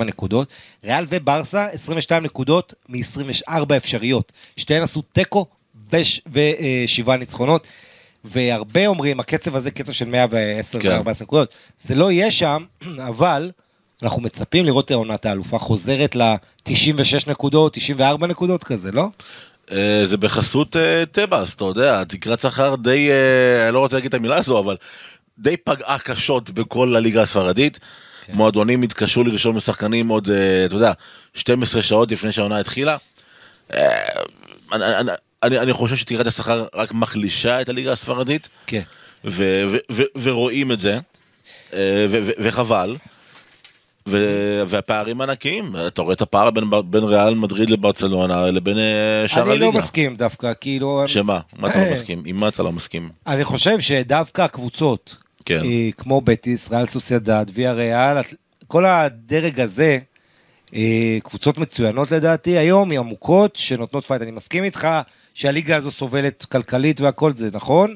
86-87 0.00 0.04
נקודות. 0.04 0.48
ריאל 0.84 1.04
וברסה, 1.08 1.66
22 1.66 2.22
נקודות 2.22 2.74
מ-24 2.88 3.76
אפשריות. 3.76 4.32
שתיהן 4.56 4.82
עשו 4.82 5.02
תיקו 5.02 5.46
ושבעה 5.90 7.16
ניצחונות. 7.16 7.66
והרבה 8.24 8.86
אומרים, 8.86 9.20
הקצב 9.20 9.56
הזה 9.56 9.70
קצב 9.70 9.92
של 9.92 10.08
110 10.08 10.80
כן. 10.80 10.88
ו-14 10.88 11.22
נקודות. 11.22 11.48
זה 11.78 11.94
לא 11.94 12.12
יהיה 12.12 12.30
שם, 12.30 12.64
אבל 13.08 13.50
אנחנו 14.02 14.22
מצפים 14.22 14.64
לראות 14.64 14.84
את 14.84 14.90
עונת 14.90 15.26
האלופה 15.26 15.58
חוזרת 15.58 16.16
ל-96 16.16 17.30
נקודות, 17.30 17.72
94 17.72 18.26
נקודות 18.26 18.64
כזה, 18.64 18.92
לא? 18.92 19.08
אה, 19.72 20.02
זה 20.04 20.16
בחסות 20.16 20.76
אה, 20.76 21.04
טבעס, 21.12 21.54
אתה 21.54 21.64
יודע, 21.64 22.04
תקרת 22.04 22.40
שכר 22.40 22.74
די, 22.74 23.10
אה, 23.10 23.64
אני 23.64 23.74
לא 23.74 23.78
רוצה 23.78 23.96
להגיד 23.96 24.08
את 24.08 24.14
המילה 24.14 24.36
הזו, 24.36 24.58
אבל 24.58 24.76
די 25.38 25.56
פגעה 25.56 25.98
קשות 25.98 26.50
בכל 26.50 26.96
הליגה 26.96 27.22
הספרדית. 27.22 27.78
כן. 28.26 28.32
מועדונים 28.32 28.82
התקשו 28.82 29.24
לרשום 29.24 29.56
לשחקנים 29.56 30.08
עוד, 30.08 30.28
אתה 30.66 30.74
יודע, 30.74 30.92
12 31.34 31.82
שעות 31.82 32.12
לפני 32.12 32.32
שהעונה 32.32 32.58
התחילה. 32.58 32.96
אני, 33.70 33.80
אני, 34.72 35.12
אני, 35.42 35.58
אני 35.58 35.72
חושב 35.72 35.96
שתקרת 35.96 36.26
השכר 36.26 36.66
רק 36.74 36.92
מחלישה 36.92 37.60
את 37.60 37.68
הליגה 37.68 37.92
הספרדית. 37.92 38.48
כן. 38.66 38.82
ו- 39.24 39.64
ו- 39.70 39.92
ו- 39.92 40.22
ורואים 40.22 40.72
את 40.72 40.78
זה, 40.78 40.98
וחבל. 42.38 42.96
ו- 44.06 44.62
והפערים 44.68 45.20
ענקיים, 45.20 45.72
אתה 45.86 46.02
רואה 46.02 46.14
את 46.14 46.20
הפער 46.22 46.50
בין, 46.50 46.64
בין 46.90 47.02
ריאל 47.04 47.34
מדריד 47.34 47.70
לברצלונה 47.70 48.46
לבין 48.50 48.78
אה, 48.78 49.28
שאר 49.28 49.42
אני 49.42 49.50
הליגה. 49.50 49.64
לא 49.66 49.72
מסכים 49.72 50.16
דווקא, 50.16 50.52
כאילו... 50.60 51.02
שמה? 51.06 51.40
מה 51.58 51.68
אתה 51.68 51.84
לא 51.84 51.92
מסכים? 51.94 52.22
עם 52.26 52.36
מה 52.36 52.48
אתה 52.48 52.62
לא 52.62 52.72
מסכים? 52.72 53.08
אני 53.26 53.44
חושב 53.44 53.80
שדווקא 53.80 54.42
הקבוצות, 54.42 55.16
כן. 55.44 55.60
אה, 55.64 55.88
כמו 55.96 56.20
בטיס, 56.20 56.72
ריאל 56.72 56.86
סוסיידד, 56.86 57.46
ויה 57.54 57.72
ריאל, 57.72 58.16
כל 58.66 58.84
הדרג 58.84 59.60
הזה, 59.60 59.98
אה, 60.74 61.18
קבוצות 61.22 61.58
מצוינות 61.58 62.10
לדעתי, 62.10 62.58
היום 62.58 62.90
היא 62.90 62.98
עמוקות, 62.98 63.56
שנותנות 63.56 64.04
fight. 64.04 64.22
אני 64.22 64.30
מסכים 64.30 64.64
איתך 64.64 64.88
שהליגה 65.34 65.76
הזו 65.76 65.90
סובלת 65.90 66.44
כלכלית 66.44 67.00
והכל, 67.00 67.32
זה 67.34 67.48
נכון, 67.52 67.94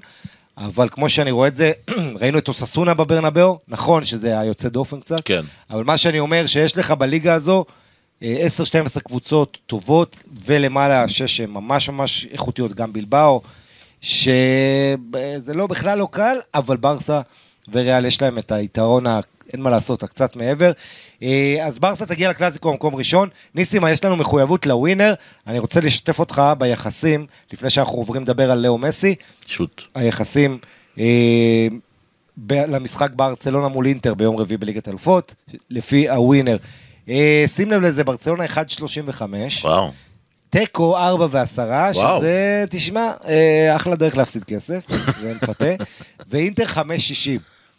אבל 0.61 0.89
כמו 0.89 1.09
שאני 1.09 1.31
רואה 1.31 1.49
את 1.49 1.55
זה, 1.55 1.73
ראינו 2.21 2.39
את 2.39 2.49
אוססונה 2.49 2.95
בברנבאו, 2.95 3.59
נכון 3.69 4.05
שזה 4.05 4.29
היה 4.29 4.45
יוצא 4.45 4.69
דופן 4.69 5.01
קצת, 5.01 5.21
כן. 5.25 5.43
אבל 5.71 5.85
מה 5.85 5.97
שאני 5.99 6.19
אומר, 6.19 6.47
שיש 6.47 6.79
לך 6.79 6.91
בליגה 6.91 7.35
הזו 7.35 7.65
10-12 8.23 8.25
קבוצות 9.05 9.59
טובות, 9.67 10.19
ולמעלה 10.45 11.09
6 11.09 11.37
שהן 11.37 11.51
ממש 11.51 11.89
ממש 11.89 12.27
איכותיות, 12.33 12.75
גם 12.75 12.93
בלבאו, 12.93 13.43
שזה 14.01 15.55
לא, 15.55 15.67
בכלל 15.67 15.99
לא 15.99 16.09
קל, 16.11 16.37
אבל 16.55 16.77
ברסה 16.77 17.21
וריאל 17.73 18.05
יש 18.05 18.23
להם 18.23 18.39
את 18.39 18.53
היתרון, 18.53 19.07
ה... 19.07 19.21
אין 19.53 19.63
מה 19.63 19.71
לעשות, 19.71 20.03
הקצת 20.03 20.37
מעבר. 20.37 20.73
אה, 21.23 21.57
אז 21.67 21.79
ברסה 21.79 22.07
תגיע 22.07 22.31
לקלאסיקו 22.31 22.71
במקום 22.71 22.95
ראשון. 22.95 23.29
ניסימה, 23.55 23.91
יש 23.91 24.05
לנו 24.05 24.17
מחויבות 24.17 24.67
לווינר. 24.67 25.15
אני 25.47 25.59
רוצה 25.59 25.81
לשתף 25.81 26.19
אותך 26.19 26.43
ביחסים, 26.59 27.27
לפני 27.53 27.71
שאנחנו 27.71 27.99
עוברים 27.99 28.23
לדבר 28.23 28.51
על 28.51 28.59
לאו 28.59 28.79
מסי. 28.79 29.15
שוט. 29.47 29.83
היחסים 29.95 30.59
אה, 30.99 31.67
ב- 32.37 32.53
למשחק 32.53 33.11
ברצלונה 33.13 33.69
מול 33.69 33.87
אינטר 33.87 34.15
ביום 34.15 34.37
רביעי 34.37 34.59
בליגת 34.59 34.89
אלופות, 34.89 35.35
לפי 35.71 36.09
הווינר. 36.09 36.57
אה, 37.09 37.45
שים 37.47 37.71
לב 37.71 37.83
לזה, 37.83 38.05
ברצלונה 38.05 38.45
1.35. 38.45 39.23
וואו. 39.65 39.91
תיקו 40.51 40.99
4 40.99 41.27
ו-10, 41.31 41.59
וואו. 41.59 42.19
שזה, 42.19 42.65
תשמע, 42.71 43.11
אה, 43.29 43.77
אחלה 43.77 43.97
דרך 43.97 44.17
להפסיד 44.17 44.45
כסף, 44.45 44.85
זה 45.21 45.35
מפתה. 45.35 45.75
ואינטר 46.31 46.65
5.60. 46.65 46.81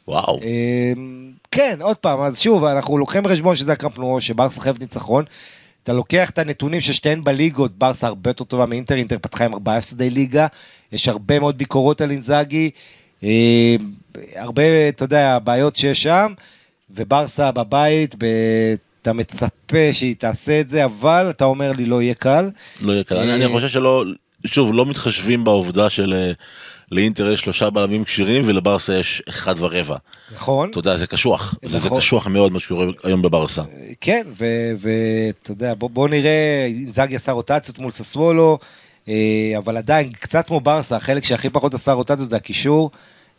וואו. 0.07 0.39
אה, 0.43 0.93
כן, 1.51 1.77
עוד 1.81 1.97
פעם, 1.97 2.21
אז 2.21 2.39
שוב, 2.39 2.63
אנחנו 2.63 2.97
לוקחים 2.97 3.23
בחשבון 3.23 3.55
שזה 3.55 3.71
הקרפנואו, 3.73 4.21
שברסה 4.21 4.61
חייבת 4.61 4.79
ניצחון. 4.81 5.23
אתה 5.83 5.93
לוקח 5.93 6.29
את 6.29 6.39
הנתונים 6.39 6.81
ששתיהן 6.81 7.23
בליגות, 7.23 7.71
ברסה 7.77 8.07
הרבה 8.07 8.29
יותר 8.29 8.43
טובה 8.43 8.65
מאינטר, 8.65 8.95
אינטר 8.95 9.17
פתחה 9.21 9.45
עם 9.45 9.53
ארבעה 9.53 9.77
הפסדי 9.77 10.09
ליגה, 10.09 10.47
יש 10.91 11.07
הרבה 11.07 11.39
מאוד 11.39 11.57
ביקורות 11.57 12.01
על 12.01 12.11
אינזאגי, 12.11 12.69
אה, 13.23 13.75
הרבה, 14.35 14.63
אתה 14.89 15.03
יודע, 15.05 15.39
בעיות 15.39 15.75
שיש 15.75 16.03
שם, 16.03 16.33
וברסה 16.91 17.51
בבית, 17.51 18.15
ב... 18.17 18.25
אתה 19.01 19.13
מצפה 19.13 19.49
שהיא 19.93 20.15
תעשה 20.15 20.59
את 20.61 20.67
זה, 20.67 20.85
אבל 20.85 21.27
אתה 21.29 21.45
אומר 21.45 21.71
לי 21.71 21.85
לא 21.85 22.01
יהיה 22.01 22.13
קל. 22.13 22.49
לא 22.81 22.93
יהיה 22.93 23.03
קל. 23.03 23.15
אני- 23.17 23.33
אני 23.33 23.47
חושב 23.47 23.67
שלא, 23.67 24.03
שוב, 24.45 24.73
לא 24.73 24.85
מתחשבים 24.85 25.43
בעובדה 25.43 25.89
של 25.89 26.13
אה, 26.13 26.31
לאינטר 26.91 27.31
יש 27.31 27.39
שלושה 27.39 27.69
בלמים 27.69 28.03
כשירים 28.03 28.43
ולברסה 28.45 28.95
יש 28.95 29.23
אחד 29.29 29.55
ורבע. 29.57 29.97
נכון? 30.33 30.69
אתה 30.69 30.79
יודע, 30.79 30.97
זה 30.97 31.07
קשוח. 31.07 31.55
זה 31.65 31.79
זה 31.79 31.87
נכון. 31.87 31.97
קשוח 31.97 32.27
מאוד 32.27 32.51
מה 32.51 32.59
שקורה 32.59 32.85
היום 33.03 33.21
בברסה. 33.21 33.63
כן, 34.01 34.27
ואתה 34.77 35.51
יודע, 35.51 35.73
בוא, 35.73 35.89
בוא 35.89 36.09
נראה, 36.09 36.67
זאגי 36.87 37.15
עשה 37.15 37.31
רוטציות 37.31 37.79
מול 37.79 37.91
ססוולו, 37.91 38.59
אה, 39.07 39.53
אבל 39.57 39.77
עדיין, 39.77 40.11
קצת 40.11 40.47
כמו 40.47 40.59
ברסה, 40.59 40.95
החלק 40.95 41.23
שהכי 41.23 41.49
פחות 41.49 41.73
עשה 41.73 41.91
רוטציות 41.91 42.29
זה 42.29 42.35
הקישור, 42.35 42.91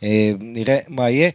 אה, 0.03 0.31
נראה 0.39 0.77
מה 0.87 1.09
יהיה. 1.09 1.29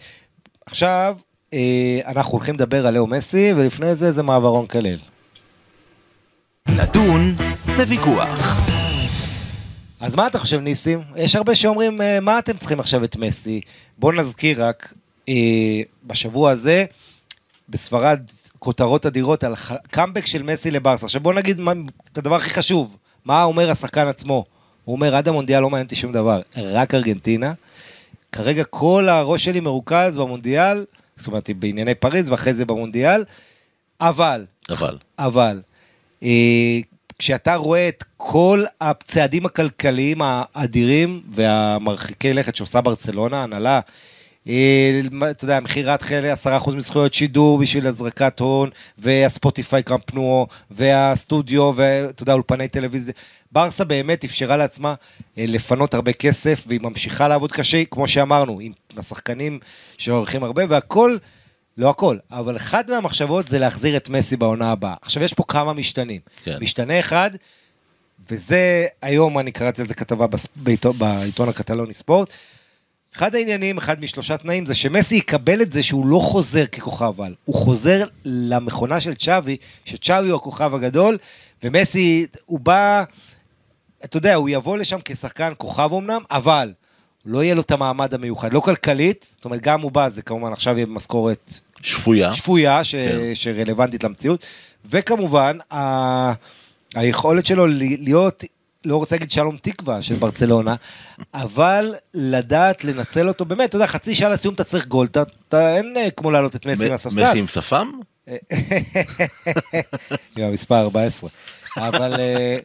עכשיו, 0.67 1.17
אה, 1.53 2.01
אנחנו 2.07 2.33
הולכים 2.33 2.55
לדבר 2.55 2.87
על 2.87 2.95
לאו 2.95 3.07
מסי, 3.07 3.53
ולפני 3.57 3.95
זה 3.95 4.13
זה 4.13 4.23
מעברון 4.23 4.67
כלל. 4.67 4.97
נתון 6.69 7.35
בוויכוח. 7.77 8.61
אז 10.01 10.15
מה 10.15 10.27
אתה 10.27 10.39
חושב, 10.39 10.61
ניסים? 10.61 11.03
יש 11.17 11.37
הרבה 11.37 11.55
שאומרים, 11.55 12.03
אה, 12.03 12.21
מה 12.21 12.39
אתם 12.39 12.57
צריכים 12.57 12.81
עכשיו 12.81 13.05
את 13.05 13.17
מסי? 13.17 13.61
בואו 13.99 14.13
נזכיר 14.13 14.65
רק, 14.65 14.95
אה, 15.29 15.35
בשבוע 16.05 16.51
הזה, 16.51 16.85
בספרד, 17.69 18.21
כותרות 18.59 19.07
אדירות 19.07 19.45
על 19.45 19.55
קאמבק 19.91 20.27
של 20.27 20.43
מסי 20.43 20.71
לברסה. 20.71 21.07
עכשיו 21.07 21.21
בואו 21.21 21.35
נגיד 21.35 21.61
מה, 21.61 21.73
את 22.13 22.19
הדבר 22.19 22.35
הכי 22.35 22.51
חשוב, 22.51 22.97
מה 23.25 23.45
אומר 23.45 23.71
השחקן 23.71 24.07
עצמו? 24.07 24.45
הוא 24.85 24.95
אומר, 24.95 25.17
עד 25.17 25.29
המונדיאל 25.29 25.61
לא 25.61 25.71
מעניין 25.71 25.87
אותי 25.87 25.97
שום 25.97 26.13
דבר, 26.13 26.41
רק 26.57 26.95
ארגנטינה. 26.95 27.53
כרגע 28.33 28.65
כל 28.65 29.09
הראש 29.09 29.45
שלי 29.45 29.61
מרוכז 29.61 30.19
במונדיאל, 30.19 30.85
זאת 31.17 31.27
אומרת, 31.27 31.51
בענייני 31.59 31.95
פריז 31.95 32.31
ואחרי 32.31 32.55
זה 32.55 32.65
במונדיאל, 32.65 33.25
אבל, 34.01 34.47
אבל. 34.71 34.99
אבל, 35.19 35.61
אה, 36.23 36.79
כשאתה 37.19 37.55
רואה 37.55 37.89
את 37.89 38.05
כל 38.17 38.65
הצעדים 38.81 39.47
הכלכליים 39.47 40.19
האדירים 40.23 41.23
והמרחיקי 41.31 42.33
לכת 42.33 42.57
שעושה 42.57 42.81
ברצלונה, 42.81 43.43
הנהלה, 43.43 43.81
אה, 44.49 45.01
אתה 45.31 45.45
יודע, 45.45 45.61
מכירת 45.61 46.03
חלק 46.03 46.33
10% 46.33 46.71
מזכויות 46.75 47.15
שידור 47.15 47.59
בשביל 47.59 47.87
הזרקת 47.87 48.41
הון, 48.41 48.71
והספוטיפיי 48.99 49.83
קרמפנואו, 49.83 50.47
והסטודיו, 50.71 51.73
ואתה 51.77 52.23
יודע, 52.23 52.33
אולפני 52.33 52.69
טלוויזיה. 52.69 53.15
ברסה 53.53 53.85
באמת 53.85 54.25
אפשרה 54.25 54.57
לעצמה 54.57 54.95
אה, 55.39 55.45
לפנות 55.49 55.95
הרבה 55.95 56.13
כסף, 56.13 56.65
והיא 56.67 56.81
ממשיכה 56.83 57.29
לעבוד 57.29 57.53
קשה, 57.53 57.85
כמו 57.85 58.09
שאמרנו, 58.09 58.61
עם 58.61 58.73
השחקנים 58.97 59.59
שמרוויחים 59.99 60.45
הרבה, 60.45 60.63
והכל 60.69 61.17
לא 61.79 61.91
הכל, 61.91 62.17
אבל 62.31 62.57
אחת 62.57 62.91
מהמחשבות 62.91 63.49
זה 63.49 63.59
להחזיר 63.59 63.97
את 63.97 64.09
מסי 64.09 64.37
בעונה 64.37 64.71
הבאה. 64.71 64.95
עכשיו, 65.03 65.23
יש 65.23 65.35
פה 65.35 65.45
כמה 65.49 65.73
משתנים. 65.73 66.21
כן. 66.43 66.59
משתנה 66.61 67.01
אחד, 67.01 67.31
וזה, 68.31 68.87
היום 69.03 69.39
אני 69.39 69.53
קראתי 69.53 69.81
על 69.81 69.87
זה 69.87 69.95
כתבה 69.95 70.27
בעיתון, 70.57 70.99
בעיתון 70.99 71.49
הקטלוני 71.49 71.95
ספורט. 71.95 72.29
אחד 73.17 73.35
העניינים, 73.35 73.79
אחד 73.79 74.01
משלושה 74.01 74.37
תנאים, 74.37 74.67
זה 74.67 74.75
שמסי 74.75 75.17
יקבל 75.17 75.63
את 75.63 75.71
זה 75.71 75.83
שהוא 75.83 76.07
לא 76.07 76.19
חוזר 76.19 76.67
ככוכב 76.67 77.21
על. 77.21 77.35
הוא 77.45 77.55
חוזר 77.55 78.07
למכונה 78.25 79.01
של 79.01 79.15
צ'אבי, 79.15 79.57
שצ'אבי 79.85 80.29
הוא 80.29 80.37
הכוכב 80.37 80.75
הגדול, 80.75 81.19
ומסי, 81.63 82.27
הוא 82.47 82.61
בא, 82.61 83.05
אתה 84.05 84.17
יודע, 84.17 84.35
הוא 84.35 84.49
יבוא 84.49 84.77
לשם 84.77 84.99
כשחקן 85.05 85.53
כוכב 85.57 85.91
אמנם, 85.93 86.23
אבל 86.31 86.73
לא 87.27 87.45
יהיה 87.45 87.55
לו 87.55 87.61
את 87.61 87.71
המעמד 87.71 88.15
המיוחד, 88.15 88.53
לא 88.53 88.61
כלכלית, 88.61 89.29
זאת 89.35 89.45
אומרת, 89.45 89.61
גם 89.61 89.81
הוא 89.81 89.93
בא, 89.93 90.09
זה 90.09 90.23
כמובן 90.23 90.53
עכשיו 90.53 90.77
יהיה 90.77 90.87
במשכורת 90.87 91.61
שפויה. 91.83 92.35
שפויה, 92.35 92.85
ש... 92.85 92.95
כן. 92.95 93.19
שרלוונטית 93.35 94.05
למציאות, 94.05 94.45
וכמובן, 94.91 95.59
ה... 95.73 96.33
היכולת 96.95 97.47
שלו 97.47 97.67
להיות, 97.67 98.45
לא 98.85 98.97
רוצה 98.97 99.15
להגיד 99.17 99.31
שלום 99.31 99.57
תקווה 99.63 100.03
של 100.03 100.15
ברצלונה, 100.15 100.75
אבל 101.35 101.95
לדעת 102.15 102.85
לנצל 102.85 103.29
אותו, 103.29 103.45
באמת, 103.45 103.69
אתה 103.69 103.77
יודע, 103.77 103.87
חצי 103.87 104.15
שעה 104.15 104.29
לסיום 104.29 104.55
אתה 104.55 104.65
צריך 104.65 104.87
גול, 104.87 105.07
אתה, 105.07 105.23
אתה 105.49 105.77
אין 105.77 105.95
אה, 105.97 106.11
כמו 106.11 106.31
להעלות 106.31 106.57
את 106.57 106.67
מסי 106.67 106.89
מהספסל. 106.89 107.29
מסי 107.29 107.39
עם 107.39 107.49
שפם? 107.49 107.91
עם 110.37 110.45
המספר 110.45 110.81
14. 110.81 111.31
אבל... 111.77 112.15
אה, 112.21 112.59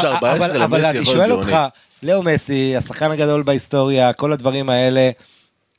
ש- 0.00 0.04
14 0.04 0.64
אבל- 0.64 0.84
אני 0.84 1.06
שואל 1.06 1.32
אותך. 1.32 1.56
לאו 2.02 2.22
מסי, 2.22 2.76
השחקן 2.76 3.10
הגדול 3.10 3.42
בהיסטוריה, 3.42 4.12
כל 4.12 4.32
הדברים 4.32 4.70
האלה, 4.70 5.10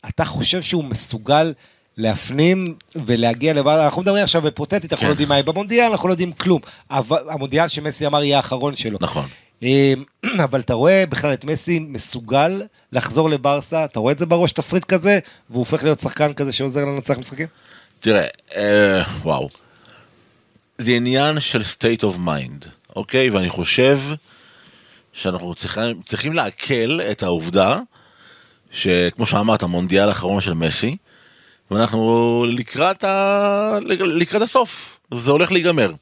אתה 0.09 0.25
חושב 0.25 0.61
שהוא 0.61 0.83
מסוגל 0.83 1.53
להפנים 1.97 2.75
ולהגיע 2.95 3.53
לבד, 3.53 3.77
אנחנו 3.83 4.01
מדברים 4.01 4.23
עכשיו 4.23 4.45
היפותטית, 4.45 4.93
אנחנו 4.93 5.01
כן. 5.01 5.07
לא 5.07 5.11
יודעים 5.11 5.29
מה 5.29 5.35
יהיה 5.35 5.43
במונדיאל, 5.43 5.91
אנחנו 5.91 6.07
לא 6.07 6.13
יודעים 6.13 6.31
כלום. 6.31 6.61
אבל 6.89 7.29
המונדיאל 7.29 7.67
שמסי 7.67 8.07
אמר 8.07 8.23
יהיה 8.23 8.37
האחרון 8.37 8.75
שלו. 8.75 8.97
נכון. 9.01 9.27
אה, 9.63 9.93
אבל 10.45 10.59
אתה 10.59 10.73
רואה 10.73 11.03
בכלל 11.09 11.33
את 11.33 11.45
מסי 11.45 11.79
מסוגל 11.79 12.61
לחזור 12.91 13.29
לברסה, 13.29 13.85
אתה 13.85 13.99
רואה 13.99 14.13
את 14.13 14.17
זה 14.17 14.25
בראש, 14.25 14.51
תסריט 14.51 14.85
כזה, 14.85 15.19
והוא 15.49 15.59
הופך 15.59 15.83
להיות 15.83 15.99
שחקן 15.99 16.33
כזה 16.33 16.51
שעוזר 16.51 16.85
לנצח 16.85 17.17
משחקים? 17.17 17.47
תראה, 17.99 18.27
אה, 18.55 19.03
וואו. 19.21 19.49
זה 20.77 20.91
עניין 20.91 21.39
של 21.39 21.61
state 21.61 22.03
of 22.03 22.17
mind, 22.17 22.67
אוקיי? 22.95 23.29
ואני 23.29 23.49
חושב 23.49 23.99
שאנחנו 25.13 25.55
צריכים, 25.55 26.01
צריכים 26.05 26.33
לעכל 26.33 26.99
את 27.11 27.23
העובדה 27.23 27.79
שכמו 28.71 29.25
שאמרת, 29.25 29.63
המונדיאל 29.63 30.09
האחרון 30.09 30.41
של 30.41 30.53
מסי, 30.53 30.97
ואנחנו 31.73 32.45
לקראת, 32.49 33.03
ה... 33.03 33.79
לקראת 33.99 34.41
הסוף, 34.41 34.99
זה 35.13 35.31
הולך 35.31 35.51
להיגמר. 35.51 35.93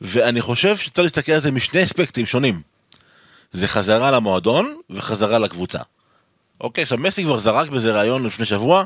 ואני 0.00 0.40
חושב 0.40 0.76
שצריך 0.76 1.04
להסתכל 1.04 1.32
על 1.32 1.40
זה 1.40 1.50
משני 1.50 1.82
אספקטים 1.82 2.26
שונים. 2.26 2.60
זה 3.52 3.68
חזרה 3.68 4.10
למועדון 4.10 4.76
וחזרה 4.90 5.38
לקבוצה. 5.38 5.78
אוקיי, 6.60 6.82
עכשיו 6.82 6.98
מסי 6.98 7.24
כבר 7.24 7.38
זרק 7.38 7.68
באיזה 7.68 7.92
ראיון 7.92 8.24
לפני 8.24 8.44
שבוע, 8.44 8.84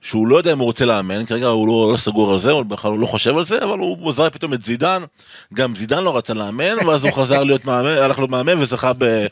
שהוא 0.00 0.26
לא 0.26 0.36
יודע 0.36 0.52
אם 0.52 0.58
הוא 0.58 0.66
רוצה 0.66 0.84
לאמן, 0.84 1.26
כרגע 1.26 1.46
הוא 1.46 1.68
לא, 1.68 1.92
לא 1.92 1.96
סגור 1.96 2.32
על 2.32 2.38
זה, 2.38 2.50
הוא 2.50 2.62
בכלל 2.62 2.92
לא 2.92 3.06
חושב 3.06 3.36
על 3.36 3.44
זה, 3.44 3.64
אבל 3.64 3.78
הוא, 3.78 3.98
הוא 4.00 4.12
זרק 4.12 4.32
פתאום 4.32 4.54
את 4.54 4.62
זידן, 4.62 5.02
גם 5.54 5.76
זידן 5.76 6.04
לא 6.04 6.16
רצה 6.16 6.34
לאמן, 6.34 6.86
ואז 6.86 7.04
הוא 7.04 7.12
חזר 7.12 7.44
להיות 7.44 7.64
מאמן, 7.64 7.88
הלך 7.88 8.18
להיות 8.18 8.30
מאמן 8.30 8.58
וזכה 8.58 8.92
ב, 8.98 9.26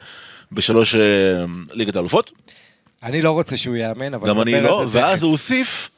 בשלוש 0.52 0.94
אה, 0.94 1.00
ליגת 1.72 1.96
האלופות, 1.96 2.32
אני 3.04 3.22
לא 3.22 3.30
רוצה 3.30 3.56
שהוא 3.56 3.76
יאמן, 3.76 4.14
אבל 4.14 4.28
גם 4.28 4.40
אני 4.40 4.60
לא, 4.60 4.84
ואז. 4.90 5.22
הוא 5.22 5.30
הוסיף, 5.30 5.90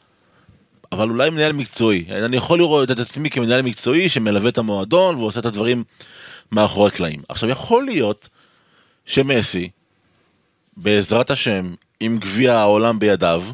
אבל 0.93 1.09
אולי 1.09 1.31
מנהל 1.31 1.53
מקצועי, 1.53 2.05
אני 2.11 2.37
יכול 2.37 2.59
לראות 2.59 2.91
את 2.91 2.99
עצמי 2.99 3.31
כמנהל 3.31 3.63
מקצועי 3.63 4.09
שמלווה 4.09 4.49
את 4.49 4.59
המועדון 4.59 5.17
ועושה 5.17 5.41
את 5.41 5.47
הדברים 5.47 5.85
מאחורי 6.53 6.89
הקלעים. 6.89 7.23
עכשיו 7.29 7.51
יכול 7.51 7.85
להיות 7.85 8.29
שמסי, 9.07 9.69
בעזרת 10.77 11.31
השם, 11.31 11.75
עם 12.01 12.19
גביע 12.19 12.55
העולם 12.55 12.99
בידיו, 12.99 13.45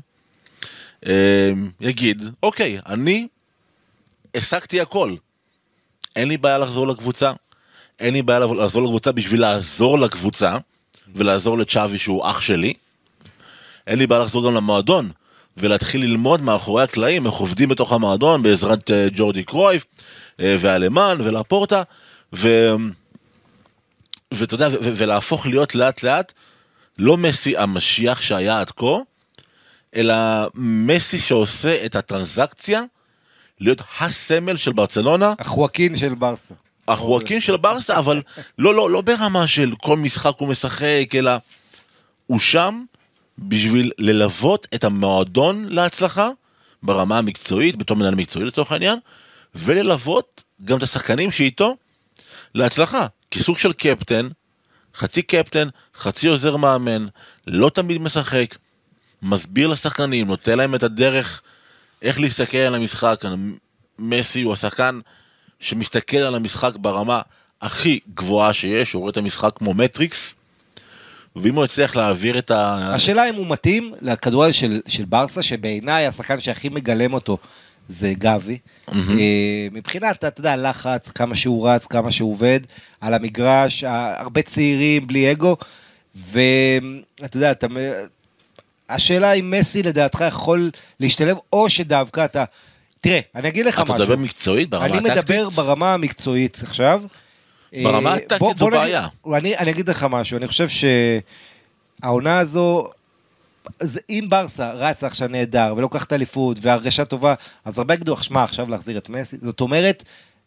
אה, 1.06 1.52
יגיד, 1.80 2.22
אוקיי, 2.42 2.78
אני 2.86 3.28
השגתי 4.34 4.80
הכל. 4.80 5.14
אין 6.16 6.28
לי 6.28 6.36
בעיה 6.36 6.58
לחזור 6.58 6.86
לקבוצה, 6.86 7.32
אין 8.00 8.14
לי 8.14 8.22
בעיה 8.22 8.38
לחזור 8.38 8.82
לקבוצה 8.82 9.12
בשביל 9.12 9.40
לעזור 9.40 9.98
לקבוצה, 9.98 10.56
ולעזור 11.14 11.58
לצ'אבי 11.58 11.98
שהוא 11.98 12.26
אח 12.26 12.40
שלי. 12.40 12.74
אין 13.86 13.98
לי 13.98 14.06
בעיה 14.06 14.22
לחזור 14.22 14.46
גם 14.46 14.54
למועדון, 14.54 15.10
ולהתחיל 15.56 16.00
ללמוד 16.00 16.42
מאחורי 16.42 16.82
הקלעים 16.82 17.26
איך 17.26 17.34
עובדים 17.34 17.68
בתוך 17.68 17.92
המועדון 17.92 18.42
בעזרת 18.42 18.90
אה, 18.90 19.06
ג'ורדי 19.14 19.44
קרויף, 19.44 19.84
אה, 20.40 20.56
והלמן, 20.60 21.18
ולפורטה, 21.24 21.82
ו... 22.34 22.74
ואתה 24.34 24.54
יודע, 24.54 24.68
ולהפוך 24.82 25.46
להיות 25.46 25.74
לאט 25.74 26.02
לאט 26.02 26.32
לא 26.98 27.16
מסי 27.16 27.56
המשיח 27.56 28.20
שהיה 28.20 28.60
עד 28.60 28.70
כה, 28.70 28.96
אלא 29.96 30.14
מסי 30.54 31.18
שעושה 31.18 31.86
את 31.86 31.96
הטרנזקציה 31.96 32.82
להיות 33.60 33.82
הסמל 34.00 34.56
של 34.56 34.72
ברצלונה, 34.72 35.32
החואקין 35.38 35.96
של 35.96 36.14
ברסה. 36.14 36.54
החואקין 36.88 37.40
של 37.40 37.56
ברסה, 37.56 37.98
אבל 37.98 38.22
לא, 38.58 38.74
לא, 38.74 38.90
לא 38.90 39.00
ברמה 39.00 39.46
של 39.46 39.72
כל 39.82 39.96
משחק 39.96 40.32
הוא 40.38 40.48
משחק, 40.48 41.06
אלא 41.14 41.32
הוא 42.26 42.38
שם 42.38 42.82
בשביל 43.48 43.92
ללוות 43.98 44.66
את 44.74 44.84
המועדון 44.84 45.66
להצלחה, 45.68 46.28
ברמה 46.82 47.18
המקצועית, 47.18 47.76
בתור 47.76 47.96
מנהל 47.96 48.14
מקצועי 48.14 48.44
לצורך 48.44 48.72
העניין, 48.72 48.98
וללוות 49.54 50.42
גם 50.64 50.78
את 50.78 50.82
השחקנים 50.82 51.30
שאיתו 51.30 51.76
להצלחה, 52.54 53.06
כסוג 53.30 53.58
של 53.58 53.72
קפטן, 53.72 54.28
חצי 54.94 55.22
קפטן, 55.22 55.68
חצי 55.96 56.28
עוזר 56.28 56.56
מאמן, 56.56 57.06
לא 57.46 57.70
תמיד 57.74 58.00
משחק, 58.00 58.56
מסביר 59.22 59.68
לשחקנים, 59.68 60.26
נותן 60.26 60.58
להם 60.58 60.74
את 60.74 60.82
הדרך 60.82 61.42
איך 62.02 62.20
להסתכל 62.20 62.56
על 62.58 62.74
המשחק. 62.74 63.22
מסי 63.98 64.42
הוא 64.42 64.52
השחקן 64.52 65.00
שמסתכל 65.60 66.16
על 66.16 66.34
המשחק 66.34 66.76
ברמה 66.76 67.20
הכי 67.60 68.00
גבוהה 68.14 68.52
שיש, 68.52 68.92
הוא 68.92 69.00
רואה 69.00 69.10
את 69.10 69.16
המשחק 69.16 69.50
כמו 69.54 69.74
מטריקס, 69.74 70.34
ואם 71.36 71.54
הוא 71.54 71.64
יצליח 71.64 71.96
להעביר 71.96 72.38
את 72.38 72.50
ה... 72.50 72.90
השאלה 72.94 73.28
אם 73.28 73.34
הוא 73.34 73.46
מתאים 73.46 73.94
לכדורגל 74.00 74.52
של, 74.52 74.80
של 74.88 75.04
ברסה, 75.04 75.42
שבעיניי 75.42 76.06
השחקן 76.06 76.40
שהכי 76.40 76.68
מגלם 76.68 77.14
אותו 77.14 77.38
זה 77.88 78.12
גבי. 78.18 78.58
אה, 78.88 78.94
מבחינת, 79.72 80.24
אתה 80.24 80.40
יודע, 80.40 80.56
לחץ, 80.56 81.08
כמה 81.08 81.34
שהוא 81.34 81.68
רץ, 81.68 81.86
כמה 81.86 82.12
שהוא 82.12 82.30
עובד, 82.30 82.60
על 83.00 83.14
המגרש, 83.14 83.84
הרבה 83.84 84.42
צעירים, 84.42 85.06
בלי 85.06 85.32
אגו, 85.32 85.56
ואתה 86.14 87.36
יודע, 87.36 87.50
אתה... 87.50 87.66
השאלה 88.88 89.32
אם 89.32 89.54
מסי 89.58 89.82
לדעתך 89.82 90.24
יכול 90.28 90.70
להשתלב, 91.00 91.36
או 91.52 91.70
שדווקא 91.70 92.24
אתה... 92.24 92.44
תראה, 93.00 93.20
אני 93.34 93.48
אגיד 93.48 93.66
לך 93.66 93.80
אתה 93.80 93.92
משהו. 93.92 94.04
מדבר 94.04 94.16
מקצועית 94.16 94.70
ברמה 94.70 94.84
אני 94.86 94.96
הטקטית? 94.98 95.18
מדבר 95.18 95.48
ברמה 95.48 95.94
המקצועית 95.94 96.58
עכשיו. 96.62 97.02
ברמה 97.72 98.10
אה, 98.10 98.14
הטקטית 98.14 98.38
בוא- 98.38 98.54
זו 98.56 98.66
בעיה. 98.68 99.06
אני, 99.34 99.56
אני 99.58 99.70
אגיד 99.70 99.88
לך 99.88 100.06
משהו, 100.10 100.36
אני 100.38 100.46
חושב 100.48 100.66
שהעונה 102.02 102.38
הזו, 102.38 102.86
אז 103.80 104.00
אם 104.10 104.26
ברסה 104.28 104.72
רצה 104.72 105.06
עכשיו 105.06 105.28
נהדר 105.28 105.74
ולוקחת 105.76 106.12
אליפות 106.12 106.56
והרגשה 106.62 107.04
טובה, 107.04 107.34
אז 107.64 107.78
הרבה 107.78 107.94
יגידו, 107.94 108.16
שמע, 108.16 108.42
עכשיו 108.42 108.68
להחזיר 108.70 108.98
את 108.98 109.08
מסי. 109.08 109.36
זאת 109.40 109.60
אומרת, 109.60 110.04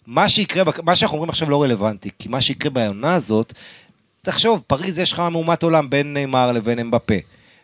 מה 0.07 0.29
שיקרה, 0.29 0.63
מה 0.83 0.95
שאנחנו 0.95 1.15
אומרים 1.15 1.29
עכשיו 1.29 1.49
לא 1.49 1.63
רלוונטי, 1.63 2.09
כי 2.19 2.29
מה 2.29 2.41
שיקרה 2.41 2.69
בעונה 2.71 3.15
הזאת, 3.15 3.53
תחשוב, 4.21 4.63
פריז 4.67 4.99
יש 4.99 5.11
לך 5.11 5.19
מהומת 5.19 5.63
עולם 5.63 5.89
בין 5.89 6.13
נאמר 6.13 6.51
לבין 6.51 6.79
אמבפה. 6.79 7.13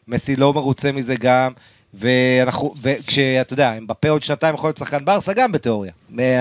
מסי 0.08 0.36
לא 0.36 0.54
מרוצה 0.54 0.92
מזה 0.92 1.16
גם, 1.16 1.52
ואנחנו, 1.94 2.74
וכשאתה 2.82 3.54
יודע, 3.54 3.78
אמבפה 3.78 4.10
עוד 4.10 4.24
שנתיים 4.24 4.56
יכול 4.56 4.68
להיות 4.68 4.78
שחקן 4.78 5.06
ברסה 5.06 5.34
גם 5.34 5.52
בתיאוריה. 5.52 5.92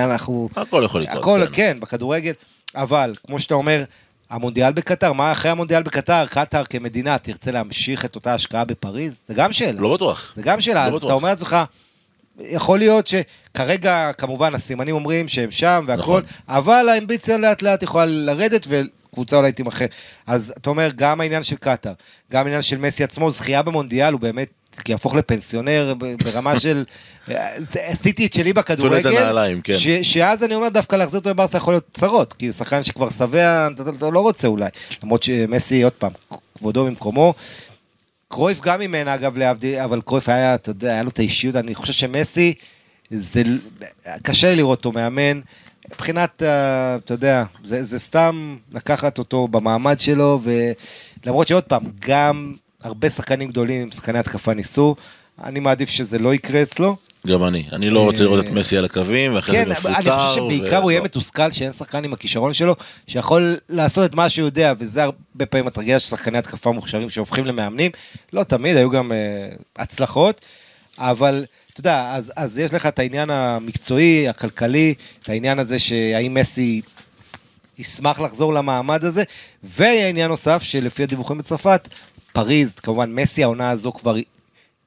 אנחנו... 0.05 0.49
הכל 0.57 0.83
יכול 0.87 1.01
לקרות. 1.03 1.18
הכל, 1.18 1.41
כן. 1.47 1.53
כן, 1.53 1.81
בכדורגל, 1.81 2.33
אבל 2.77 3.12
כמו 3.27 3.39
שאתה 3.39 3.55
אומר, 3.55 3.85
המונדיאל 4.31 4.73
בקטר, 4.73 5.12
מה 5.12 5.33
אחרי 5.33 5.51
המונדיאל 5.51 5.83
בקטר, 5.83 6.27
קטר 6.27 6.64
כמדינה 6.64 7.18
תרצה 7.18 7.51
להמשיך 7.51 8.05
את 8.05 8.14
אותה 8.14 8.35
השקעה 8.35 8.64
בפריז? 8.64 9.25
זה 9.27 9.35
גם 9.35 9.53
שאלה. 9.53 9.81
לא 9.81 9.95
בטוח. 9.95 10.33
זה 10.37 10.43
גם 10.43 10.61
שאלה, 10.61 10.85
לא 10.85 10.89
אז 10.89 10.97
בטוח. 10.97 11.05
אתה 11.05 11.12
אומר 11.14 11.29
לעצמך, 11.29 11.57
יכול 12.41 12.79
להיות 12.79 13.07
שכרגע, 13.07 14.11
כמובן, 14.18 14.55
הסימנים 14.55 14.95
אומרים 14.95 15.29
שהם 15.29 15.51
שם 15.51 15.85
והכל, 15.87 16.03
נכון. 16.03 16.23
אבל 16.49 16.89
האמביציה 16.89 17.39
לאט 17.39 17.62
לאט 17.62 17.83
יכולה 17.83 18.07
לרדת 18.07 18.66
וקבוצה 18.68 19.37
אולי 19.37 19.53
תימכר. 19.53 19.87
אז 20.27 20.55
אתה 20.57 20.71
אומר, 20.71 20.91
גם 20.97 21.21
העניין 21.21 21.43
של 21.43 21.57
קטר, 21.57 21.93
גם 22.33 22.45
העניין 22.45 22.62
של 22.62 22.79
מסי 22.79 23.05
עצמו, 23.05 23.31
זכייה 23.31 23.62
במונדיאל 23.62 24.12
הוא 24.12 24.21
באמת 24.21 24.49
יהפוך 24.89 25.14
לפנסיונר 25.14 25.95
ברמה 26.25 26.61
של... 26.61 26.85
עשיתי 27.75 28.27
את 28.27 28.33
שלי 28.33 28.53
בכדורגל, 28.53 29.16
הנעליים, 29.16 29.61
כן. 29.61 29.79
ש, 29.79 29.89
שאז 29.89 30.45
אני 30.45 30.55
אומר 30.55 30.68
דווקא 30.68 30.97
להחזיר 30.97 31.18
אותו 31.18 31.31
לברסה 31.31 31.59
יכול 31.59 31.75
להיות 31.75 31.89
צרות, 31.93 32.33
כי 32.33 32.47
הוא 32.47 32.53
שחקן 32.53 32.83
שכבר 32.83 33.11
שבע, 33.11 33.68
אתה, 33.75 34.11
לא 34.11 34.21
רוצה 34.21 34.49
אולי, 34.49 34.68
למרות 35.03 35.23
שמסי, 35.23 35.83
עוד 35.83 35.93
פעם, 35.93 36.12
כבודו 36.55 36.85
במקומו. 36.85 37.35
קרויף 38.29 38.61
גם 38.61 38.81
אימן, 38.81 39.09
אגב, 39.09 39.39
להבדיל, 39.39 39.79
אבל 39.81 40.01
קרויף 40.01 40.29
היה, 40.29 40.55
אתה 40.55 40.71
יודע, 40.71 40.93
היה 40.93 41.03
לו 41.03 41.09
את 41.09 41.18
האישיות, 41.18 41.57
אני 41.57 41.75
חושב 41.75 41.93
שמסי, 41.93 42.55
זה 43.11 43.43
קשה 44.23 44.55
לראות 44.55 44.79
אותו 44.79 44.93
מאמן. 44.93 45.41
מבחינת, 45.91 46.43
אה, 46.43 46.97
אתה 46.97 47.14
יודע, 47.14 47.45
זה, 47.64 47.85
זה 47.85 47.99
סתם 47.99 48.57
לקחת 48.73 49.18
אותו 49.18 49.49
במעמד 49.49 50.01
שלו, 50.01 50.41
ולמרות 51.25 51.49
שעוד 51.49 51.64
פעם, 51.64 51.83
גם 52.01 52.53
הרבה 52.83 53.11
שחקנים 53.11 53.49
גדולים, 53.49 53.93
שחקני 53.93 54.18
התקפה 54.18 54.55
ניסו, 54.55 54.97
אני 55.45 55.61
מעדיף 55.61 55.91
שזה 55.91 56.18
לא 56.18 56.35
יקרה 56.35 56.62
אצלו. 56.62 56.97
גם 57.26 57.45
אני, 57.45 57.66
אני 57.72 57.91
לא 57.91 58.05
רוצה 58.05 58.24
לראות 58.24 58.45
את 58.45 58.51
מסי 58.51 58.76
על 58.76 58.85
הקווים, 58.85 59.35
ואחרי 59.35 59.57
כן, 59.57 59.64
זה 59.64 59.70
מפוטר. 59.70 59.97
אני 59.97 60.11
חושב 60.11 60.35
שבעיקר 60.35 60.76
הוא 60.76 60.91
יהיה 60.91 61.01
מתוסכל 61.01 61.53
שאין 61.53 61.72
שחקן 61.72 62.05
עם 62.05 62.12
הכישרון 62.12 62.53
שלו, 62.53 62.76
שיכול 63.07 63.57
לעשות 63.68 64.11
את 64.11 64.14
מה 64.14 64.28
שהוא 64.28 64.45
יודע, 64.47 64.72
וזה 64.78 65.03
הרבה 65.03 65.47
פעמים 65.47 65.66
הטרגדיה 65.66 65.99
של 65.99 66.09
שחקני 66.09 66.39
התקפה 66.39 66.72
מוכשרים 66.72 67.11
שהופכים 67.11 67.47
למאמנים. 67.47 67.91
לא 68.33 68.43
תמיד, 68.43 68.76
היו 68.76 68.91
גם 68.91 69.12
uh, 69.12 69.62
הצלחות, 69.76 70.41
אבל 70.99 71.45
אתה 71.72 71.81
יודע, 71.81 72.12
אז, 72.14 72.33
אז 72.37 72.59
יש 72.59 72.74
לך 72.74 72.87
את 72.87 72.99
העניין 72.99 73.31
המקצועי, 73.31 74.28
הכלכלי, 74.28 74.95
את 75.22 75.28
העניין 75.28 75.59
הזה 75.59 75.78
שהאם 75.78 76.35
מסי 76.35 76.81
ישמח 77.78 78.20
לחזור 78.20 78.55
למעמד 78.55 79.05
הזה, 79.05 79.22
ועניין 79.64 80.28
נוסף, 80.28 80.62
שלפי 80.62 81.03
הדיווחים 81.03 81.39
בצרפת, 81.39 81.89
פריז, 82.33 82.74
כמובן, 82.74 83.12
מסי 83.12 83.43
העונה 83.43 83.70
הזו 83.70 83.93
כבר 83.93 84.16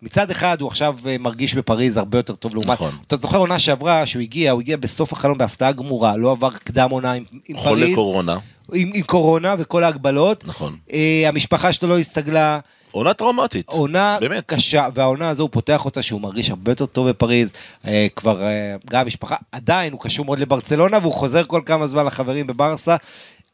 מצד 0.03 0.31
אחד 0.31 0.61
הוא 0.61 0.67
עכשיו 0.67 0.97
אה, 1.05 1.17
מרגיש 1.19 1.55
בפריז 1.55 1.97
הרבה 1.97 2.17
יותר 2.17 2.35
טוב 2.35 2.53
לעומת, 2.53 2.69
נכון. 2.69 2.91
אתה 3.07 3.15
זוכר 3.15 3.37
עונה 3.37 3.59
שעברה 3.59 4.05
שהוא 4.05 4.21
הגיע, 4.21 4.51
הוא 4.51 4.61
הגיע 4.61 4.77
בסוף 4.77 5.13
החלום 5.13 5.37
בהפתעה 5.37 5.71
גמורה, 5.71 6.17
לא 6.17 6.31
עבר 6.31 6.49
קדם 6.49 6.89
עונה 6.89 7.11
עם, 7.11 7.23
עם 7.47 7.57
חולה 7.57 7.81
פריז, 7.81 7.95
קורונה, 7.95 8.37
עם, 8.73 8.91
עם 8.93 9.03
קורונה 9.03 9.55
וכל 9.57 9.83
ההגבלות, 9.83 10.47
נכון. 10.47 10.77
אה, 10.93 11.23
המשפחה 11.27 11.73
שלו 11.73 11.89
לא 11.89 11.99
הסתגלה, 11.99 12.59
עונה 12.91 13.13
טראומטית. 13.13 13.69
עונה 13.69 14.17
באמת. 14.21 14.43
קשה, 14.45 14.87
והעונה 14.93 15.29
הזו 15.29 15.43
הוא 15.43 15.49
פותח 15.51 15.85
אותה 15.85 16.01
שהוא 16.01 16.21
מרגיש 16.21 16.49
הרבה 16.49 16.71
יותר 16.71 16.85
טוב 16.85 17.09
בפריז, 17.09 17.53
אה, 17.87 18.07
כבר 18.15 18.43
אה, 18.43 18.75
גם 18.89 19.01
המשפחה, 19.01 19.35
עדיין 19.51 19.93
הוא 19.93 20.01
קשור 20.01 20.25
מאוד 20.25 20.39
לברצלונה 20.39 20.97
והוא 21.01 21.13
חוזר 21.13 21.43
כל 21.43 21.61
כמה 21.65 21.87
זמן 21.87 22.05
לחברים 22.05 22.47
בברסה, 22.47 22.95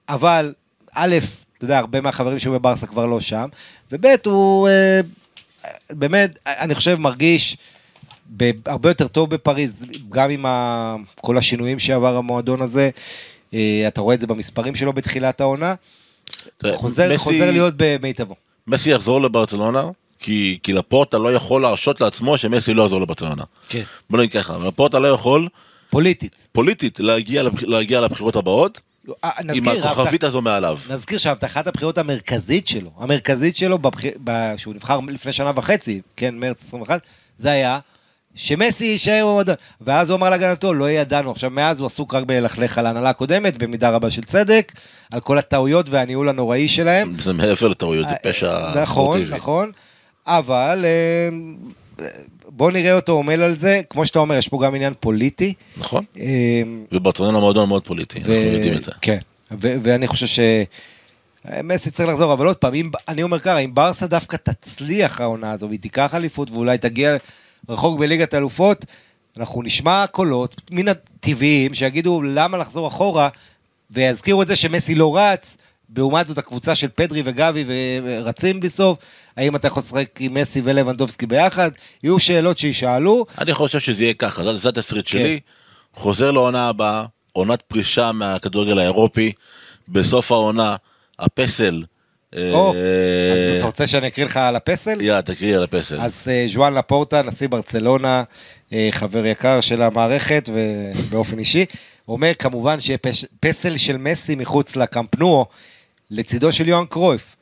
אבל 0.10 0.54
א', 0.94 1.16
אתה 1.60 1.66
יודע, 1.66 1.78
הרבה 1.80 2.01
מהחברים 2.01 2.39
שהיו 2.39 2.53
בברסה 2.53 2.88
כבר 2.88 3.05
לא 3.05 3.20
שם, 3.20 3.47
וב' 3.91 4.05
הוא 4.26 4.68
אה, 4.68 5.01
באמת, 5.89 6.39
אני 6.45 6.76
חושב, 6.76 6.95
מרגיש 6.99 7.57
הרבה 8.66 8.89
יותר 8.89 9.07
טוב 9.07 9.30
בפריז, 9.30 9.86
גם 10.10 10.30
עם 10.30 10.45
ה, 10.45 10.95
כל 11.16 11.38
השינויים 11.38 11.80
שעבר 11.80 12.16
המועדון 12.16 12.62
הזה, 12.62 12.89
אה, 13.53 13.84
אתה 13.88 14.01
רואה 14.01 14.16
את 14.16 14.20
זה 14.20 14.28
במספרים 14.28 14.76
שלו 14.76 14.93
בתחילת 14.93 15.41
העונה, 15.41 15.76
תראה, 16.57 16.78
חוזר, 16.78 17.07
מסי- 17.14 17.18
חוזר 17.18 17.51
להיות 17.51 17.74
במיטבו. 17.78 18.36
מסי 18.68 18.91
יחזור 18.91 19.22
לברצלונה, 19.22 19.84
כי, 20.20 20.60
כי 20.64 20.74
לפורטה 20.74 21.18
לא 21.18 21.34
יכול 21.34 21.62
להרשות 21.62 22.01
לעצמו 22.01 22.38
שמסי 22.38 22.74
לא 22.74 22.84
יחזור 22.84 23.01
לברצלונה. 23.01 23.43
כן. 23.70 23.82
בוא 24.10 24.20
נגיד 24.20 24.32
ככה, 24.32 24.57
לפורטה 24.57 24.99
לא 24.99 25.07
יכול 25.07 25.47
פוליטית. 25.89 26.47
פוליטית 26.51 26.99
להגיע. 26.99 27.43
להגיע 27.62 28.01
לבחירות 28.01 28.36
הבאות 28.36 28.82
אה, 29.24 29.30
עם 29.39 29.50
נזכיר, 29.50 29.88
הכוכבית 29.88 30.24
הזו 30.24 30.41
מעליו. 30.41 30.80
נזכיר 30.89 31.18
שהבטחת 31.18 31.68
הבחירות 31.68 31.97
המרכזית 31.97 32.68
שלו, 32.68 32.91
המרכזית 32.97 33.58
שלו, 33.58 33.80
בבח... 33.80 34.00
ב... 34.24 34.54
שהוא 34.58 34.74
נבחר 34.74 35.00
לפני 35.08 35.32
שנה 35.32 35.52
וחצי, 35.56 36.02
כן, 36.16 36.36
מרץ 36.36 36.64
21, 36.64 37.02
זה 37.38 37.52
היה 37.52 37.80
שמסי 38.36 38.86
יישאר 38.86 39.26
במועדון. 39.26 39.56
ואז 39.82 40.10
הוא 40.10 40.18
אמר 40.18 40.30
להגנתו, 40.30 40.74
לא 40.74 40.89
ידענו. 40.89 41.32
עכשיו, 41.32 41.50
מאז 41.50 41.80
הוא 41.80 41.86
עסוק 41.86 42.16
רק 42.16 42.24
בללכלך 42.24 42.78
על 42.78 42.86
ההנהלה 42.86 43.10
הקודמת, 43.10 43.58
במידה 43.58 43.89
רבה 43.89 44.12
של 44.12 44.24
צדק, 44.24 44.72
על 45.12 45.20
כל 45.20 45.38
הטעויות 45.38 45.89
והניהול 45.89 46.30
הנוראי 46.30 46.68
שלהם. 46.68 47.16
זה 47.20 47.34
מעבר 47.34 47.68
לטעויות, 47.68 48.08
זה 48.08 48.16
פשע 48.24 48.82
נכון. 48.82 49.22
נכון. 49.30 49.72
אבל 50.28 50.86
אה, 52.60 52.66
בוא 52.66 52.72
נראה 52.72 52.95
אותו 52.95 53.20
עמל 53.20 53.41
על 53.41 53.55
זה. 53.55 53.82
כמו 53.89 54.05
שאתה 54.05 54.20
אומר, 54.20 54.36
יש 54.36 54.47
פה 54.47 54.60
גם 54.66 54.76
עניין 54.76 54.93
פוליטי. 54.99 55.53
נכון. 55.78 56.03
אה, 56.20 56.62
וברצלונה 56.91 57.39
מועדון 57.39 57.70
מאוד 57.70 57.84
פוליטי, 57.88 58.20
אנחנו 58.20 58.34
יודעים 58.34 58.74
את 58.74 58.84
זה. 58.84 58.91
כן, 59.01 59.20
ואני 59.60 60.07
חושב 60.07 60.28
ש... 60.28 60.39
מסי 61.64 61.91
צריך 61.91 62.10
לחזור, 62.10 62.34
אבל 62.34 62.47
עוד 62.47 62.55
פעם, 62.55 62.74
אם, 62.74 62.91
אני 63.07 63.24
אומר 63.24 63.39
ככה, 63.39 63.57
אם 63.57 63.76
ברסה 63.76 64.07
דווקא 64.07 64.38
תצליח 64.38 65.22
העונה 65.22 65.51
הזו 65.51 65.68
והיא 65.68 65.80
תיקח 65.80 66.16
אליפות 66.16 66.51
ואולי 66.51 66.78
תגיע 66.78 67.18
רחוק 67.70 67.99
בליגת 67.99 68.34
האלופות, 68.34 68.86
אנחנו 69.38 69.64
נשמע 69.64 70.05
קולות 70.12 70.62
מן 70.72 70.88
הטבעיים 70.88 71.74
שיגידו 71.74 72.22
למה 72.22 72.57
לחזור 72.57 72.88
אחורה, 72.88 73.30
ויזכירו 73.91 74.41
את 74.41 74.47
זה 74.47 74.55
שמסי 74.55 74.95
לא 74.95 75.18
רץ, 75.18 75.57
לעומת 75.98 76.28
זאת 76.28 76.38
הקבוצה 76.38 76.76
של 76.76 76.88
פדרי 76.96 77.22
וגבי 77.26 77.66
ורצים 78.04 78.60
בלי 78.60 78.70
סוף, 78.70 78.98
האם 79.38 79.56
אתה 79.56 79.68
יכול 79.68 79.80
לשחק 79.84 80.08
עם 80.20 80.34
מסי 80.34 80.62
ולבנדובסקי 80.64 81.26
ביחד, 81.26 81.72
יהיו 82.04 82.20
שאלות 82.20 82.58
שישאלו, 82.58 83.26
אני 83.38 83.54
חושב 83.54 83.80
שזה 83.80 84.04
יהיה 84.04 84.14
ככה, 84.14 84.56
זה- 84.56 84.70
התסריט 84.70 85.06
כן. 85.06 85.12
שלי. 85.12 85.40
חוזר 85.94 86.32
לעונה 86.32 86.70
הבאה, 86.70 87.06
עונת 87.34 87.62
פרישה 87.62 88.12
מהכדורגל 88.12 88.80
האירופי, 88.80 89.32
בסוף 89.88 90.32
העונה, 90.32 90.76
הפסל. 91.20 91.84
אה, 92.36 92.52
או, 92.54 92.70
אז 92.74 93.56
אתה 93.58 93.66
רוצה 93.66 93.88
שאני 93.88 94.08
אקריא 94.08 94.26
לך 94.26 94.38
על 94.38 94.56
הפסל? 94.56 95.02
יאללה, 95.02 95.22
תקריא 95.22 95.56
על 95.58 95.64
הפסל. 95.64 96.02
אז 96.02 96.28
אה, 96.32 96.46
ז'ואן 96.48 96.74
לפורטה, 96.74 97.22
נשיא 97.22 97.48
ברצלונה, 97.48 98.24
אה, 98.74 98.88
חבר 98.92 99.26
יקר 99.26 99.62
של 99.62 99.82
המערכת 99.82 100.50
ובאופן 100.54 101.40
אישי, 101.40 101.66
אומר 102.08 102.32
כמובן 102.40 102.80
שיהיה 102.80 102.98
פסל 103.40 103.78
של 103.78 103.98
מסי 103.98 104.36
מחוץ 104.36 104.76
לקמפנוע, 104.76 105.46
לצידו 106.12 106.51
של 106.51 106.68
יוהאן 106.68 106.86
קרויף. 106.86 107.36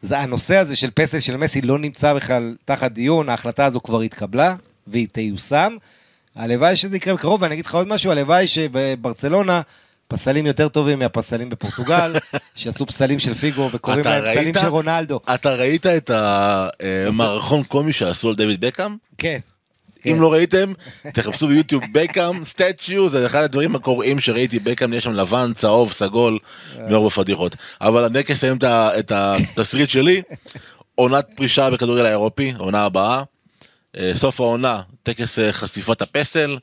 זה, 0.00 0.18
הנושא 0.18 0.56
הזה 0.56 0.76
של 0.76 0.90
פסל 0.94 1.20
של 1.20 1.36
מסי 1.36 1.60
לא 1.60 1.78
נמצא 1.78 2.14
בכלל 2.14 2.56
תחת 2.64 2.92
דיון, 2.92 3.28
ההחלטה 3.28 3.64
הזו 3.64 3.80
כבר 3.80 4.00
התקבלה 4.00 4.54
והיא 4.86 5.08
תיושם. 5.12 5.76
הלוואי 6.36 6.76
שזה 6.76 6.96
יקרה 6.96 7.14
בקרוב, 7.14 7.42
ואני 7.42 7.54
אגיד 7.54 7.66
לך 7.66 7.74
עוד 7.74 7.88
משהו, 7.88 8.10
הלוואי 8.10 8.46
שבברצלונה 8.46 9.60
פסלים 10.08 10.46
יותר 10.46 10.68
טובים 10.68 10.98
מהפסלים 10.98 11.50
בפורטוגל, 11.50 12.16
שעשו 12.54 12.86
פסלים 12.86 13.18
של 13.18 13.34
פיגו 13.34 13.68
וקוראים 13.72 14.04
להם 14.04 14.24
פסלים? 14.24 14.54
של 14.60 14.66
רונלדו. 14.66 15.20
אתה 15.34 15.54
ראית 15.54 15.86
את 15.86 16.10
המערכון 16.10 17.62
קומי 17.62 17.92
שעשו 17.92 18.28
על 18.28 18.34
דיוויד 18.34 18.60
בקאם? 18.60 18.96
כן. 19.18 19.38
אם 20.06 20.20
לא 20.20 20.32
ראיתם, 20.32 20.72
תחפשו 21.12 21.48
ביוטיוב 21.48 21.84
בקאם 21.92 22.44
סטאצ'יו, 22.44 23.08
זה 23.08 23.26
אחד 23.26 23.42
הדברים 23.42 23.76
הקוראים 23.76 24.20
שראיתי. 24.20 24.58
בקאם, 24.58 24.92
יש 24.92 25.04
שם 25.04 25.12
לבן, 25.12 25.52
צהוב, 25.54 25.92
סגול, 25.92 26.38
מרוב 26.78 27.06
הפדיחות. 27.06 27.56
אבל 27.80 28.04
אני 28.04 28.18
רק 28.18 28.30
אסיים 28.30 28.58
את 28.64 29.12
התסריט 29.14 29.90
שלי, 29.90 30.22
עונת 30.94 31.26
פרישה 31.34 31.70
בכדורגל 31.70 32.06
האירופי, 32.06 32.52
העונה 32.56 32.84
הבאה, 32.84 33.22
אה, 33.96 34.10
סוף 34.14 34.40
העונה, 34.40 34.80
טקס 35.02 35.38
אה, 35.38 35.52
חשיפת 35.52 36.02
הפסל, 36.02 36.58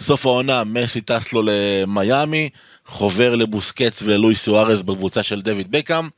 סוף 0.00 0.26
העונה, 0.26 0.64
מסי 0.64 1.00
טס 1.00 1.32
לו 1.32 1.42
למיאמי, 1.44 2.48
חובר 2.86 3.34
לבוסקץ 3.34 4.02
וללואי 4.02 4.34
סוארז 4.34 4.82
בקבוצה 4.82 5.22
של 5.22 5.42
דויד 5.42 5.70
בקאם, 5.70 6.08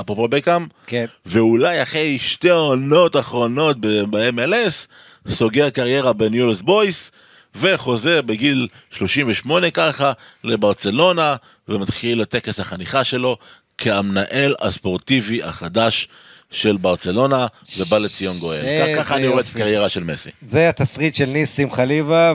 אפרופו 0.00 0.28
בקאם, 0.28 0.66
כן. 0.86 1.06
ואולי 1.26 1.82
אחרי 1.82 2.18
שתי 2.18 2.50
עונות 2.50 3.16
אחרונות 3.16 3.76
ב- 3.80 4.02
ב-MLS, 4.10 4.86
סוגר 5.30 5.70
קריירה 5.70 6.12
בניולס 6.12 6.62
בויס, 6.62 7.10
וחוזר 7.54 8.22
בגיל 8.22 8.68
38 8.90 9.70
ככה 9.70 10.12
לברצלונה, 10.44 11.36
ומתחיל 11.68 12.20
לטקס 12.22 12.60
החניכה 12.60 13.04
שלו 13.04 13.36
כהמנהל 13.78 14.54
הספורטיבי 14.60 15.42
החדש 15.42 16.08
של 16.50 16.76
ברצלונה, 16.76 17.46
ובא 17.78 17.98
לציון 17.98 18.38
גואל. 18.38 18.94
ככה 18.96 19.16
אני 19.16 19.26
רואה 19.26 19.40
את. 19.40 19.46
הקריירה 19.54 19.88
של 19.88 20.04
מסי. 20.04 20.30
זה 20.42 20.68
התסריט 20.68 21.14
של 21.14 21.26
ניסים 21.26 21.72
חליבה, 21.72 22.34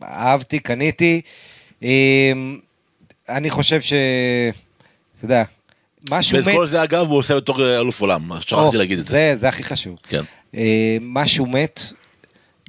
ואהבתי, 0.00 0.58
קניתי. 0.58 1.20
אמ, 1.82 2.58
אני 3.28 3.50
חושב 3.50 3.80
ש... 3.80 3.92
אתה 5.16 5.24
יודע, 5.24 5.42
משהו 6.10 6.38
ואת 6.38 6.46
מת... 6.46 6.54
כל 6.54 6.66
זה 6.66 6.82
אגב 6.82 7.10
הוא 7.10 7.18
עושה 7.18 7.36
בתור 7.36 7.76
אלוף 7.76 8.00
עולם, 8.00 8.30
שכחתי 8.40 8.76
להגיד 8.76 8.98
את. 8.98 9.04
זה. 9.04 9.32
זה 9.36 9.48
הכי 9.48 9.62
חשוב. 9.62 9.98
כן. 10.08 10.22
אה, 10.56 10.96
משהו 11.00 11.46
מת 11.46 11.80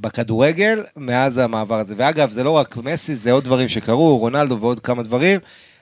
בכדורגל 0.02 0.84
מאז 0.98 1.38
המעבר 1.38 1.80
הזה. 1.80 1.96
ואגב, 1.98 2.32
זה 2.32 2.44
לא 2.44 2.52
רק 2.52 2.78
מסי, 2.78 3.16
זה 3.16 3.32
עוד 3.32 3.44
דברים 3.44 3.70
שקרו, 3.70 4.18
רונלדו 4.18 4.58
ועוד 4.60 4.80
כמה 4.80 5.04
דברים, 5.04 5.40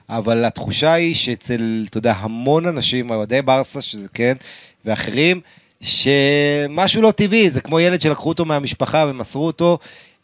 אבל 0.08 0.44
התחושה 0.44 0.92
היא 0.92 1.14
שאצל, 1.14 1.86
אתה 1.90 1.98
יודע, 1.98 2.14
המון 2.16 2.66
אנשים, 2.66 3.10
אוהדי 3.10 3.42
ברסה, 3.42 3.82
שזה 3.82 4.08
כן, 4.14 4.36
ואחרים, 4.84 5.40
שמשהו 5.80 7.02
לא 7.02 7.10
טבעי, 7.10 7.50
זה 7.50 7.60
כמו 7.60 7.80
ילד 7.80 8.00
שלקחו 8.00 8.28
אותו 8.28 8.44
מהמשפחה 8.44 9.06
ומסרו 9.08 9.46
אותו. 9.46 9.78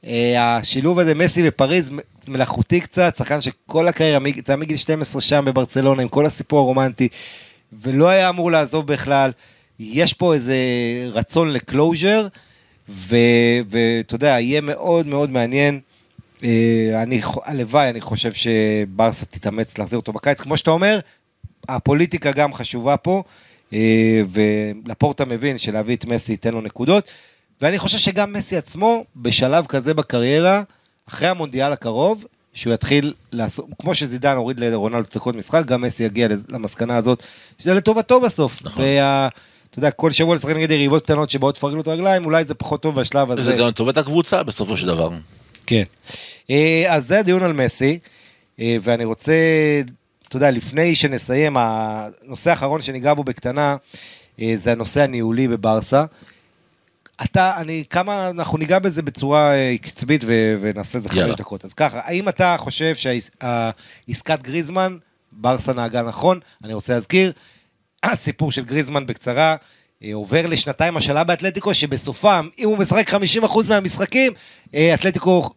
אה, 0.06 0.56
השילוב 0.56 0.98
הזה, 0.98 1.14
מסי 1.14 1.42
בפריז, 1.42 1.90
מלאכותי 2.28 2.80
קצת, 2.80 3.16
שחקן 3.16 3.40
שכל 3.40 3.88
הקריירה, 3.88 4.18
אתה 4.38 4.56
מגיל 4.56 4.76
12 4.76 5.20
שם 5.20 5.44
בברצלונה, 5.44 6.02
עם 6.02 6.08
כל 6.08 6.26
הסיפור 6.26 6.58
הרומנטי, 6.58 7.08
ולא 7.72 8.08
היה 8.08 8.28
אמור 8.28 8.50
לעזוב 8.50 8.86
בכלל. 8.86 9.30
יש 9.80 10.12
פה 10.12 10.34
איזה 10.34 10.56
רצון 11.12 11.52
לקלוז'ר, 11.52 12.26
ואתה 12.88 14.14
יודע, 14.14 14.40
יהיה 14.40 14.60
מאוד 14.60 15.06
מאוד 15.06 15.30
מעניין. 15.30 15.80
אה, 16.44 17.02
אני, 17.02 17.20
הלוואי, 17.44 17.88
אני 17.88 18.00
חושב 18.00 18.32
שברסה 18.32 19.26
תתאמץ 19.26 19.78
להחזיר 19.78 19.98
אותו 19.98 20.12
בקיץ. 20.12 20.40
כמו 20.40 20.56
שאתה 20.56 20.70
אומר, 20.70 21.00
הפוליטיקה 21.68 22.32
גם 22.32 22.54
חשובה 22.54 22.96
פה. 22.96 23.22
אה, 23.72 24.22
ולפורטה 24.28 25.24
מבין 25.24 25.58
שלהביא 25.58 25.96
את 25.96 26.04
מסי 26.04 26.32
ייתן 26.32 26.54
לו 26.54 26.60
נקודות, 26.60 27.04
ואני 27.62 27.78
חושב 27.78 27.98
שגם 27.98 28.32
מסי 28.32 28.56
עצמו, 28.56 29.04
בשלב 29.16 29.66
כזה 29.66 29.94
בקריירה, 29.94 30.62
אחרי 31.08 31.28
המונדיאל 31.28 31.72
הקרוב, 31.72 32.24
שהוא 32.52 32.74
יתחיל 32.74 33.14
לעשות, 33.32 33.66
כמו 33.78 33.94
שזידן 33.94 34.36
הוריד 34.36 34.60
לרונלדו 34.60 35.08
דקות 35.14 35.36
משחק, 35.36 35.64
גם 35.64 35.80
מסי 35.80 36.04
יגיע 36.04 36.28
למסקנה 36.48 36.96
הזאת, 36.96 37.22
שזה 37.58 37.74
לטובתו 37.74 38.20
בסוף. 38.20 38.64
נכון. 38.64 38.84
וה... 38.84 39.28
אתה 39.70 39.78
יודע, 39.78 39.90
כל 39.90 40.12
שבוע 40.12 40.34
לשחק 40.34 40.56
נגד 40.56 40.70
יריבות 40.70 41.04
קטנות 41.04 41.30
שבאות 41.30 41.56
לפרק 41.56 41.74
לו 41.74 41.80
את 41.80 41.86
הרגליים, 41.86 42.24
אולי 42.24 42.44
זה 42.44 42.54
פחות 42.54 42.82
טוב 42.82 43.00
בשלב 43.00 43.30
הזה. 43.30 43.42
זה 43.42 43.56
גם 43.56 43.68
לטובת 43.68 43.98
הקבוצה 43.98 44.42
בסופו 44.42 44.76
של 44.76 44.86
דבר. 44.86 45.10
כן. 45.66 45.82
אה, 46.50 46.84
אז 46.88 47.06
זה 47.06 47.18
הדיון 47.18 47.42
על 47.42 47.52
מסי, 47.52 47.98
אה, 48.60 48.76
ואני 48.82 49.04
רוצה, 49.04 49.32
אתה 50.28 50.36
יודע, 50.36 50.50
לפני 50.50 50.94
שנסיים, 50.94 51.56
הנושא 51.58 52.50
האחרון 52.50 52.82
שניגע 52.82 53.14
בו 53.14 53.24
בקטנה, 53.24 53.76
אה, 54.40 54.52
זה 54.56 54.72
הנושא 54.72 55.02
הניהולי 55.02 55.48
בברסה. 55.48 56.04
אתה, 57.24 57.52
אני, 57.56 57.84
כמה, 57.90 58.30
אנחנו 58.30 58.58
ניגע 58.58 58.78
בזה 58.78 59.02
בצורה 59.02 59.52
קצבית 59.82 60.24
ו- 60.26 60.56
ונעשה 60.60 60.98
את 60.98 61.02
זה 61.02 61.08
חמש. 61.08 61.34
דקות. 61.36 61.64
אז 61.64 61.72
ככה, 61.72 62.00
האם 62.04 62.28
אתה 62.28 62.56
חושב 62.58 62.94
שעסקת 62.94 64.42
גריזמן, 64.42 64.96
ברסה 65.32 65.72
נהגה 65.72 66.02
נכון? 66.02 66.40
אני 66.64 66.74
רוצה 66.74 66.94
להזכיר, 66.94 67.32
הסיפור 68.02 68.52
של 68.52 68.64
גריזמן 68.64 69.06
בקצרה, 69.06 69.56
אה, 70.04 70.14
עובר 70.14 70.46
לשנתיים 70.46 70.96
השאלה 70.96 71.24
באתלטיקו, 71.24 71.74
שבסופם, 71.74 72.48
אם 72.58 72.68
הוא 72.68 72.78
משחק 72.78 73.14
50% 73.14 73.68
מהמשחקים, 73.68 74.32
אה, 74.74 74.94
אתלטיקו 74.94 75.50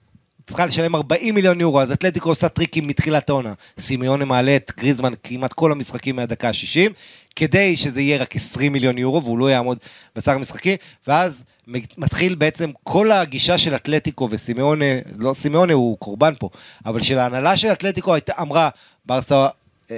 צריכה 0.48 0.66
לשלם 0.66 0.96
40 0.96 1.36
מיליון 1.36 1.62
יורו, 1.62 1.82
אז 1.82 1.92
אתלטיקו 1.92 2.30
עושה 2.30 2.50
טריקים 2.50 2.88
מתחילת 2.88 3.30
העונה. 3.30 3.54
סימיונה 3.80 4.26
מעלה 4.26 4.56
את 4.56 4.72
גריזמן 4.80 5.14
כמעט 5.24 5.54
כל 5.54 5.72
המשחקים 5.72 6.16
מהדקה 6.16 6.48
ה-60, 6.48 6.92
כדי 7.36 7.76
שזה 7.76 8.02
יהיה 8.02 8.18
רק 8.22 8.36
20 8.36 8.74
מיליון 8.74 8.98
יורו, 8.98 9.24
והוא 9.24 9.40
לא 9.40 9.52
יעמוד 9.52 9.78
בסך 10.16 10.32
המשחקים, 10.32 10.78
ואז 11.08 11.44
מתחיל 11.98 12.36
בעצם 12.36 12.72
כל 12.84 13.12
הגישה 13.12 13.58
של 13.58 13.76
אתלטיקו 13.76 14.28
וסימיונה, 14.32 14.86
לא 15.18 15.34
סימיונה 15.34 15.74
הוא 15.74 15.98
קורבן 15.98 16.34
פה, 16.40 16.50
אבל 16.86 17.02
של 17.02 17.18
ההנהלה 17.18 17.58
של 17.58 17.72
אתלטיקו 17.72 18.14
הייתה, 18.14 18.34
אמרה, 18.42 18.70
ברסה 19.06 19.48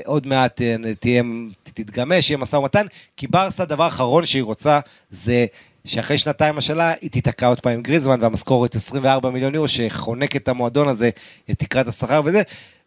עוד 0.06 0.28
מעט 0.28 0.62
אה, 0.62 0.76
תהיה, 1.00 1.24
תתגמש, 1.64 2.30
יהיה 2.30 2.38
משא 2.38 2.56
ומתן, 2.56 2.86
כי 3.18 3.28
ברסה, 3.28 3.64
הדבר 3.64 3.84
האחרון 3.84 4.26
שהיא 4.26 4.44
רוצה 4.44 4.80
זה 5.10 5.46
שאחרי 5.86 6.18
שנתיים 6.18 6.58
השאלה 6.58 6.94
היא 7.02 7.12
תיתקע 7.12 7.48
עוד 7.48 7.60
פעם 7.60 7.74
עם 7.74 7.82
גריזמן 7.82 8.22
והמשכורת 8.22 8.76
24 8.76 9.30
מיליון 9.30 9.56
יורו 9.56 9.68
שחונק 9.68 10.36
את 10.36 10.48
המועדון 10.48 10.88
הזה, 10.88 11.10
את 11.52 11.60
תקרת 11.60 11.88
השכר 11.88 12.22
וזה, 12.26 12.42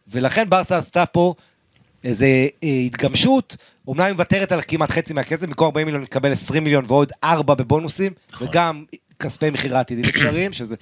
ולכן 0.07 0.49
ברסה 0.49 0.77
עשתה 0.77 1.05
פה 1.05 1.33
איזה 2.03 2.47
אה, 2.63 2.69
התגמשות, 2.85 3.57
אומנם 3.87 4.05
היא 4.05 4.11
מוותרת 4.13 4.51
על 4.51 4.59
כמעט 4.67 4.91
חצי 4.91 5.13
מהכסף, 5.13 5.43
במקום 5.43 5.65
40 5.65 5.85
מיליון 5.85 6.05
תקבל 6.05 6.31
20 6.31 6.63
מיליון 6.63 6.85
ועוד 6.87 7.11
4 7.23 7.53
בבונוסים, 7.53 8.13
נכון. 8.33 8.47
וגם 8.47 8.83
כספי 9.19 9.49
מכירה 9.49 9.79
עתידיים 9.79 10.09
אפשריים, 10.09 10.53
שזה... 10.53 10.75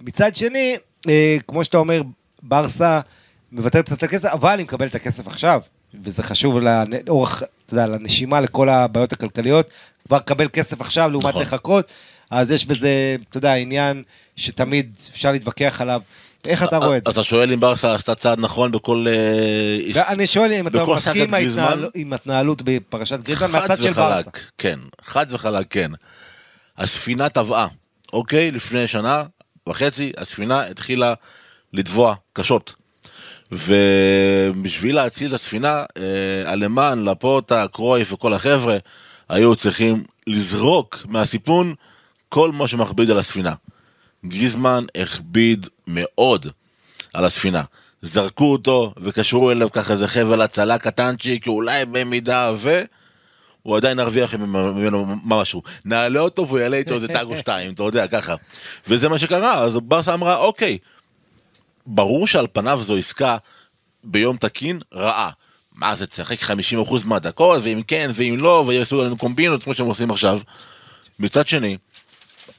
מצד 0.00 0.36
שני, 0.36 0.76
אה, 1.08 1.36
כמו 1.46 1.64
שאתה 1.64 1.78
אומר, 1.78 2.02
ברסה 2.42 3.00
מוותרת 3.52 3.84
קצת 3.84 4.02
על 4.02 4.08
הכסף, 4.08 4.28
אבל 4.28 4.58
היא 4.58 4.64
מקבלת 4.64 4.90
את 4.90 4.94
הכסף 4.94 5.26
עכשיו, 5.26 5.60
וזה 6.02 6.22
חשוב 6.22 6.58
לאורך, 7.06 7.42
אתה 7.66 7.74
יודע, 7.74 7.86
לנשימה 7.86 8.40
לכל 8.40 8.68
הבעיות 8.68 9.12
הכלכליות, 9.12 9.70
כבר 10.06 10.16
לקבל 10.16 10.48
כסף 10.52 10.80
עכשיו 10.80 11.10
לעומת 11.10 11.26
נכון. 11.26 11.42
לחכות, 11.42 11.92
אז 12.30 12.50
יש 12.50 12.66
בזה, 12.66 13.16
אתה 13.28 13.38
יודע, 13.38 13.54
עניין 13.54 14.02
שתמיד 14.36 14.98
אפשר 15.10 15.32
להתווכח 15.32 15.80
עליו. 15.80 16.00
איך 16.44 16.62
אתה 16.62 16.76
רואה 16.76 16.96
את 16.96 17.04
זה? 17.04 17.10
אז 17.10 17.18
אתה 17.18 17.22
שואל 17.22 17.52
אם 17.52 17.60
ברסה 17.60 17.94
עשתה 17.94 18.14
צעד 18.14 18.38
נכון 18.40 18.72
בכל... 18.72 19.06
אה, 19.08 20.08
אני 20.08 20.26
שואל 20.26 20.52
אם 20.52 20.66
אתה 20.66 20.86
מסכים 20.86 21.34
עם 21.94 22.12
ההתנהלות 22.12 22.62
בפרשת 22.64 23.20
גריזמן 23.20 23.50
מהצד 23.50 23.82
של 23.82 23.92
ברסה. 23.92 24.30
כן, 24.58 24.78
חד 25.04 25.26
וחלק, 25.28 25.66
כן. 25.70 25.90
הספינה 26.78 27.28
טבעה, 27.28 27.66
אוקיי? 28.12 28.50
לפני 28.50 28.86
שנה 28.86 29.22
וחצי, 29.68 30.12
הספינה 30.16 30.66
התחילה 30.66 31.14
לטבוע 31.72 32.14
קשות. 32.32 32.74
ובשביל 33.52 34.96
להציל 34.96 35.28
את 35.28 35.34
הספינה, 35.34 35.84
אה, 35.96 36.52
אלמן, 36.52 37.04
לפוטה, 37.04 37.66
קרויף 37.72 38.12
וכל 38.12 38.32
החבר'ה 38.32 38.76
היו 39.28 39.56
צריכים 39.56 40.04
לזרוק 40.26 40.96
מהסיפון 41.08 41.74
כל 42.28 42.52
מה 42.52 42.68
שמכביד 42.68 43.10
על 43.10 43.18
הספינה. 43.18 43.54
גריזמן 44.26 44.84
הכביד 45.02 45.66
מאוד 45.86 46.46
על 47.14 47.24
הספינה. 47.24 47.62
זרקו 48.02 48.52
אותו 48.52 48.94
וקשרו 49.02 49.50
אליו 49.50 49.70
ככה 49.70 49.92
איזה 49.92 50.08
חבל 50.08 50.42
הצלה 50.42 50.78
קטנצ'יק, 50.78 51.46
אולי 51.46 51.84
במידה 51.84 52.52
ו... 52.56 52.82
הוא 53.62 53.76
עדיין 53.76 53.98
הרוויח 53.98 54.34
ממנו 54.34 55.16
משהו. 55.24 55.62
נעלה 55.84 56.20
אותו 56.20 56.46
והוא 56.46 56.58
יעלה 56.58 56.76
איתו 56.76 56.94
איזה 56.94 57.08
טאג 57.08 57.26
או 57.26 57.36
שתיים, 57.36 57.72
אתה 57.72 57.82
יודע, 57.82 58.06
ככה. 58.06 58.34
וזה 58.88 59.08
מה 59.08 59.18
שקרה, 59.18 59.54
אז 59.54 59.76
ברסה 59.76 60.14
אמרה, 60.14 60.36
אוקיי, 60.36 60.78
ברור 61.88 62.26
שעל 62.26 62.46
פניו 62.52 62.80
זו 62.82 62.96
עסקה 62.96 63.36
ביום 64.04 64.36
תקין 64.36 64.78
רעה. 64.94 65.30
מה 65.74 65.96
זה, 65.96 66.06
תשחק 66.06 66.42
50% 66.42 66.54
מהדקות, 67.04 67.60
ואם 67.62 67.82
כן, 67.86 68.10
ואם 68.14 68.36
לא, 68.40 68.64
ויעשו 68.66 69.00
עלינו 69.00 69.16
קומבינות 69.16 69.62
כמו 69.62 69.74
שהם 69.74 69.86
עושים 69.86 70.10
עכשיו. 70.10 70.40
מצד 71.18 71.46
שני, 71.46 71.76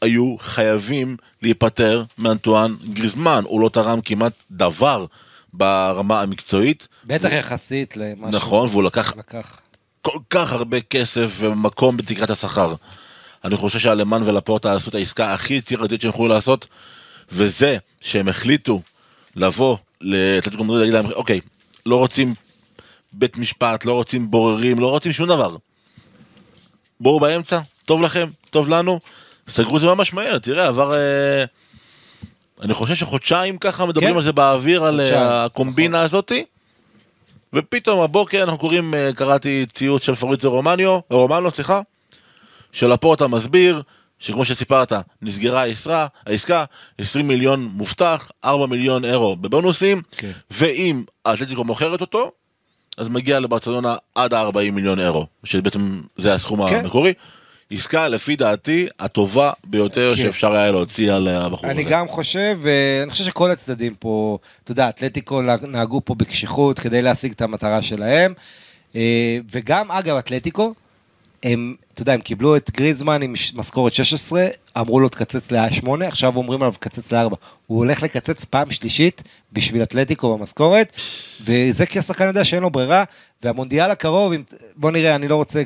היו 0.02 0.36
חייבים 0.40 1.18
להיפטר 1.42 2.04
מאנטואן 2.18 2.76
גריזמן, 2.94 3.44
הוא 3.48 3.62
לא 3.62 3.70
תרם 3.70 4.02
כמעט 4.02 4.34
דבר 4.52 5.06
ברמה 5.54 6.22
המקצועית. 6.22 6.88
בטח 7.06 7.32
יחסית 7.32 7.98
למה 7.98 8.30
נכון, 8.30 8.68
שהוא 8.68 8.72
והוא 8.72 8.84
לקח 8.84 9.18
לקח. 9.18 9.60
כל 10.02 10.20
כך 10.30 10.54
הרבה 10.54 10.82
כסף 10.82 11.32
ומקום 11.38 11.98
בתקרת 11.98 12.30
השכר. 12.30 12.76
אני 13.44 13.58
חושב 13.58 13.80
שהלמן 13.80 14.24
ולפורטה 14.26 14.74
עשו 14.74 14.90
את 14.90 14.96
העסקה 14.96 15.34
הכי 15.34 15.54
יצירתית 15.54 16.02
שהם 16.02 16.10
יכולו 16.10 16.28
לעשות, 16.28 16.68
וזה 17.32 17.78
שהם 18.02 18.28
החליטו 18.28 18.82
לבוא 19.40 19.78
לאתלטיקו 20.02 20.64
מדריד 20.64 20.78
ולהגיד 20.78 20.94
להם, 20.94 21.06
אוקיי, 21.12 21.40
לא 21.86 21.96
רוצים 21.96 22.34
בית 23.14 23.38
משפט, 23.38 23.86
לא 23.86 23.94
רוצים 23.94 24.32
בוררים, 24.32 24.80
לא 24.80 24.88
רוצים 24.88 25.12
שום 25.12 25.28
דבר. 25.28 25.56
בואו 27.00 27.20
באמצע, 27.20 27.60
טוב 27.86 28.02
לכם, 28.02 28.30
טוב 28.50 28.70
לנו, 28.70 29.00
סגרו 29.48 29.76
את 29.76 29.82
זה 29.82 29.88
ממש 29.88 30.14
מהר, 30.14 30.38
תראה, 30.38 30.68
עבר... 30.68 30.94
אה, 30.94 31.44
אני 32.62 32.74
חושב 32.74 32.96
שחודשיים 32.96 33.58
ככה 33.58 33.86
מדברים 33.86 34.10
כן. 34.10 34.16
על 34.16 34.22
זה 34.22 34.32
באוויר, 34.32 34.84
על 34.84 35.00
אה, 35.00 35.06
חודשיים, 35.06 35.24
נכון. 35.24 35.46
הקומבינה 35.46 36.02
הזאתי. 36.02 36.46
ופתאום 37.54 38.02
הבוקר 38.02 38.44
אנחנו 38.44 38.58
קוראים, 38.58 38.94
אה, 38.94 39.10
קראתי 39.16 39.66
ציוץ 39.74 40.04
של 40.04 40.16
פריצו 40.16 40.52
רומניו, 40.52 41.00
רומנו, 41.10 41.52
סליחה, 41.52 41.82
של 42.72 42.92
הפורטה 42.92 43.28
מסביר, 43.28 43.82
שכמו 44.20 44.46
שסיפרת, 44.46 44.94
נסגרה 45.22 45.62
העסקה, 45.62 46.08
העסקה, 46.26 46.66
20 46.98 47.28
מיליון 47.28 47.70
מובטח, 47.74 48.32
4 48.46 48.66
מיליון 48.66 49.06
אירו 49.06 49.36
בבונוסים, 49.36 50.02
כן. 50.12 50.32
ואם 50.52 51.04
האתלטיקו 51.26 51.64
מוכרת 51.64 52.02
אותו, 52.02 52.32
אז 52.98 53.10
מגיע 53.10 53.40
לברצלונה 53.40 53.96
עד 54.16 54.34
ה-40 54.34 54.72
מיליון 54.72 55.00
אירו, 55.00 55.26
שבעצם 55.44 56.02
זה 56.18 56.34
הסכום 56.34 56.70
כן. 56.70 56.76
המקורי. 56.76 57.14
עסקה, 57.72 58.08
לפי 58.08 58.36
דעתי, 58.36 58.88
הטובה 59.00 59.52
ביותר 59.64 60.10
כן. 60.10 60.16
שאפשר 60.16 60.56
היה 60.56 60.72
להוציא 60.72 61.14
על 61.14 61.28
הבחור 61.28 61.66
הזה. 61.66 61.82
אני 61.82 61.84
גם 61.84 62.08
חושב, 62.08 62.60
ואני 62.62 63.12
חושב 63.12 63.24
שכל 63.24 63.52
הצדדים 63.52 63.96
פה, 63.96 64.38
אתה 64.64 64.72
יודע, 64.72 64.90
אתלטיקו 64.90 65.42
נהגו 65.62 66.02
פה 66.06 66.16
בקשיחות 66.16 66.80
כדי 66.80 67.02
להשיג 67.02 67.32
את 67.32 67.42
המטרה 67.42 67.82
שלהם, 67.82 68.34
אה, 68.96 69.38
וגם, 69.52 69.92
אגב, 69.92 70.18
אתלטיקו, 70.18 70.74
הם, 71.44 71.76
אתה 71.94 72.02
יודע, 72.02 72.14
הם 72.14 72.22
קיבלו 72.22 72.56
את 72.56 72.72
גריזמן 72.72 73.22
עם 73.22 73.34
משכורת 73.56 73.94
16, 73.94 74.48
אמרו 74.78 75.00
לו 75.00 75.10
תקצץ 75.10 75.52
ל-8, 75.52 76.06
עכשיו 76.06 76.36
אומרים 76.36 76.62
עליו 76.62 76.74
תקצץ 76.74 77.14
ל-4. 77.14 77.36
הוא 77.68 77.78
הולך 77.78 78.04
לקצץ 78.04 78.46
פעם 78.46 78.72
שלישית 78.72 79.24
בשביל 79.54 79.84
אתלטיקו 79.84 80.38
במשכורת, 80.38 81.02
וזה 81.42 81.86
כי 81.86 82.00
השחקן 82.00 82.28
יודע 82.28 82.44
שאין 82.44 82.64
לו 82.64 82.70
ברירה, 82.70 83.04
והמונדיאל 83.44 83.92
הקרוב, 83.92 84.34
אם, 84.34 84.44
בוא 84.76 84.92
נראה, 84.92 85.16
אני 85.16 85.28
לא 85.28 85.36
רוצה, 85.36 85.64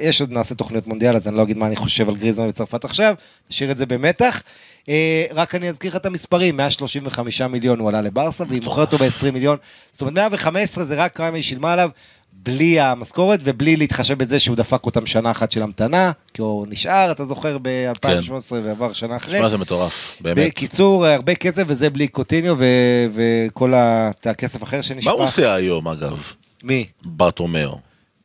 יש 0.00 0.20
עוד 0.20 0.32
נעשה 0.32 0.54
תוכניות 0.54 0.86
מונדיאל, 0.86 1.16
אז 1.16 1.28
אני 1.28 1.36
לא 1.36 1.42
אגיד 1.42 1.56
מה 1.56 1.66
אני 1.66 1.76
חושב 1.76 2.08
על 2.08 2.16
גריזמן 2.16 2.48
וצרפת 2.48 2.84
עכשיו, 2.84 3.14
נשאיר 3.50 3.70
את 3.70 3.76
זה 3.76 3.86
במתח. 3.86 4.42
אה, 4.88 5.26
רק 5.34 5.54
אני 5.54 5.68
אזכיר 5.68 5.90
לך 5.90 5.96
את 5.96 6.06
המספרים, 6.06 6.56
135 6.56 7.42
מיליון 7.42 7.78
הוא 7.78 7.88
עלה 7.88 8.00
לברסה, 8.00 8.44
והיא 8.48 8.62
מוכרת 8.62 8.92
אותו 8.92 9.04
ב-20 9.04 9.30
מיליון, 9.32 9.56
זאת 9.92 10.00
אומרת 10.00 10.14
115 10.14 10.84
זה 10.84 10.94
רק 10.94 11.16
כמה 11.16 11.36
היא 11.36 11.42
שילמה 11.42 11.72
עליו, 11.72 11.90
בלי 12.32 12.80
המשכורת 12.80 13.40
ובלי 13.44 13.76
להתחשב 13.76 14.18
בזה 14.18 14.38
שהוא 14.38 14.56
דפק 14.56 14.86
אותם 14.86 15.06
שנה 15.06 15.30
אחת 15.30 15.50
של 15.50 15.62
המתנה, 15.62 16.12
כי 16.34 16.42
הוא 16.42 16.66
נשאר, 16.70 17.10
אתה 17.12 17.24
זוכר, 17.24 17.58
ב-2018 17.62 18.32
ועבר 18.62 18.92
שנה 18.92 19.16
אחרי. 19.16 19.38
שמע, 19.38 19.48
זה 19.48 19.58
מטורף, 19.58 20.16
באמת. 20.20 20.46
בקיצור, 20.48 21.06
הרבה 21.06 21.34
כסף 21.34 21.62
וזה 21.66 21.90
בלי 21.90 22.08
קוטיניו 22.08 22.56
ו- 22.58 23.06
וכל 23.14 23.74
ה- 23.74 24.10
הכסף 24.26 24.62
אחר 24.62 24.80
שנשפך. 24.80 25.06
מה 25.06 25.12
הוא 25.12 25.24
עושה 25.24 25.54
היום, 25.54 25.88
אגב? 25.88 26.32
מי? 26.62 26.86
ברטומאו. 27.04 27.78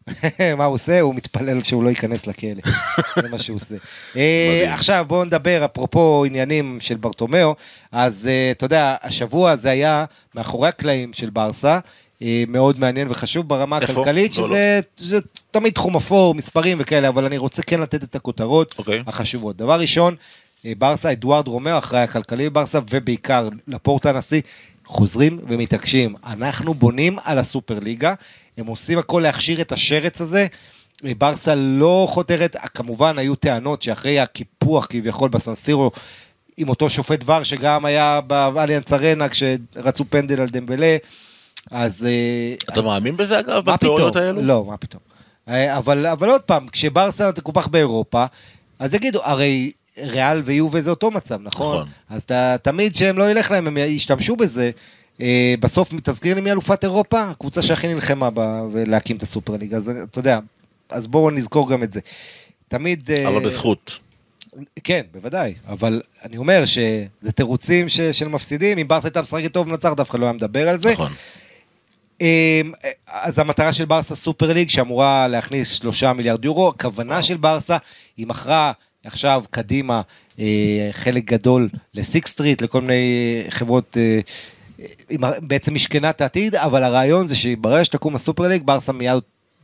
מה 0.57 0.65
הוא 0.65 0.73
עושה? 0.73 0.99
הוא 1.01 1.15
מתפלל 1.15 1.63
שהוא 1.63 1.83
לא 1.83 1.89
ייכנס 1.89 2.27
לכלא. 2.27 2.49
זה 3.21 3.29
מה 3.29 3.39
שהוא 3.39 3.55
עושה. 3.55 3.75
מדהים. 4.11 4.71
עכשיו 4.73 5.05
בואו 5.07 5.25
נדבר, 5.25 5.65
אפרופו 5.65 6.23
עניינים 6.27 6.77
של 6.81 6.95
ברטומיאו, 6.97 7.55
אז 7.91 8.27
אה, 8.31 8.51
אתה 8.51 8.65
יודע, 8.65 8.95
השבוע 9.03 9.55
זה 9.55 9.69
היה 9.69 10.05
מאחורי 10.35 10.67
הקלעים 10.69 11.13
של 11.13 11.29
ברסה, 11.29 11.79
מאוד 12.47 12.79
מעניין 12.79 13.07
וחשוב 13.11 13.49
ברמה 13.49 13.77
איפה? 13.77 13.91
הכלכלית, 13.91 14.37
לא, 14.37 14.43
שזה 14.43 14.79
זה 14.97 15.19
תמיד 15.51 15.73
תחום 15.73 15.95
אפור, 15.95 16.35
מספרים 16.35 16.77
וכאלה, 16.81 17.07
אבל 17.07 17.25
אני 17.25 17.37
רוצה 17.37 17.61
כן 17.61 17.79
לתת 17.79 18.03
את 18.03 18.15
הכותרות 18.15 18.75
אוקיי. 18.77 19.03
החשובות. 19.07 19.57
דבר 19.57 19.79
ראשון, 19.79 20.15
אה, 20.65 20.73
ברסה, 20.77 21.11
אדוארד 21.11 21.47
רומאו, 21.47 21.77
אחראי 21.77 22.01
הכלכלי 22.01 22.49
בברסה, 22.49 22.79
ובעיקר 22.89 23.49
לפורטה 23.67 24.05
הנשיא, 24.05 24.41
חוזרים 24.85 25.39
ומתעקשים. 25.47 26.15
אנחנו 26.25 26.73
בונים 26.73 27.17
על 27.23 27.39
הסופר 27.39 27.79
ליגה, 27.79 28.13
הם 28.57 28.65
עושים 28.65 28.97
הכל 28.97 29.19
להכשיר 29.23 29.61
את 29.61 29.71
השרץ 29.71 30.21
הזה. 30.21 30.47
אה, 31.05 31.11
ברסה 31.17 31.55
לא 31.55 32.07
חותרת, 32.09 32.55
כמובן 32.73 33.17
היו 33.17 33.35
טענות 33.35 33.81
שאחרי 33.81 34.19
הקיפוח 34.19 34.85
כביכול 34.89 35.29
בסנסירו, 35.29 35.91
עם 36.57 36.69
אותו 36.69 36.89
שופט 36.89 37.23
ור 37.25 37.43
שגם 37.43 37.85
היה 37.85 38.21
באליאנס 38.27 38.93
ארנה 38.93 39.29
כשרצו 39.29 40.05
פנדל 40.09 40.41
על 40.41 40.47
דמבלה, 40.47 40.97
אז... 41.71 42.05
אה, 42.05 42.55
אתה 42.73 42.81
מאמין 42.81 43.17
בזה 43.17 43.39
אגב? 43.39 43.65
בתיאוריות 43.65 44.15
האלו? 44.15 44.41
לא, 44.41 44.65
מה 44.65 44.77
פתאום. 44.77 45.01
אה, 45.49 45.77
אבל, 45.77 46.07
אבל 46.07 46.29
עוד 46.29 46.41
פעם, 46.41 46.67
כשברסה 46.67 47.31
תקופח 47.31 47.67
באירופה, 47.67 48.25
אז 48.79 48.93
יגידו, 48.93 49.19
הרי 49.23 49.71
ריאל 49.97 50.41
ויובה 50.45 50.81
זה 50.81 50.89
אותו 50.89 51.11
מצב, 51.11 51.39
נכון? 51.41 51.77
נכון. 51.77 51.87
אז 52.09 52.23
אתה, 52.23 52.55
תמיד 52.61 52.95
שהם 52.95 53.17
לא 53.17 53.31
ילך 53.31 53.51
להם, 53.51 53.67
הם 53.67 53.77
ישתמשו 53.77 54.35
בזה. 54.35 54.71
אה, 55.21 55.55
בסוף, 55.59 55.89
תזכיר 56.03 56.35
לי 56.35 56.41
מי 56.41 56.51
אלופת 56.51 56.83
אירופה? 56.83 57.23
הקבוצה 57.23 57.61
שהכי 57.61 57.87
נלחמה 57.87 58.29
בה 58.29 58.61
להקים 58.73 59.17
את 59.17 59.23
הסופר 59.23 59.57
ליגה, 59.57 59.77
אז 59.77 59.91
אתה 60.03 60.19
יודע, 60.19 60.39
אז 60.89 61.07
בואו 61.07 61.31
נזכור 61.31 61.69
גם 61.69 61.83
את 61.83 61.91
זה. 61.91 61.99
תמיד... 62.67 63.11
אבל 63.27 63.45
בזכות. 63.45 63.99
כן, 64.83 65.01
בוודאי, 65.13 65.53
אבל 65.67 66.01
אני 66.23 66.37
אומר 66.37 66.65
שזה 66.65 67.31
תירוצים 67.35 67.89
ש, 67.89 67.99
של 67.99 68.27
מפסידים, 68.27 68.77
אם 68.77 68.87
ברסה 68.87 69.07
הייתה 69.07 69.21
משחקת 69.21 69.53
טוב 69.53 69.67
ומנצחת, 69.67 69.99
אף 69.99 70.09
אחד 70.09 70.19
לא 70.19 70.25
היה 70.25 70.33
מדבר 70.33 70.69
על 70.69 70.77
זה. 70.77 70.91
נכון. 70.91 71.11
אמ, 72.21 72.71
אז 73.11 73.39
המטרה 73.39 73.73
של 73.73 73.85
ברסה 73.85 74.15
סופר 74.15 74.53
ליג 74.53 74.69
שאמורה 74.69 75.27
להכניס 75.27 75.71
שלושה 75.71 76.13
מיליארד 76.13 76.45
יורו, 76.45 76.67
הכוונה 76.69 77.23
של 77.23 77.37
ברסה 77.37 77.77
היא 78.17 78.27
מכרה 78.27 78.71
עכשיו 79.05 79.43
קדימה 79.49 80.01
אה, 80.39 80.45
חלק 80.91 81.23
גדול 81.25 81.69
לסיק 81.93 82.27
סטריט, 82.27 82.61
לכל 82.61 82.81
מיני 82.81 83.03
חברות, 83.49 83.97
אה, 83.97 84.19
בעצם 85.41 85.73
משכנת 85.73 86.21
העתיד, 86.21 86.55
אבל 86.55 86.83
הרעיון 86.83 87.27
זה 87.27 87.35
שברגע 87.35 87.85
שתקום 87.85 88.15
הסופר 88.15 88.43
ליג, 88.43 88.61
ברסה 88.65 88.91
מיד, 88.93 89.19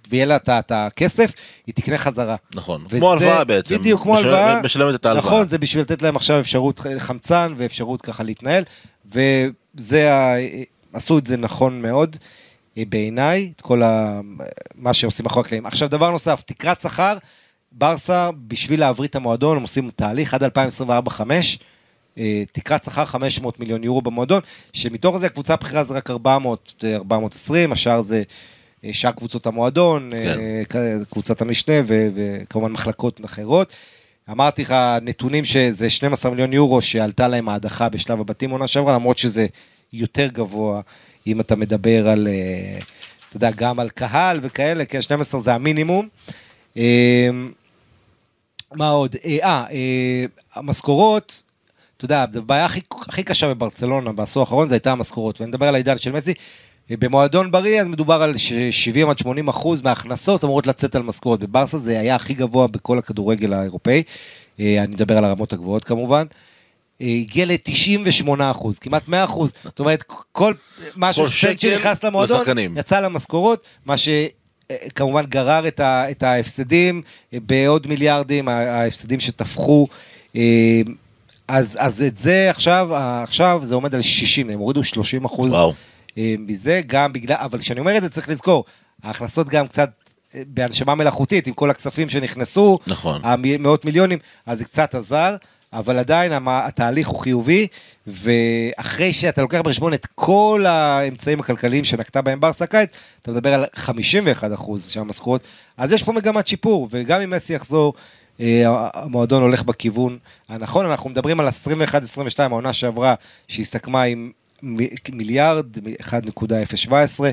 ויהיה 0.10 0.26
לה 0.26 0.36
את- 0.36 0.72
הכסף, 0.72 1.34
היא 1.68 1.76
תקנה 1.76 1.97
חזרה. 1.97 2.36
נכון. 2.56 2.84
וזה- 2.88 2.97
כמו 2.99 3.12
הלוואה 3.12 3.43
בעצם. 3.43 3.76
בדיוק, 3.78 4.02
כמו 4.02 4.14
משלמת- 4.14 4.26
הלוואה. 4.26 4.62
משלמת 4.62 4.95
את 4.95 5.06
ההלוואה. 5.06 5.26
נכון, 5.34 5.47
זה 5.47 5.58
בשביל 5.58 5.82
לתת 5.84 6.02
להם 6.02 6.16
עכשיו 6.16 6.39
אפשרות 6.39 6.82
חמצן 6.97 7.54
ואפשרות 7.58 8.02
ככה 8.02 8.24
להתנהל, 8.24 8.64
וזה, 9.12 10.10
עשו 10.93 11.18
את 11.18 11.28
זה 11.28 11.38
נכון 11.38 11.82
מאוד 11.82 12.16
אה, 12.22 12.28
בעיניי, 12.78 13.51
את 13.55 13.61
כל 13.61 13.84
ה... 13.84 14.22
מה 14.76 14.93
שעושים 14.93 15.24
מאחורי 15.24 15.45
הקלעים. 15.45 15.65
עכשיו, 15.65 15.89
דבר 15.89 16.11
נוסף, 16.11 16.41
תקרת 16.45 16.82
שכר, 16.82 17.17
ברסה, 17.72 18.30
בשביל 18.47 18.80
להבריא 18.80 19.07
את 19.09 19.15
המועדון, 19.15 19.57
הם 19.57 19.61
עושים 19.63 19.89
תהליך 19.95 20.34
עד 20.34 20.43
2024-2025, 20.43 20.49
אה, 22.17 22.43
תקרת 22.51 22.84
שכר 22.84 23.05
500 23.05 23.59
מיליון 23.59 23.84
יורו 23.84 24.01
במועדון, 24.01 24.41
שמתוך 24.74 25.17
זה 25.17 25.26
הקבוצה 25.26 25.53
הבכירה 25.53 25.84
זה 25.84 25.93
רק 25.93 26.09
400, 26.09 26.74
אה, 26.84 26.95
420, 26.95 27.72
השאר 27.72 28.01
זה 28.01 28.24
אה, 28.86 28.89
שאר 28.93 29.11
קבוצות 29.11 29.45
המועדון, 29.47 30.09
כן. 30.17 30.39
אה, 30.39 30.61
כ- 30.69 31.05
קבוצת 31.11 31.41
המשנה 31.41 31.74
ו- 31.88 32.09
וכמובן 32.15 32.72
מחלקות 32.72 33.26
אחרות. 33.26 33.74
אמרתי 34.32 34.61
לך, 34.61 34.76
נתונים 35.01 35.45
שזה 35.45 35.89
12 35.89 36.32
מיליון 36.32 36.53
יורו 36.53 36.82
שעלתה 36.82 37.28
להם 37.28 37.49
ההדחה 37.49 37.89
בשלב 37.89 38.19
הבתים 38.22 38.49
עונה 38.49 38.67
שעברה, 38.67 38.93
למרות 38.93 39.17
שזה 39.17 39.47
יותר 39.93 40.28
גבוה, 40.28 40.82
אם 41.28 41.39
אתה 41.39 41.55
מדבר 41.55 42.07
על, 42.09 42.28
אה, 42.28 42.80
אתה 43.30 43.38
יודע, 43.38 43.51
גם 43.55 43.80
על 43.80 43.89
קהל 43.89 44.39
וכאלה, 44.41 44.86
כי 44.86 44.97
ה-12 44.97 45.38
זה 45.38 45.53
המינימום. 45.53 46.07
אה, 46.78 47.30
מה 48.74 48.89
עוד? 48.89 49.15
אה, 49.26 49.39
אה, 49.72 50.26
המשכורות, 50.55 51.43
אתה 51.97 52.05
יודע, 52.05 52.26
הבעיה 52.36 52.65
הכי, 52.65 52.82
הכי 53.07 53.24
קשה 53.24 53.47
בברצלונה 53.49 54.11
בעשור 54.11 54.41
האחרון 54.41 54.67
זה 54.67 54.76
הייתה 54.76 54.91
המשכורות, 54.91 55.41
ואני 55.41 55.49
מדבר 55.49 55.67
על 55.67 55.76
העידן 55.76 55.97
של 55.97 56.11
מסי. 56.11 56.34
במועדון 56.89 57.51
בריא 57.51 57.82
אז 57.82 57.88
מדובר 57.88 58.22
על 58.22 58.38
ש- 58.38 58.53
70 58.72 59.09
עד 59.09 59.17
80 59.17 59.47
אחוז 59.47 59.82
מההכנסות 59.82 60.43
אמורות 60.43 60.67
לצאת 60.67 60.95
על 60.95 61.03
משכורות. 61.03 61.39
בברסה 61.39 61.78
זה 61.78 61.99
היה 61.99 62.15
הכי 62.15 62.34
גבוה 62.34 62.67
בכל 62.67 62.97
הכדורגל 62.97 63.53
האירופאי, 63.53 64.03
אני 64.59 64.88
מדבר 64.88 65.17
על 65.17 65.26
הרמות 65.26 65.53
הגבוהות 65.53 65.84
כמובן. 65.84 66.26
אה, 67.02 67.06
הגיע 67.06 67.45
ל-98 67.45 68.30
אחוז, 68.52 68.80
כמעט 68.80 69.08
100 69.08 69.24
אחוז. 69.24 69.54
זאת 69.64 69.80
אומרת, 69.80 70.04
כל 70.32 70.54
משהו, 70.95 71.30
סנט 71.30 71.60
שנכנס 71.60 72.04
למועדון, 72.04 72.38
לשחקנים. 72.38 72.78
יצא 72.78 72.99
למשכורות, 72.99 73.66
מה 73.86 73.95
שכמובן 73.97 75.26
גרר 75.26 75.68
את, 75.68 75.80
ה, 75.80 76.12
את 76.12 76.24
ההפסדים 76.24 77.02
אה, 77.34 77.38
בעוד 77.45 77.88
מיליארדים, 77.88 78.47
ההפסדים 78.47 79.20
שטפחו. 79.20 79.88
אה, 80.36 80.82
אז, 81.47 81.78
אז 81.80 82.02
את 82.02 82.18
זה 82.18 82.49
עכשיו, 82.49 82.89
עכשיו 83.24 83.62
זה 83.64 83.76
עומד 83.76 83.95
על 83.95 84.02
60, 84.02 84.49
הם 84.49 84.60
הורידו 84.60 84.84
30 84.84 85.26
אחוז 85.26 85.52
וואו. 85.52 85.74
אה, 86.18 86.36
מזה, 86.39 86.82
גם 86.88 87.14
בגלל, 87.14 87.38
אבל 87.39 87.60
כשאני 87.60 87.80
אומר 87.80 87.97
את 87.97 88.04
זה 88.04 88.10
צריך 88.10 88.30
לזכור, 88.30 88.66
ההכנסות 89.04 89.49
גם 89.49 89.68
קצת 89.68 89.89
אה, 90.36 90.41
בהנשמה 90.47 90.95
מלאכותית, 90.95 91.47
עם 91.47 91.54
כל 91.54 91.70
הכספים 91.70 92.10
שנכנסו, 92.10 92.80
נכון. 92.88 93.22
המאות 93.24 93.86
מיליונים, 93.86 94.20
אז 94.45 94.58
זה 94.58 94.66
קצת 94.66 94.95
עזר, 94.95 95.36
אבל 95.74 95.99
עדיין 95.99 96.32
התהליך 96.47 97.07
הוא 97.07 97.19
חיובי, 97.19 97.67
ואחרי 98.07 99.13
שאתה 99.13 99.41
לוקח 99.41 99.61
בחשבון 99.61 99.93
את 99.93 100.07
כל 100.15 100.65
האמצעים 100.67 101.39
הכלכליים 101.39 101.84
שנקטה 101.84 102.22
בהם 102.22 102.39
ברסה 102.39 102.67
קיץ, 102.67 102.89
אתה 103.22 103.32
מדבר 103.32 103.53
על 103.53 103.65
51 103.76 104.53
אחוז 104.53 104.86
של 104.86 104.99
המשכורות, 104.99 105.41
אז 105.78 105.91
יש 105.91 106.03
פה 106.03 106.11
מגמת 106.11 106.47
שיפור, 106.47 106.88
וגם 106.91 107.22
אם 107.22 107.30
מסי 107.30 107.53
יחזור, 107.53 107.93
אה, 108.39 108.89
המועדון 108.93 109.41
הולך 109.41 109.63
בכיוון 109.63 110.17
הנכון, 110.49 110.86
אנחנו 110.86 111.09
מדברים 111.09 111.39
על 111.39 111.47
21-22, 111.47 111.51
העונה 112.39 112.74
שעברה, 112.74 113.15
שהסתכמה 113.47 114.03
עם 114.03 114.32
מיליארד, 115.11 115.65
1.017, 116.01 117.24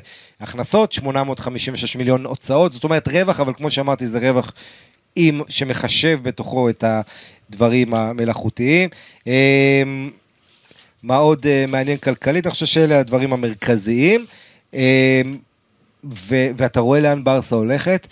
הכנסות, 0.41 0.93
856 0.93 1.97
מיליון 1.97 2.27
הוצאות, 2.27 2.73
זאת 2.73 2.85
אומרת 2.85 3.09
רווח, 3.09 3.41
אבל 3.41 3.53
כמו 3.57 3.71
שאמרתי, 3.71 4.07
זה 4.07 4.19
רווח 4.19 4.53
עם, 5.17 5.41
שמחשב 5.49 6.19
בתוכו 6.23 6.69
את 6.69 6.85
הדברים 7.51 7.95
המלאכותיים. 7.95 8.91
אמ, 9.27 10.11
מה 11.03 11.17
עוד 11.17 11.47
אה, 11.47 11.65
מעניין 11.69 11.99
כלכלית? 11.99 12.47
אני 12.47 12.53
חושב 12.53 12.67
שאלה 12.67 13.01
הדברים 13.01 13.33
המרכזיים. 13.33 14.27
אמ, 14.75 14.79
ו- 16.05 16.51
ואתה 16.57 16.81
רואה 16.81 17.01
לאן 17.01 17.25
ברסה 17.25 17.57
הולכת, 17.57 18.09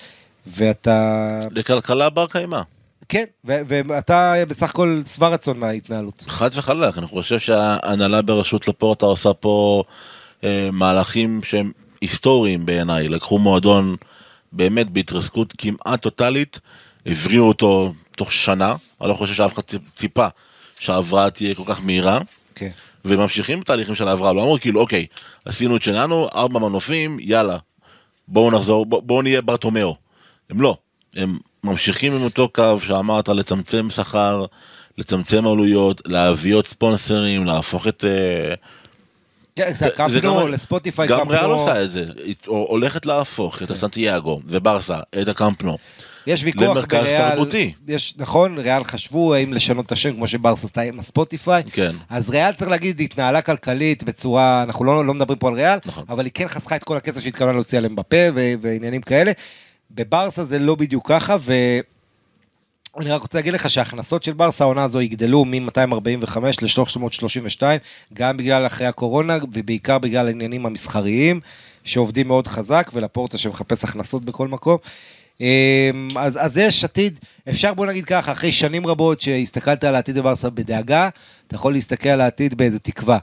ואתה... 0.47 1.29
לכלכלה 1.51 2.11
בר 2.11 2.27
קיימא. 2.27 2.61
כן, 3.09 3.25
ו- 3.47 3.61
ואתה 3.69 4.35
בסך 4.49 4.71
הכל 4.71 5.01
שבע 5.15 5.29
רצון 5.29 5.59
מההתנהלות. 5.59 6.25
חד 6.29 6.51
וחלק, 6.55 6.99
אני 6.99 7.07
חושב 7.07 7.39
שההנהלה 7.39 8.23
בראשות 8.23 8.69
לפורטה 8.69 9.07
עושה 9.07 9.33
פה 9.33 9.83
אה, 10.45 10.69
מהלכים 10.73 11.41
שהם 11.43 11.73
היסטוריים 12.01 12.67
בעיניי. 12.67 13.09
לקחו 13.09 13.39
מועדון 13.39 13.97
באמת 14.53 14.91
בהתרסקות 14.91 15.55
כמעט 15.59 16.03
טוטאלית, 16.03 16.61
הבריאו 17.07 17.45
אותו 17.49 17.93
תוך 18.17 18.33
שנה, 18.33 18.75
אני 19.01 19.09
לא 19.09 19.15
חושב 19.15 19.35
שאף 19.35 19.55
אחד 19.55 19.63
ציפ- 19.63 19.91
ציפה 19.97 20.27
שההבראה 20.79 21.31
תהיה 21.31 21.55
כל 21.55 21.63
כך 21.67 21.81
מהירה. 21.85 22.21
כן. 22.55 22.69
וממשיכים 23.05 23.61
בתהליכים 23.61 23.95
של 23.95 24.09
ההבראה, 24.09 24.33
לא 24.33 24.41
אמרו 24.43 24.59
כאילו 24.61 24.81
אוקיי, 24.81 25.07
עשינו 25.45 25.77
את 25.77 25.83
שלנו, 25.83 26.29
ארבע 26.35 26.59
מנופים, 26.61 27.17
יאללה, 27.21 27.57
בואו 28.29 28.51
נחזור, 28.51 28.87
בוא, 28.87 29.03
בואו 29.03 29.23
נהיה 29.23 29.43
ברטומיאו. 29.43 29.97
הם 30.51 30.61
לא, 30.61 30.77
הם 31.17 31.39
ממשיכים 31.65 32.13
עם 32.15 32.23
אותו 32.23 32.49
קו 32.49 32.77
שאמרת 32.87 33.29
לצמצם 33.29 33.91
שכר, 33.91 34.45
לצמצם 34.99 35.47
עלויות, 35.47 36.03
להביא 36.07 36.55
עוד 36.55 36.67
ספונסרים, 36.67 37.45
להפוך 37.45 37.89
את... 37.89 38.05
אה, 38.05 38.55
כן, 39.57 39.73
זה 40.09 40.21
נו, 40.23 40.37
גם- 40.41 40.49
לספוטיפיי 40.53 41.09
גם 41.09 41.19
קאפ 41.19 41.29
ריאל 41.31 41.47
נו. 41.47 41.53
עושה 41.53 41.83
את 41.83 41.91
זה, 41.91 42.05
הולכת 42.47 43.07
להפוך 43.07 43.63
את 43.63 43.71
הסנטיאגו 43.71 44.41
וברסה, 44.47 44.99
את 45.23 45.29
הקמפנו. 45.29 45.79
יש 46.27 46.45
ויכוח 46.45 46.63
למרכז 46.63 46.99
בריאל, 46.99 47.31
תרבותי. 47.31 47.73
יש, 47.89 48.15
נכון, 48.19 48.59
ריאל 48.59 48.85
חשבו 48.85 49.35
האם 49.35 49.53
לשנות 49.53 49.87
את 49.87 49.93
השם 49.93 50.13
כמו 50.13 50.27
שברסה 50.27 50.67
עשתה 50.67 50.81
עם 50.81 50.99
הספוטיפיי, 50.99 51.63
כן. 51.73 51.93
אז 52.09 52.31
ריאל 52.31 52.53
צריך 52.53 52.71
להגיד, 52.71 53.01
התנהלה 53.01 53.43
כלכלית 53.43 54.05
בצורה, 54.05 54.63
אנחנו 54.63 54.85
לא, 54.85 55.07
לא 55.07 55.15
מדברים 55.15 55.39
פה 55.39 55.49
על 55.49 55.55
ריאל, 55.55 55.79
נכון. 55.87 56.05
אבל 56.09 56.25
היא 56.25 56.33
כן 56.35 56.49
חסכה 56.49 56.77
את 56.77 56.85
כל 56.85 56.97
הכסף 56.97 57.21
שהתכוונה 57.21 57.53
להוציא 57.53 57.79
עליהם 57.79 57.97
בפה 57.97 58.17
ו- 58.35 58.55
ועניינים 58.61 59.03
כאלה. 59.03 59.33
בברסה 59.91 60.45
זה 60.45 60.59
לא 60.59 60.75
בדיוק 60.75 61.09
ככה, 61.09 61.37
ואני 61.41 63.11
רק 63.11 63.23
רוצה 63.23 63.39
להגיד 63.39 63.53
לך 63.53 63.71
שההכנסות 63.71 64.23
של 64.23 64.33
ברסה 64.33 64.65
העונה 64.65 64.85
הזו 64.85 65.01
יגדלו 65.01 65.45
מ-245 65.45 66.39
ל-332, 66.63 67.63
גם 68.15 68.37
בגלל 68.37 68.67
אחרי 68.67 68.87
הקורונה 68.87 69.39
ובעיקר 69.53 69.99
בגלל 69.99 70.27
העניינים 70.27 70.67
המסחריים, 70.67 71.41
שעובדים 71.85 72.29
מאוד 72.29 72.49
חזק, 72.49 72.91
ולפורטה 72.95 73.39
שמחפש 73.39 73.85
הכנסות 73.85 74.25
בכל 74.25 74.49
מקום. 74.49 74.79
אמ, 75.41 76.09
אז, 76.17 76.39
אז 76.45 76.59
יש 76.59 76.85
עתיד, 76.85 77.19
אפשר 77.49 77.75
בוא 77.75 77.87
נגיד 77.87 78.05
ככה, 78.05 78.33
אחרי 78.33 78.53
שנים 78.53 78.87
רבות 78.87 79.21
שהסתכלת 79.21 79.85
על 79.85 79.95
העתיד 79.95 80.19
בברסה 80.19 80.51
בדאגה, 80.51 81.09
אתה 81.47 81.55
יכול 81.55 81.73
להסתכל 81.73 82.09
על 82.09 82.21
העתיד 82.21 82.55
באיזה 82.55 82.79
תקווה. 82.79 83.19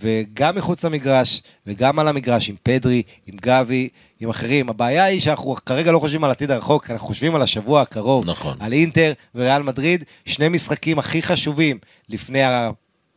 וגם 0.00 0.56
מחוץ 0.56 0.84
למגרש, 0.84 1.42
וגם 1.66 1.98
על 1.98 2.08
המגרש, 2.08 2.48
עם 2.48 2.56
פדרי, 2.62 3.02
עם 3.26 3.36
גבי, 3.42 3.88
עם 4.20 4.30
אחרים. 4.30 4.68
הבעיה 4.68 5.04
היא 5.04 5.20
שאנחנו 5.20 5.54
כרגע 5.66 5.92
לא 5.92 5.98
חושבים 5.98 6.24
על 6.24 6.30
העתיד 6.30 6.50
הרחוק, 6.50 6.90
אנחנו 6.90 7.06
חושבים 7.06 7.34
על 7.34 7.42
השבוע 7.42 7.82
הקרוב. 7.82 8.30
נכון. 8.30 8.56
על 8.60 8.72
אינטר 8.72 9.12
וריאל 9.34 9.62
מדריד, 9.62 10.04
שני 10.26 10.48
משחקים 10.48 10.98
הכי 10.98 11.22
חשובים 11.22 11.78
לפני. 12.08 12.40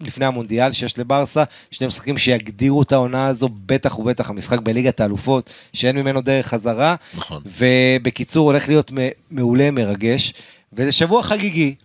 לפני 0.01 0.25
המונדיאל 0.25 0.71
שיש 0.71 0.97
לברסה, 0.99 1.43
שני 1.71 1.87
משחקים 1.87 2.17
שיגדירו 2.17 2.81
את 2.81 2.91
העונה 2.91 3.27
הזו, 3.27 3.49
בטח 3.65 3.99
ובטח 3.99 4.29
המשחק 4.29 4.59
בליגת 4.59 4.99
האלופות, 4.99 5.49
שאין 5.73 5.95
ממנו 5.95 6.21
דרך 6.21 6.47
חזרה. 6.47 6.95
נכון. 7.17 7.41
ובקיצור, 7.45 8.51
הולך 8.51 8.67
להיות 8.67 8.91
מעולה, 9.31 9.71
מרגש, 9.71 10.33
וזה 10.73 10.91
שבוע 10.91 11.23
חגיגי. 11.23 11.75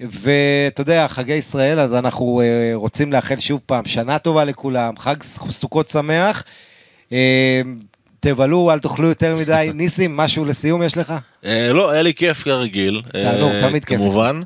ואתה 0.00 0.80
יודע, 0.80 1.08
חגי 1.08 1.32
ישראל, 1.32 1.78
אז 1.78 1.94
אנחנו 1.94 2.40
אה, 2.40 2.70
רוצים 2.74 3.12
לאחל 3.12 3.38
שוב 3.38 3.60
פעם 3.66 3.84
שנה 3.84 4.18
טובה 4.18 4.44
לכולם, 4.44 4.96
חג 4.98 5.22
סוכות 5.50 5.88
שמח. 5.88 6.44
אה, 7.12 7.62
תבלו, 8.20 8.72
אל 8.72 8.78
תאכלו 8.78 9.08
יותר 9.08 9.36
מדי. 9.36 9.70
ניסים, 9.74 10.16
משהו 10.16 10.44
לסיום 10.44 10.82
יש 10.82 10.96
לך? 10.96 11.14
אה, 11.44 11.72
לא, 11.72 11.90
היה 11.90 12.02
לי 12.02 12.14
כיף 12.14 12.42
כרגיל. 12.42 13.02
תענוג, 13.12 13.52
תמיד 13.60 13.84
כיף. 13.84 13.98
כמובן. 13.98 14.40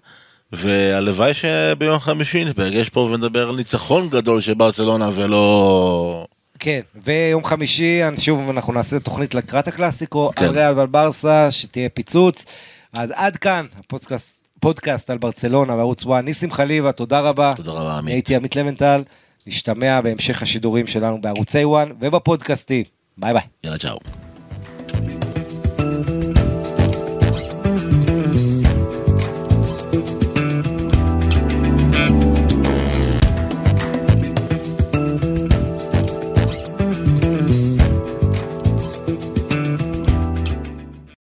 והלוואי 0.57 1.33
שביום 1.35 1.99
חמישי 1.99 2.45
נפגש 2.45 2.89
פה 2.89 3.01
ונדבר 3.01 3.49
על 3.49 3.57
ניצחון 3.57 4.09
גדול 4.09 4.41
של 4.41 4.55
ברצלונה 4.55 5.11
ולא... 5.15 6.27
כן, 6.59 6.81
ויום 7.05 7.45
חמישי, 7.45 8.01
שוב, 8.19 8.51
אנחנו 8.51 8.73
נעשה 8.73 9.01
תוכנית 9.01 9.35
לקראת 9.35 9.69
הקלאסיקו, 9.69 10.31
כן. 10.37 10.45
על 10.45 10.51
ריאל 10.51 10.75
ועל 10.79 10.87
ברסה, 10.87 11.51
שתהיה 11.51 11.89
פיצוץ. 11.89 12.45
אז 12.93 13.13
עד 13.15 13.37
כאן, 13.37 13.67
הפודקאסט, 13.79 14.49
פודקאסט 14.61 15.11
על 15.11 15.19
ברצלונה 15.19 15.75
וערוץ 15.75 16.05
וואן. 16.05 16.25
ניסים 16.25 16.51
חליבה, 16.51 16.93
תודה 16.93 17.21
רבה. 17.21 17.53
תודה 17.57 17.73
רבה, 17.73 17.99
עמית. 17.99 18.13
הייתי 18.13 18.37
עמית 18.37 18.57
לבנטל, 18.57 19.03
נשתמע 19.47 20.01
בהמשך 20.01 20.43
השידורים 20.43 20.87
שלנו 20.87 21.21
בערוצי 21.21 21.65
וואן 21.65 21.93
ובפודקאסטים. 22.01 22.85
ביי 23.19 23.33
ביי. 23.33 23.43
יאללה, 23.65 23.79
צ'או. 23.79 24.24